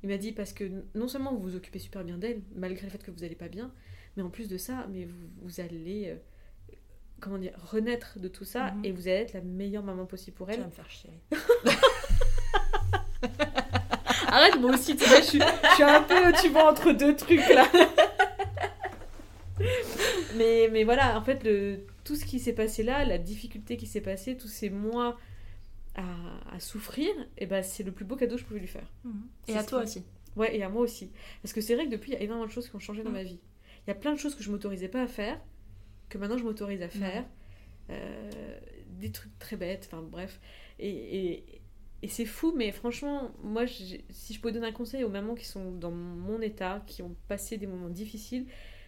[0.02, 2.90] Il m'a dit, parce que non seulement vous vous occupez super bien d'elle, malgré le
[2.90, 3.72] fait que vous allez pas bien,
[4.18, 6.16] mais en plus de ça, mais vous, vous allez, euh,
[7.20, 8.84] comment dire, renaître de tout ça Mhm.
[8.84, 10.60] et vous allez être la meilleure maman possible pour Tu elle.
[10.60, 11.10] vas me faire chier.
[14.28, 17.14] Arrête, moi aussi, tu vois, je suis, je suis un peu, tu vois, entre deux
[17.14, 17.66] trucs là.
[20.36, 23.86] mais, mais voilà, en fait, le, tout ce qui s'est passé là, la difficulté qui
[23.86, 25.16] s'est passée, tous ces mois
[25.94, 26.02] à,
[26.52, 27.08] à souffrir,
[27.38, 28.90] et ben c'est le plus beau cadeau que je pouvais lui faire.
[29.46, 30.04] Et C'est à toi aussi.
[30.36, 31.12] Ouais, et à moi aussi.
[31.42, 33.02] Parce que c'est vrai que depuis, il y a énormément de choses qui ont changé
[33.04, 33.14] dans Mm.
[33.14, 33.38] ma vie.
[33.86, 35.38] Il y a plein de choses que je m'autorisais pas à faire,
[36.08, 37.24] que maintenant je m'autorise à faire.
[37.90, 40.40] Euh, des trucs très bêtes, enfin bref.
[40.78, 41.62] Et, et,
[42.02, 45.44] et c'est fou, mais franchement, moi, si je peux donner un conseil aux mamans qui
[45.44, 48.46] sont dans mon état, qui ont passé des moments difficiles,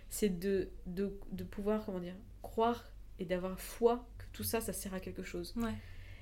[0.08, 4.72] c'est de, de, de pouvoir, comment dire, croire et d'avoir foi que tout ça, ça
[4.72, 5.54] sert à quelque chose.
[5.56, 5.74] Ouais.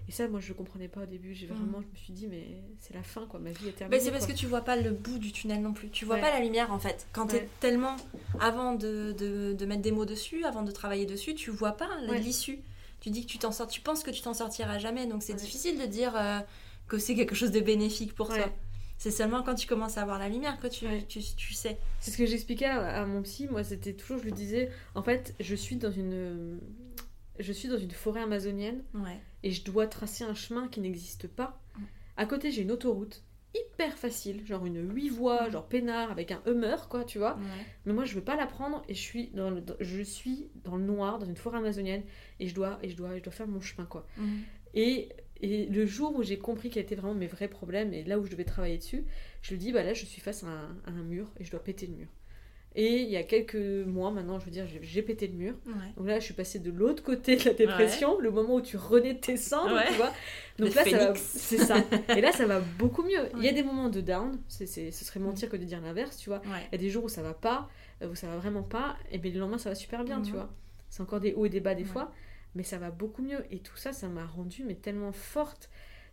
[0.09, 1.35] Et ça, moi, je le comprenais pas au début.
[1.35, 1.55] J'ai Mm.
[1.55, 2.45] vraiment, je me suis dit, mais
[2.79, 3.41] c'est la fin, quoi.
[3.41, 3.97] Ma vie est terminée.
[3.99, 4.35] Mais c'est parce quoi.
[4.35, 5.89] que tu vois pas le bout du tunnel non plus.
[5.89, 6.21] Tu vois Ouais.
[6.21, 7.07] pas la lumière en fait.
[7.13, 7.49] Quand t'es Ouais.
[7.61, 7.97] tellement.
[8.41, 11.89] Avant de, de, de mettre des mots dessus, avant de travailler dessus, tu vois pas
[12.09, 12.19] Ouais.
[12.21, 12.59] l'issue.
[13.01, 13.67] Tu dis que tu t'en sors.
[13.67, 15.07] Tu penses que tu t'en sortiras jamais.
[15.07, 16.41] Donc c'est difficile de dire euh,
[16.89, 18.51] que c'est quelque chose de bénéfique pour toi.
[18.99, 21.79] C'est seulement quand tu commences à voir la lumière que tu, tu, tu sais.
[22.01, 23.49] C'est ce que j'expliquais à, à mon psy.
[23.51, 26.61] Moi, c'était toujours, je lui disais, en fait, je suis dans une,
[27.39, 29.21] je suis dans une forêt amazonienne Ouais.
[29.43, 31.61] et je dois tracer un chemin qui n'existe pas.
[32.17, 33.23] À côté, j'ai une autoroute
[33.57, 37.35] hyper facile, genre une 8 voies, genre peinard avec un Hummer, quoi, tu vois.
[37.37, 37.65] Ouais.
[37.87, 40.49] Mais moi, je veux pas la prendre et je suis dans le, dans- je suis
[40.65, 42.03] dans le noir, dans une forêt amazonienne
[42.41, 44.07] et je dois, et je dois, je dois faire mon chemin, quoi.
[44.17, 44.43] Mhm.
[44.75, 45.09] Et,
[45.41, 48.25] et le jour où j'ai compris quels étaient vraiment mes vrais problèmes et là où
[48.25, 49.05] je devais travailler dessus,
[49.43, 51.51] je lui dis bah là je suis face à un, à un mur et je
[51.51, 52.09] dois péter le mur.
[52.77, 53.55] Et il y a quelques
[53.87, 55.55] mois maintenant, je veux dire, j'ai- pété le mur.
[55.67, 55.73] Ouais.
[55.97, 58.77] Donc là, je suis passée de l'autre côté de la dépression, le moment où tu
[58.77, 59.87] renais de tes cendres, Ouais.
[59.87, 60.13] tu vois.
[60.59, 61.21] Le Donc là, ça va- phénix.
[61.21, 61.77] c'est ça.
[62.17, 63.29] Et là, ça va beaucoup mieux.
[63.37, 65.81] Il y a des moments de down, c'est, c'est- ce serait mentir que de dire
[65.81, 66.43] l'inverse, tu vois.
[66.45, 67.69] Il y a des jours où ça va pas,
[68.03, 70.31] euh, où ça va vraiment pas, et bien le lendemain, ça va super bien, tu
[70.31, 70.37] Mhm.
[70.37, 70.51] vois.
[70.91, 72.13] C'est encore des hauts et des bas des fois,
[72.57, 73.45] mais ça va beaucoup mieux.
[73.53, 75.71] Et tout ça, ça m'a rendue mais tellement forte,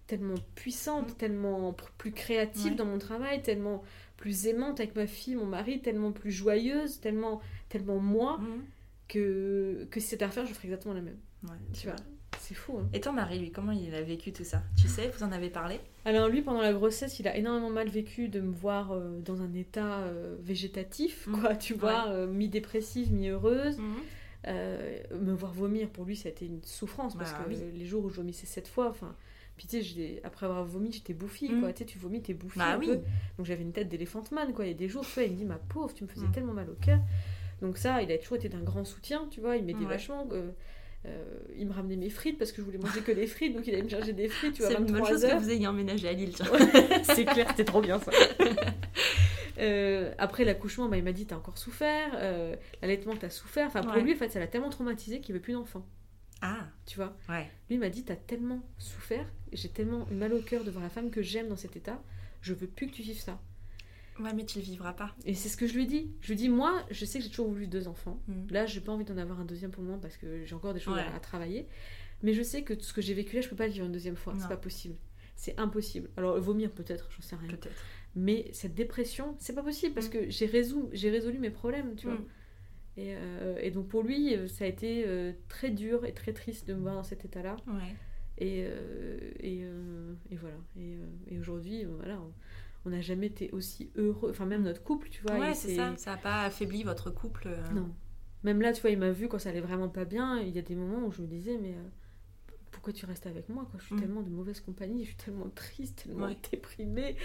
[0.07, 1.16] tellement puissante, Mhm.
[1.16, 3.84] tellement plus créative dans mon travail, tellement
[4.22, 8.61] plus aimante avec ma fille, mon mari, tellement plus joyeuse, tellement, tellement moi, Mhm.
[9.07, 11.17] que, que si c'était à refaire, je ferais exactement la même.
[11.43, 11.95] Ouais, Tu vois,
[12.39, 12.78] c'est fou.
[12.78, 12.88] Hein.
[12.93, 14.61] Et ton mari, lui, comment il a vécu tout ça?
[14.80, 15.80] Tu sais, vous en avez parlé?
[16.05, 19.41] Alors lui, pendant la grossesse, il a énormément mal vécu de me voir euh, dans
[19.41, 21.39] un état euh, végétatif, Mhm.
[21.41, 23.80] quoi, tu vois, euh, mi-dépressive, mi-heureuse.
[23.80, 23.95] Mhm.
[24.47, 27.57] Me voir vomir, pour lui, ça a été une souffrance, parce Bah que oui.
[27.74, 29.15] les jours où je vomissais sept fois, enfin...
[29.57, 31.59] Puis tu sais, j'ai- après avoir vomi, j'étais bouffie, Mhm.
[31.61, 31.73] quoi.
[31.73, 32.87] Tu sais, tu vomis, t'es bouffie Bah un oui.
[32.87, 32.95] peu.
[33.37, 34.65] Donc j'avais une tête d'éléphant man, quoi.
[34.65, 36.25] Il y a des jours, tu vois, il me dit, ma pauvre, tu me faisais
[36.25, 36.31] Mhm.
[36.31, 36.99] tellement mal au cœur.
[37.61, 39.55] Donc ça, il a toujours été d'un grand soutien, tu vois.
[39.57, 39.85] Il m'aidait Ouais.
[39.85, 40.27] vachement.
[40.31, 40.49] euh,
[41.07, 41.23] euh,
[41.57, 43.73] il me ramenait mes frites parce que je voulais manger que des frites, donc il
[43.73, 45.65] allait me chercher des frites, tu vois, C'est une bonne 23 chose que vous ayez
[45.67, 46.33] emménagé à Lille.
[47.03, 48.11] c'est clair, c'était trop bien ça.
[49.59, 53.67] Euh, après l'accouchement, bah, il m'a dit T'as encore souffert, euh, l'allaitement, t'as souffert.
[53.67, 54.01] Enfin, pour Ouais.
[54.01, 55.85] lui, en fait, ça l'a tellement traumatisé qu'il veut plus d'enfant.
[56.41, 57.49] Ah, Tu vois ouais.
[57.69, 61.11] Lui m'a dit T'as tellement souffert, j'ai tellement mal au cœur de voir la femme
[61.11, 62.01] que j'aime dans cet état,
[62.41, 63.39] je veux plus que tu vives ça.
[64.19, 65.15] Ouais, mais tu le vivras pas.
[65.25, 66.11] Et c'est ce que je lui dis.
[66.21, 68.21] Je lui dis Moi, je sais que j'ai toujours voulu deux enfants.
[68.27, 68.47] Mhm.
[68.51, 70.79] Là, j'ai pas envie d'en avoir un deuxième pour moi parce que j'ai encore des
[70.79, 71.01] choses Ouais.
[71.01, 71.67] à, à travailler.
[72.23, 73.85] Mais je sais que tout ce que j'ai vécu là, je peux pas le vivre
[73.85, 74.33] une deuxième fois.
[74.39, 74.95] C'est pas possible.
[75.35, 76.09] C'est impossible.
[76.17, 77.47] Alors, vomir peut-être, j'en sais rien.
[77.49, 77.83] Peut-être.
[78.15, 80.11] Mais cette dépression, c'est pas possible parce Mm.
[80.11, 82.19] que j'ai résolu, j'ai résolu mes problèmes, tu vois.
[83.01, 86.33] Et, euh, et donc pour lui, euh, ça a été euh, très dur et très
[86.33, 87.55] triste de me voir dans cet état-là.
[87.67, 87.95] Ouais.
[88.37, 89.61] Et, euh, et,
[90.31, 90.55] et voilà.
[91.29, 92.19] Et, aujourd'hui, voilà,
[92.85, 94.29] on- n'a jamais été aussi heureux.
[94.31, 95.37] Enfin, même notre couple, tu vois.
[95.39, 95.93] ouais, c'est ça.
[95.97, 97.49] Ça n'a pas affaibli votre couple.
[97.73, 97.89] Non.
[98.43, 100.39] Même là, tu vois, il m'a vu quand ça allait vraiment pas bien.
[100.39, 101.75] Il y a des moments où je me disais, mais
[102.72, 103.80] pourquoi tu restes avec moi quoi?
[103.80, 103.99] Je suis Mm.
[103.99, 106.38] tellement de mauvaise compagnie, je suis tellement triste, tellement Ouais.
[106.51, 107.15] déprimée.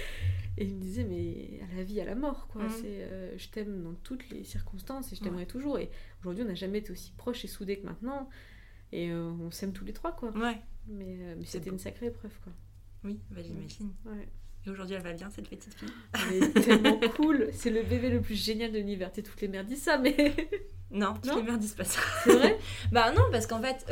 [0.58, 2.64] Et il me disait, mais à la vie, à la mort, quoi.
[2.64, 2.70] Mm.
[2.70, 5.78] C'est, euh, je t'aime dans toutes les circonstances et je t'aimerai toujours.
[5.78, 5.90] Et
[6.20, 8.28] aujourd'hui, on n'a jamais été aussi proches et soudés que maintenant.
[8.92, 10.30] Et euh, on s'aime tous les trois, quoi.
[10.36, 10.58] Ouais.
[10.88, 12.52] Mais, euh, mais c'était une sacrée épreuve, quoi.
[13.04, 13.92] Oui, bah, j'imagine.
[14.04, 14.28] Ouais.
[14.66, 15.88] Et aujourd'hui, elle va bien, cette petite fille?
[16.28, 17.48] Elle est tellement cool.
[17.52, 19.10] C'est le bébé le plus génial de l'univers.
[19.14, 20.34] Sais, toutes les mères disent ça, mais
[20.90, 21.36] Non, toutes Non?
[21.36, 22.00] les mères disent pas ça.
[22.24, 22.58] c'est vrai?
[22.92, 23.86] Bah non, parce qu'en fait,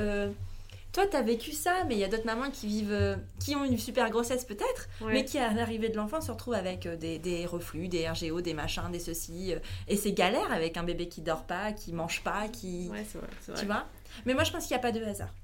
[0.95, 3.65] toi, t'as vécu ça, mais il y a d'autres mamans qui vivent, euh, qui ont
[3.65, 5.13] une super grossesse peut-être, Ouais.
[5.13, 8.41] mais qui à l'arrivée de l'enfant se retrouvent avec euh, des, des reflux, des RGO,
[8.41, 11.93] des machins, des ceci, euh, et c'est galère avec un bébé qui dort pas, qui
[11.93, 13.27] mange pas, qui, Ouais, c'est vrai.
[13.41, 13.61] c'est vrai.
[13.61, 13.87] tu vois?
[14.25, 15.35] Mais moi, je pense qu'il n'y a pas de hasard.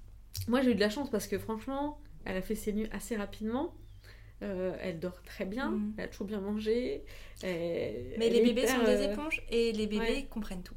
[0.48, 3.16] Moi, j'ai eu de la chance parce que franchement, elle a fait ses nuits assez
[3.16, 3.74] rapidement.
[4.42, 5.94] Euh, elle dort très bien, Mhm.
[5.98, 7.04] elle a toujours bien mangé.
[7.42, 10.26] elle- Mais elle les bébés hyper, sont des éponges et les bébés ouais.
[10.30, 10.74] comprennent tout.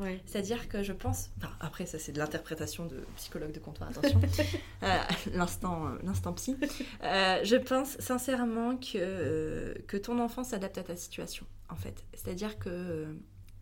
[0.00, 0.20] Ouais.
[0.26, 1.30] C'est-à-dire que je pense.
[1.38, 4.20] Enfin, après, ça, c'est de l'interprétation de psychologue de comptoir, attention.
[4.82, 4.98] Euh,
[5.34, 6.56] l'instant, euh, l'instant psy.
[7.04, 12.04] Euh, je pense sincèrement que, que ton enfant s'adapte à ta situation, en fait.
[12.12, 13.06] C'est-à-dire que.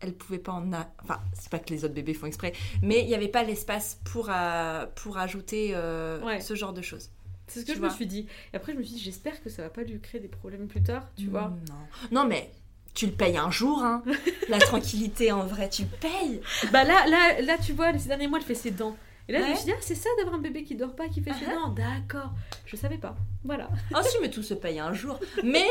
[0.01, 0.89] elle pouvait pas en a...
[1.03, 4.01] enfin c'est pas que les autres bébés font exprès mais il n'y avait pas l'espace
[4.03, 4.29] pour
[4.95, 6.41] pour ajouter euh, Ouais.
[6.41, 7.09] ce genre de choses
[7.47, 7.87] C'est ce que Tu je vois.
[7.89, 8.27] me suis dit.
[8.51, 10.67] Et après, je me suis dit, j'espère que ça va pas lui créer des problèmes
[10.67, 11.53] plus tard, tu vois.
[12.11, 12.51] non non mais
[12.93, 14.03] tu le payes un jour, hein.
[14.49, 16.41] La tranquillité, en vrai, tu payes.
[16.71, 18.95] Bah là, là, là, tu vois, ces derniers mois, elle fait ses dents.
[19.29, 21.07] Et là, je me suis dit, ah, c'est ça d'avoir un bébé qui dort pas,
[21.07, 21.53] qui fait ses Uh-huh.
[21.55, 21.69] dents.
[21.69, 22.31] D'accord.
[22.65, 23.15] Je savais pas.
[23.45, 23.69] Voilà.
[23.93, 25.17] Ah si, mais tout se paye un jour.
[25.43, 25.65] Mais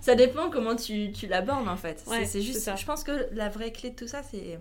[0.00, 2.00] ça dépend comment tu, tu l'abordes, en fait.
[2.04, 2.74] C'est- Ouais, c'est c'est juste, ça.
[2.74, 4.58] je pense que la vraie clé de tout ça, c'est...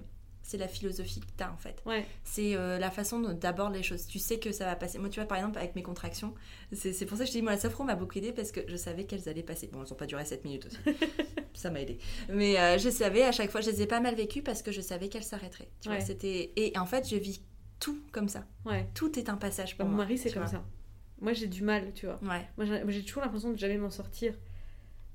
[0.47, 1.81] C'est la philosophie que t'as en fait.
[1.87, 2.05] Ouais.
[2.23, 4.05] C'est euh, la façon dont les choses.
[4.05, 4.99] Tu sais que ça va passer.
[4.99, 6.35] Moi, tu vois, par exemple, avec mes contractions,
[6.71, 8.59] c'est pour ça que je te dis, moi, la sophro m'a beaucoup aidé parce que
[8.67, 9.65] je savais qu'elles allaient passer.
[9.73, 10.77] Bon, elles n'ont pas duré 7 minutes aussi.
[11.55, 11.97] ça m'a aidé.
[12.29, 14.71] Mais euh, je savais, à chaque fois, je les ai pas mal vécues parce que
[14.71, 15.69] je savais qu'elles s'arrêteraient.
[15.81, 16.03] Tu vois, Ouais.
[16.05, 16.51] c'était...
[16.57, 17.41] Et en fait, je vis
[17.79, 18.45] tout comme ça.
[18.65, 18.87] Ouais.
[18.93, 20.03] Tout est un passage Bah, pour mon moi.
[20.05, 20.51] mari, c'est tu comme vois.
[20.51, 20.63] ça.
[21.21, 22.19] Moi, j'ai du mal, tu vois.
[22.21, 24.33] Moi, j'ai toujours l'impression de jamais m'en sortir.
[24.33, 24.39] Tu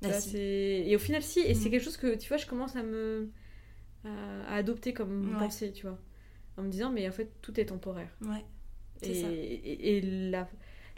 [0.01, 0.31] Bah, vois, si.
[0.31, 1.39] c'est- Et au final, si.
[1.39, 1.71] Et c'est Mm.
[1.71, 3.29] quelque chose que, tu vois, je commence à me.
[4.05, 5.37] À, à adopter comme Ouais.
[5.39, 5.97] pensée, tu vois.
[6.57, 8.09] En me disant, mais en fait, tout est temporaire.
[8.21, 8.43] Ouais.
[9.03, 9.27] Et, ça.
[9.31, 10.47] et, et la,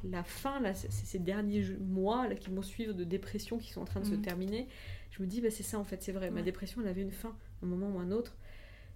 [0.03, 3.81] la fin, là, c'est- ces derniers mois là, qui vont suivre de dépression qui sont
[3.81, 4.21] en train de se Mhm.
[4.21, 4.67] terminer,
[5.11, 6.31] je me dis, bah, c'est ça en fait, c'est vrai.
[6.31, 8.35] Ma dépression, elle avait une fin, un moment ou un autre.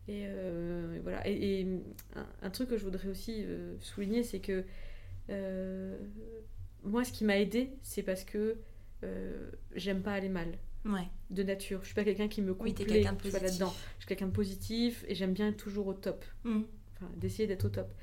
[0.10, 1.28] Et, euh, et voilà.
[1.28, 1.68] Et, et
[2.16, 4.64] un, un truc que je voudrais aussi euh, souligner, c'est que
[5.30, 5.98] euh,
[6.84, 8.58] moi, ce qui m'a aidé, c'est parce que
[9.04, 10.48] euh, j'aime pas aller mal
[10.88, 11.08] Ouais.
[11.30, 11.80] de nature.
[11.82, 13.42] Je suis pas quelqu'un qui me Oui, complaît, quelqu'un de vois, positif.
[13.44, 13.74] là-dedans.
[13.98, 16.62] Je suis quelqu'un de positif et j'aime bien être toujours au top Mm.
[16.96, 17.94] enfin, d'essayer d'être au top.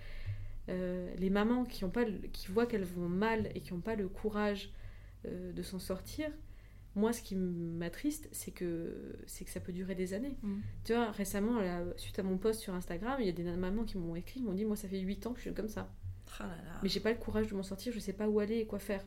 [0.68, 3.80] Euh, les mamans qui, ont pas le- qui voient qu'elles vont mal et qui n'ont
[3.80, 4.70] pas le courage
[5.26, 6.30] euh, de s'en sortir,
[6.96, 10.36] moi, ce qui m'attriste, c'est que, c'est que ça peut durer des années.
[10.42, 10.60] Mm.
[10.84, 13.84] Tu vois, récemment, là, suite à mon post sur Instagram, il y a des mamans
[13.84, 15.90] qui m'ont écrit, m'ont dit Moi, ça fait 8 ans que je suis comme ça.
[16.40, 16.80] Oh là là.
[16.82, 18.78] Mais j'ai pas le courage de m'en sortir, je sais pas où aller et quoi
[18.78, 19.04] faire.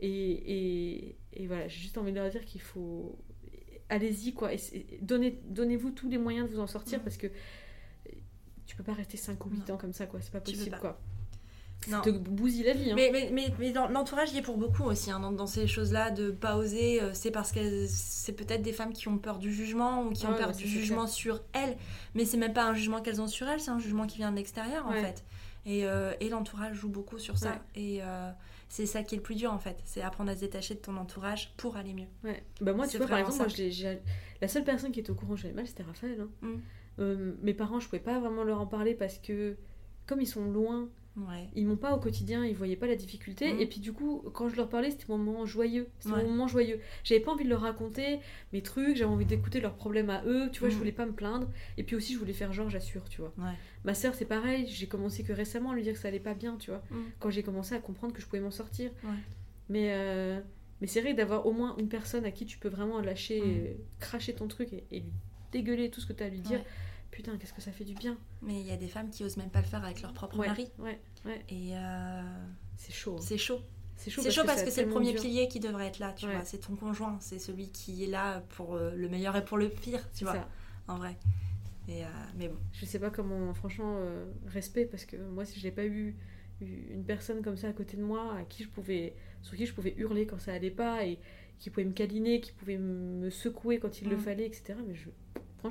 [0.00, 3.18] Et, et, et voilà, j'ai juste envie de leur dire qu'il faut.
[3.88, 4.50] Allez-y, quoi.
[5.02, 7.28] Donnez, donnez-vous tous les moyens de vous en sortir parce que
[8.66, 10.20] tu peux pas rester 5 ou 8 ans comme ça, quoi.
[10.22, 10.98] C'est pas possible, quoi.
[11.88, 12.02] Non.
[12.02, 12.94] Ça te bousille la vie, hein.
[12.96, 16.30] Mais, mais, mais, l'entourage, y est pour beaucoup aussi, hein, dans, dans ces choses-là, de
[16.30, 17.02] pas oser.
[17.02, 20.26] euh, c'est parce que c'est peut-être des femmes qui ont peur du jugement ou qui
[20.26, 21.76] ont peur ouais, du jugement sur elles.
[22.14, 24.30] Mais c'est même pas un jugement qu'elles ont sur elles, c'est un jugement qui vient
[24.30, 25.24] de l'extérieur en fait.
[25.66, 27.60] Et, euh, et l'entourage joue beaucoup sur ça.
[27.74, 28.30] Et euh,
[28.68, 29.76] c'est ça qui est le plus dur en fait.
[29.84, 32.08] C'est apprendre à se détacher de ton entourage pour aller mieux.
[32.22, 32.42] Ouais.
[32.60, 33.96] Bah moi, tu vois, par exemple, moi, je
[34.40, 36.20] la seule personne qui était au courant que j'avais mal, c'était Raphaël.
[36.20, 36.28] hein.
[36.42, 36.60] Mm.
[37.00, 39.56] Euh, mes parents, je pouvais pas vraiment leur en parler parce que,
[40.06, 41.48] comme ils sont loin, Ouais.
[41.54, 43.52] ils m'ont pas au quotidien, ils voyaient pas la difficulté.
[43.52, 43.60] Mhm.
[43.60, 45.86] Et puis du coup, quand je leur parlais, c'était mon moment joyeux.
[46.00, 46.22] C'était Ouais.
[46.24, 46.80] mon moment joyeux.
[47.04, 48.18] J'avais pas envie de leur raconter
[48.52, 50.48] mes trucs, j'avais envie d'écouter leurs problèmes à eux.
[50.52, 50.78] Tu vois, je Mhm.
[50.80, 51.48] voulais pas me plaindre.
[51.78, 53.32] Et puis aussi, je voulais faire genre, j'assure, tu vois.
[53.38, 53.54] Ouais.
[53.84, 54.66] Ma sœur, c'est pareil.
[54.66, 56.82] J'ai commencé que récemment à lui dire que ça allait pas bien, tu vois.
[56.90, 57.04] Mhm.
[57.20, 58.90] Quand j'ai commencé à comprendre que je pouvais m'en sortir.
[59.68, 60.40] Mais, euh,
[60.80, 64.34] mais c'est vrai d'avoir au moins une personne à qui tu peux vraiment lâcher, cracher
[64.34, 65.12] ton truc et, et lui
[65.52, 66.60] dégueuler tout ce que tu as à lui dire.
[67.14, 68.18] Putain, qu'est-ce que ça fait du bien.
[68.42, 70.36] Mais il y a des femmes qui osent même pas le faire avec leur propre
[70.38, 70.68] Ouais, mari.
[70.80, 71.44] ouais, ouais.
[71.48, 72.22] Et euh,
[72.76, 73.16] C'est chaud.
[73.16, 73.22] hein.
[73.22, 73.60] c'est chaud.
[73.96, 75.22] C'est chaud, C'est chaud parce que c'est le premier dur.
[75.22, 76.34] pilier qui devrait être là, tu Ouais.
[76.34, 76.44] vois.
[76.44, 79.68] C'est ton conjoint, c'est celui qui est là pour euh, le meilleur et pour le
[79.68, 80.48] pire, tu vois, ça.
[80.88, 81.16] en vrai.
[81.86, 85.60] Et, euh, mais bon, Je sais pas comment, franchement, euh, respect, parce que moi, si
[85.60, 86.16] je n'ai pas eu
[86.60, 89.66] eu une personne comme ça à côté de moi, à qui je pouvais, sur qui
[89.66, 91.18] je pouvais hurler quand ça allait pas, et
[91.60, 94.20] qui pouvait me câliner, qui pouvait me secouer quand il le Mm.
[94.20, 94.74] fallait, etc.
[94.86, 95.08] Mais je,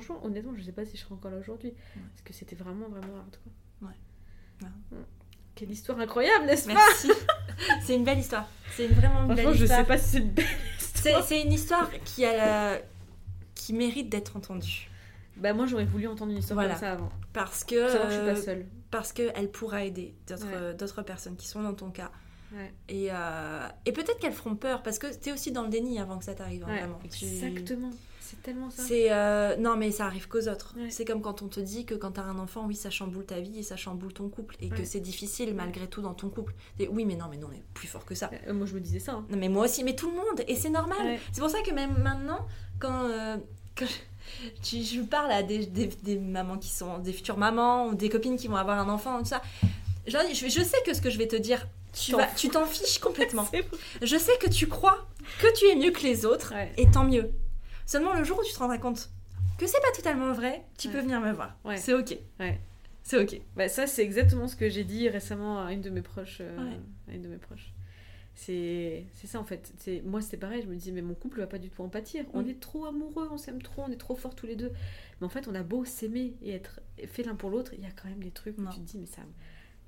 [0.00, 2.88] franchement, honnêtement, je sais pas si je serais encore là aujourd'hui, parce que c'était vraiment,
[2.88, 3.88] vraiment hard, quoi.
[3.88, 3.94] Ouais.
[4.62, 4.98] Ouais.
[4.98, 5.04] Mm.
[5.54, 7.08] Quelle histoire incroyable, n'est-ce pas merci.
[7.84, 8.48] c'est une belle histoire.
[8.72, 9.80] C'est une vraiment belle Franchement, je histoire.
[9.80, 10.44] sais pas si c'est une belle
[10.80, 11.22] histoire.
[11.24, 12.80] c'est une histoire qui, a la-
[13.54, 14.90] qui mérite d'être entendue.
[15.36, 16.70] Bah, moi, j'aurais voulu entendre une histoire Voilà.
[16.74, 17.10] comme ça avant.
[17.32, 18.66] Parce que, Pour savoir que je suis pas seule.
[18.90, 20.74] parce qu'elle pourra aider d'autres Ouais.
[20.74, 22.10] d'autres personnes qui sont dans ton cas.
[22.54, 22.72] Ouais.
[22.88, 26.18] Et, euh, et peut-être qu'elles feront peur parce que t'es aussi dans le déni avant
[26.18, 26.98] que ça t'arrive, hein, Ouais, vraiment.
[27.10, 27.90] Tu- Exactement.
[28.20, 28.82] C'est tellement ça.
[28.82, 30.74] C'est euh, non mais ça arrive qu'aux autres.
[30.78, 30.88] Ouais.
[30.90, 33.38] C'est comme quand on te dit que quand t'as un enfant, oui ça chamboule ta
[33.38, 36.54] vie et ça chamboule ton couple et que c'est difficile malgré tout dans ton couple.
[36.78, 38.30] Et oui mais non mais non on est plus fort que ça.
[38.48, 39.12] Euh, moi, je me disais ça.
[39.12, 39.26] hein.
[39.28, 41.18] Non mais moi aussi mais tout le monde et c'est normal.
[41.32, 42.46] C'est pour ça que même maintenant
[42.78, 43.08] quand,
[43.76, 48.08] quand je, parle à des, des- des mamans qui sont des futures mamans ou des
[48.08, 49.42] copines qui vont avoir un enfant tout ça,
[50.06, 52.12] je sais que ce que je vais te dire tu
[52.50, 53.46] T'en tu fiches complètement.
[54.02, 55.06] Je sais que tu crois
[55.40, 56.72] que tu es mieux que les autres, Ouais.
[56.76, 57.30] et tant mieux.
[57.86, 59.10] Seulement le jour où tu te rendras compte
[59.58, 60.94] que c'est pas totalement vrai, tu Ouais.
[60.94, 61.56] peux venir me voir.
[61.64, 61.76] Ouais.
[61.76, 62.18] C'est ok.
[63.02, 63.40] C'est ok.
[63.54, 66.38] Bah, ça, c'est exactement ce que j'ai dit récemment à une de mes proches.
[66.40, 66.72] euh,
[67.08, 67.72] à une de mes proches.
[68.34, 69.72] C'est ça en fait.
[69.78, 70.62] C'est Moi, c'était pareil.
[70.62, 72.24] Je me disais, mais mon couple va pas du tout en pâtir.
[72.32, 72.48] On Mm.
[72.50, 74.72] est trop amoureux, on s'aime trop, on est trop forts tous les deux.
[75.20, 77.86] Mais en fait, on a beau s'aimer et être fait l'un pour l'autre, il y
[77.86, 78.70] a quand même des trucs où Non.
[78.70, 79.22] tu te dis, mais ça.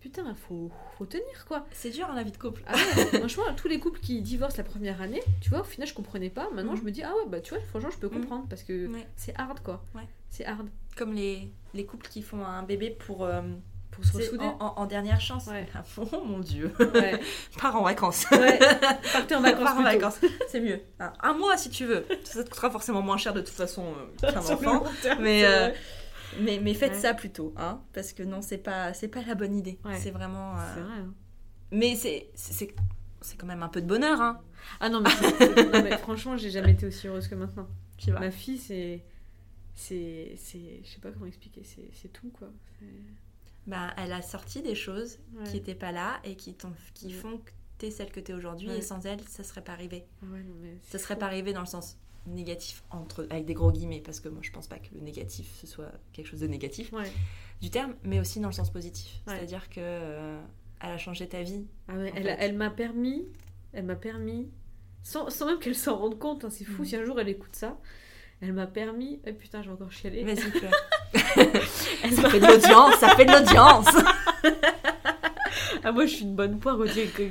[0.01, 1.67] Putain, faut, faut tenir quoi.
[1.73, 2.63] C'est dur hein, la vie de couple.
[2.67, 5.89] Ah ouais, franchement, tous les couples qui divorcent la première année, tu vois, au final,
[5.89, 6.49] je comprenais pas.
[6.55, 6.77] Maintenant, Mm.
[6.77, 8.21] je me dis, ah ouais, bah tu vois, franchement, je peux Mm.
[8.21, 9.07] comprendre parce que Ouais.
[9.17, 9.83] c'est hard quoi.
[9.95, 10.07] Ouais.
[10.31, 10.69] C'est hard.
[10.97, 13.43] Comme les, les couples qui font un bébé pour, euh,
[13.91, 14.45] Pour se ressouder.
[14.45, 15.47] En, en- en dernière chance.
[15.47, 15.67] Ouais.
[15.97, 16.73] Oh mon dieu.
[16.79, 17.19] Ouais.
[17.61, 18.27] Pars en vacances.
[18.31, 18.59] Ouais.
[19.13, 19.65] Partez en vacances.
[19.65, 19.99] Pars en plutôt.
[20.07, 20.21] vacances.
[20.49, 20.81] C'est mieux.
[21.01, 22.05] Un, un mois si tu veux.
[22.25, 23.85] Ça te coûtera forcément moins cher de toute façon
[24.23, 24.85] euh, qu'un enfant.
[25.03, 25.45] terme, Mais.
[26.41, 26.99] Mais, mais faites Ouais.
[27.01, 29.79] ça plutôt, hein, parce que non, c'est pas, c'est pas la bonne idée.
[29.85, 29.99] Ouais.
[29.99, 30.57] C'est vraiment.
[30.59, 30.99] euh, C'est vrai.
[30.99, 31.15] hein.
[31.73, 32.69] Mais c'est, c'est,
[33.39, 34.41] quand même un peu de bonheur, hein.
[34.81, 37.69] Ah non, mais, c'est- non, mais franchement, j'ai jamais été aussi heureuse que maintenant.
[37.99, 38.21] Tu vois.
[38.21, 39.03] Ma fille, c'est.
[39.75, 40.35] C'est.
[40.39, 42.49] c'est- Je sais pas comment expliquer, c'est c'est tout quoi.
[43.67, 45.45] Bah, elle a sorti des choses Ouais.
[45.45, 46.57] qui n'étaient pas là et qui,
[46.95, 48.71] qui font que t'es celle que t'es aujourd'hui.
[48.71, 50.05] Et sans elle, ça serait pas arrivé.
[50.23, 51.21] Non, mais Ça serait fou.
[51.21, 51.97] pas arrivé dans le sens
[52.27, 55.49] négatif, entre, avec des gros guillemets, parce que moi je pense pas que le négatif
[55.61, 57.11] ce soit quelque chose de négatif Ouais.
[57.61, 59.21] du terme, mais aussi dans le sens positif.
[59.27, 59.35] Ouais.
[59.37, 60.41] C'est-à-dire que euh,
[60.81, 61.67] elle a changé ta vie.
[61.89, 63.27] Ah ouais, elle, elle m'a permis,
[63.73, 64.51] elle m'a permis,
[65.03, 66.89] sans, sans même qu'elle s'en rende compte, hein, c'est fou Mhm.
[66.89, 67.79] si un jour elle écoute ça,
[68.41, 70.37] elle m'a permis, eh putain je vais encore chialer, Vas-y,
[72.15, 73.87] ça fait de l'audience, ça fait de l'audience.
[75.85, 76.85] ah moi je suis une bonne poire quand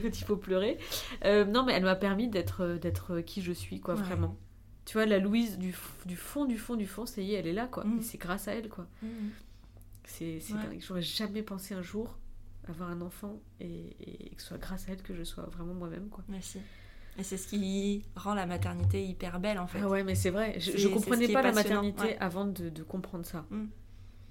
[0.03, 0.77] il faut pleurer,
[1.25, 4.01] Euh, non mais elle m'a permis d'être d'être qui je suis quoi Ouais.
[4.01, 4.37] vraiment.
[4.85, 5.73] Tu vois la Louise du,
[6.05, 7.99] du fond du fond du fond, ça y est elle est là quoi, Mhm.
[7.99, 8.87] Et c'est grâce à elle quoi.
[10.03, 10.63] C'est c'est Ouais.
[10.63, 10.79] dingue.
[10.85, 12.17] J'aurais jamais pensé un jour
[12.67, 15.73] avoir un enfant et, et que ce soit grâce à elle que je sois vraiment
[15.73, 16.23] moi-même quoi.
[16.29, 16.59] Merci.
[17.17, 19.79] Et c'est ce qui rend la maternité hyper belle en fait.
[19.81, 20.59] Ah ouais, mais c'est vrai.
[20.59, 22.17] Je, je comprenais pas la maternité ouais.
[22.19, 23.45] avant de, de comprendre ça.
[23.49, 23.65] Mm.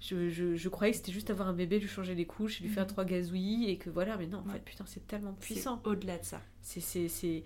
[0.01, 2.69] Je, je, je croyais que c'était juste avoir un bébé, lui changer les couches, lui
[2.69, 2.89] faire Mhm.
[2.91, 4.53] trois gazouillis et que voilà, mais non, en Ouais.
[4.55, 5.81] fait, putain, c'est tellement puissant.
[5.85, 6.43] Au-delà de ça.
[6.61, 7.43] C'est, c'est, c'est...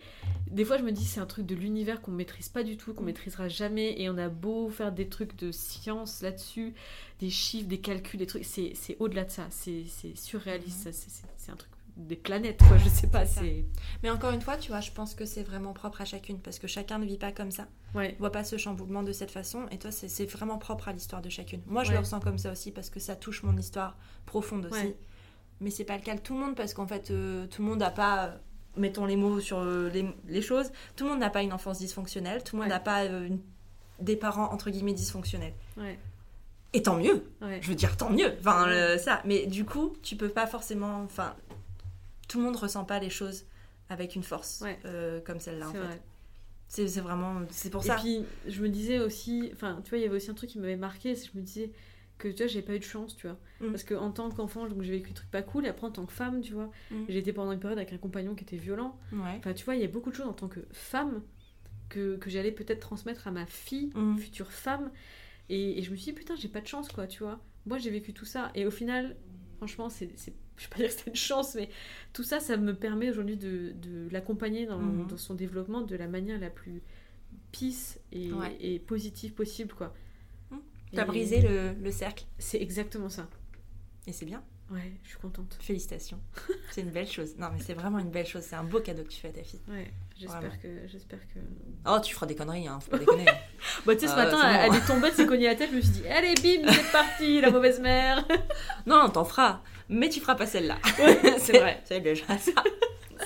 [0.51, 2.95] Des fois, je me dis, c'est un truc de l'univers qu'on maîtrise pas du tout,
[2.95, 3.07] qu'on Mm.
[3.07, 6.75] maîtrisera jamais, et on a beau faire des trucs de science là-dessus,
[7.21, 9.47] des chiffres, des calculs, des trucs, c'est, c'est au-delà de ça.
[9.51, 13.27] C'est, c'est surréaliste, ça, c'est, c'est, c'est un truc des planètes, quoi, je sais pas.
[13.27, 13.65] C'est.
[14.03, 16.59] Mais encore une fois, tu vois, je pense que c'est vraiment propre à chacune parce
[16.59, 17.67] que chacun ne vit pas comme ça.
[17.95, 21.23] Ouais, voit pas ce chamboulement de cette façon et toi c'est vraiment propre à l'histoire
[21.23, 21.95] de chacune moi je Ouais.
[21.95, 23.97] le ressens comme ça aussi parce que ça touche mon histoire
[24.27, 24.97] profonde aussi Ouais.
[25.61, 27.69] mais c'est pas le cas de tout le monde parce qu'en fait euh, tout le
[27.69, 28.31] monde n'a pas euh,
[28.77, 31.79] mettons les mots sur euh, les, les choses tout le monde n'a pas une enfance
[31.79, 32.75] dysfonctionnelle tout le monde Ouais.
[32.75, 33.41] n'a pas euh, une-
[34.01, 35.99] des parents entre guillemets dysfonctionnels ouais,
[36.75, 37.59] et tant mieux ouais.
[37.63, 38.67] je veux dire tant mieux enfin
[38.99, 41.35] ça mais du coup tu peux pas forcément enfin
[42.29, 43.45] tout le monde ressent pas les choses
[43.89, 44.79] avec une force Ouais.
[44.85, 46.03] euh, comme celle-là en C'est fait vrai.
[46.69, 49.99] c'est c'est vraiment c'est pour Et ça puis, je me disais aussi, enfin, tu vois,
[49.99, 51.73] il y avait aussi un truc qui m'avait marqué, c'est que je me disais
[52.19, 53.39] que, tu vois, j'ai pas eu de chance, tu vois.
[53.61, 53.71] Mm.
[53.71, 56.05] Parce qu'en tant qu'enfant, donc j'ai vécu des trucs pas cool, et après, en tant
[56.05, 57.05] que femme, tu vois, Mm.
[57.09, 58.99] j'ai été pendant une période avec un compagnon qui était violent.
[59.13, 61.23] ouais Enfin, tu vois, il y a beaucoup de choses en tant que femme
[61.89, 64.19] que, que j'allais peut-être transmettre à ma fille, Mm.
[64.19, 64.91] future femme.
[65.49, 67.41] Et, et je me suis dit, putain, j'ai pas de chance, quoi, tu vois.
[67.65, 68.51] Moi, j'ai vécu tout ça.
[68.55, 69.17] Et au final,
[69.57, 70.11] franchement, c'est.
[70.59, 71.69] C'est- Je vais pas dire que c'était une chance, mais
[72.13, 75.07] tout ça, ça me permet aujourd'hui de, de l'accompagner dans, Mhm.
[75.07, 76.83] dans son développement de la manière la plus
[77.53, 78.57] peace et, Ouais.
[78.61, 79.95] et positive possible, quoi.
[80.51, 80.59] Mhm.
[80.95, 83.29] T'as Et brisé le, le cercle C'est exactement ça.
[84.07, 84.43] et c'est bien.
[84.71, 85.57] Ouais, je suis contente.
[85.61, 86.21] Félicitations.
[86.73, 87.37] c'est une belle chose.
[87.39, 88.43] Non mais c'est vraiment une belle chose.
[88.43, 89.61] C'est un beau cadeau que tu fais à ta fille.
[89.69, 91.39] Ouais, j'espère que, j'espère que.
[91.87, 92.79] Oh tu feras des conneries hein.
[92.81, 93.25] Faut pas déconner.
[93.87, 94.75] Bah, tu sais, ce Ah, matin, elle, bon.
[94.77, 96.93] elle est tombée, elle s'est cognée la tête, je me suis dit, allez, bim, c'est
[96.93, 98.27] parti, la mauvaise mère.
[98.87, 99.61] non t'en feras.
[99.89, 100.79] Mais tu feras pas celle-là.
[101.39, 101.81] c'est vrai.
[101.85, 102.53] C'est déjà ça.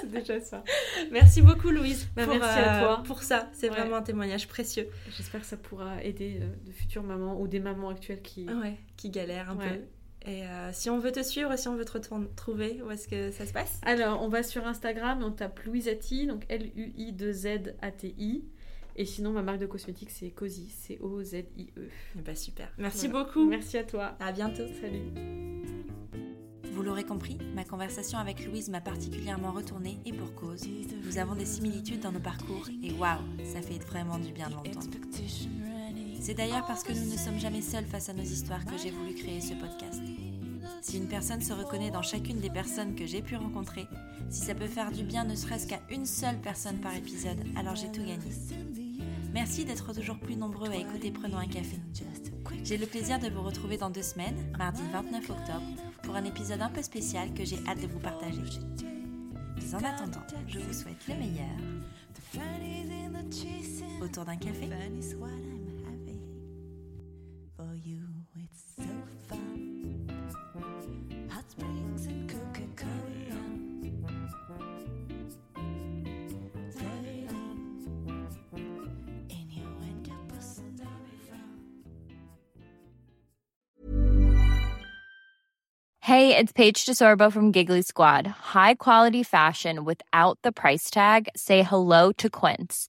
[0.01, 0.63] C'est déjà ça.
[1.11, 2.09] Merci beaucoup Louise.
[2.17, 3.03] Bah, pour, merci à toi.
[3.05, 3.49] Pour ça.
[3.53, 3.77] C'est Ouais.
[3.77, 4.89] vraiment un témoignage précieux.
[5.17, 8.49] J'espère que ça pourra aider euh, de futures mamans ou des mamans actuelles qui.
[8.49, 8.79] Ouais.
[8.97, 9.69] Qui galère un Ouais.
[9.69, 9.81] peu.
[10.25, 13.31] Et euh, si on veut te suivre, si on veut te retrouver, où est-ce que
[13.33, 13.81] ça se passe?
[13.83, 18.45] Alors, on va sur Instagram, on tape Louisati, donc L-U-I-2-Z-A-T-I.
[18.95, 21.89] Et sinon, ma marque de cosmétiques, c'est Cozy, C-O-Z-I-E.
[22.25, 22.71] Bah super.
[22.79, 23.25] Merci Voilà.
[23.25, 23.49] beaucoup.
[23.49, 24.17] Merci à toi.
[24.21, 24.65] À bientôt.
[24.81, 25.01] Salut.
[26.73, 30.63] Vous l'aurez compris, ma conversation avec Louise m'a particulièrement retournée et pour cause.
[31.05, 34.55] Nous avons des similitudes dans nos parcours et waouh, ça fait vraiment du bien de
[34.55, 34.89] l'entendre.
[36.23, 38.93] C'est d'ailleurs parce que nous ne sommes jamais seuls face à nos histoires que j'ai
[38.93, 40.01] voulu créer ce podcast.
[40.81, 43.89] Si une personne se reconnaît dans chacune des personnes que j'ai pu rencontrer,
[44.31, 47.75] si ça peut faire du bien ne serait-ce qu'à une seule personne par épisode, alors
[47.75, 48.31] j'ai tout gagné.
[49.35, 51.77] Merci d'être toujours plus nombreux à écouter Prenons un café.
[52.63, 55.67] J'ai le plaisir de vous retrouver dans deux semaines, mardi 29 octobre,
[56.05, 58.43] pour un épisode un peu spécial que j'ai hâte de vous partager.
[59.75, 61.49] En attendant, je vous souhaite le meilleur
[64.01, 64.69] autour d'un café.
[67.63, 68.03] For you,
[68.35, 68.83] it's so
[69.29, 70.09] fun.
[71.31, 72.33] Hot springs and.
[78.51, 79.49] Floating in
[86.01, 88.27] Hey, it's Paige DeSorbo from Giggly Squad.
[88.27, 91.29] High quality fashion without the price tag.
[91.37, 92.89] Say hello to Quince.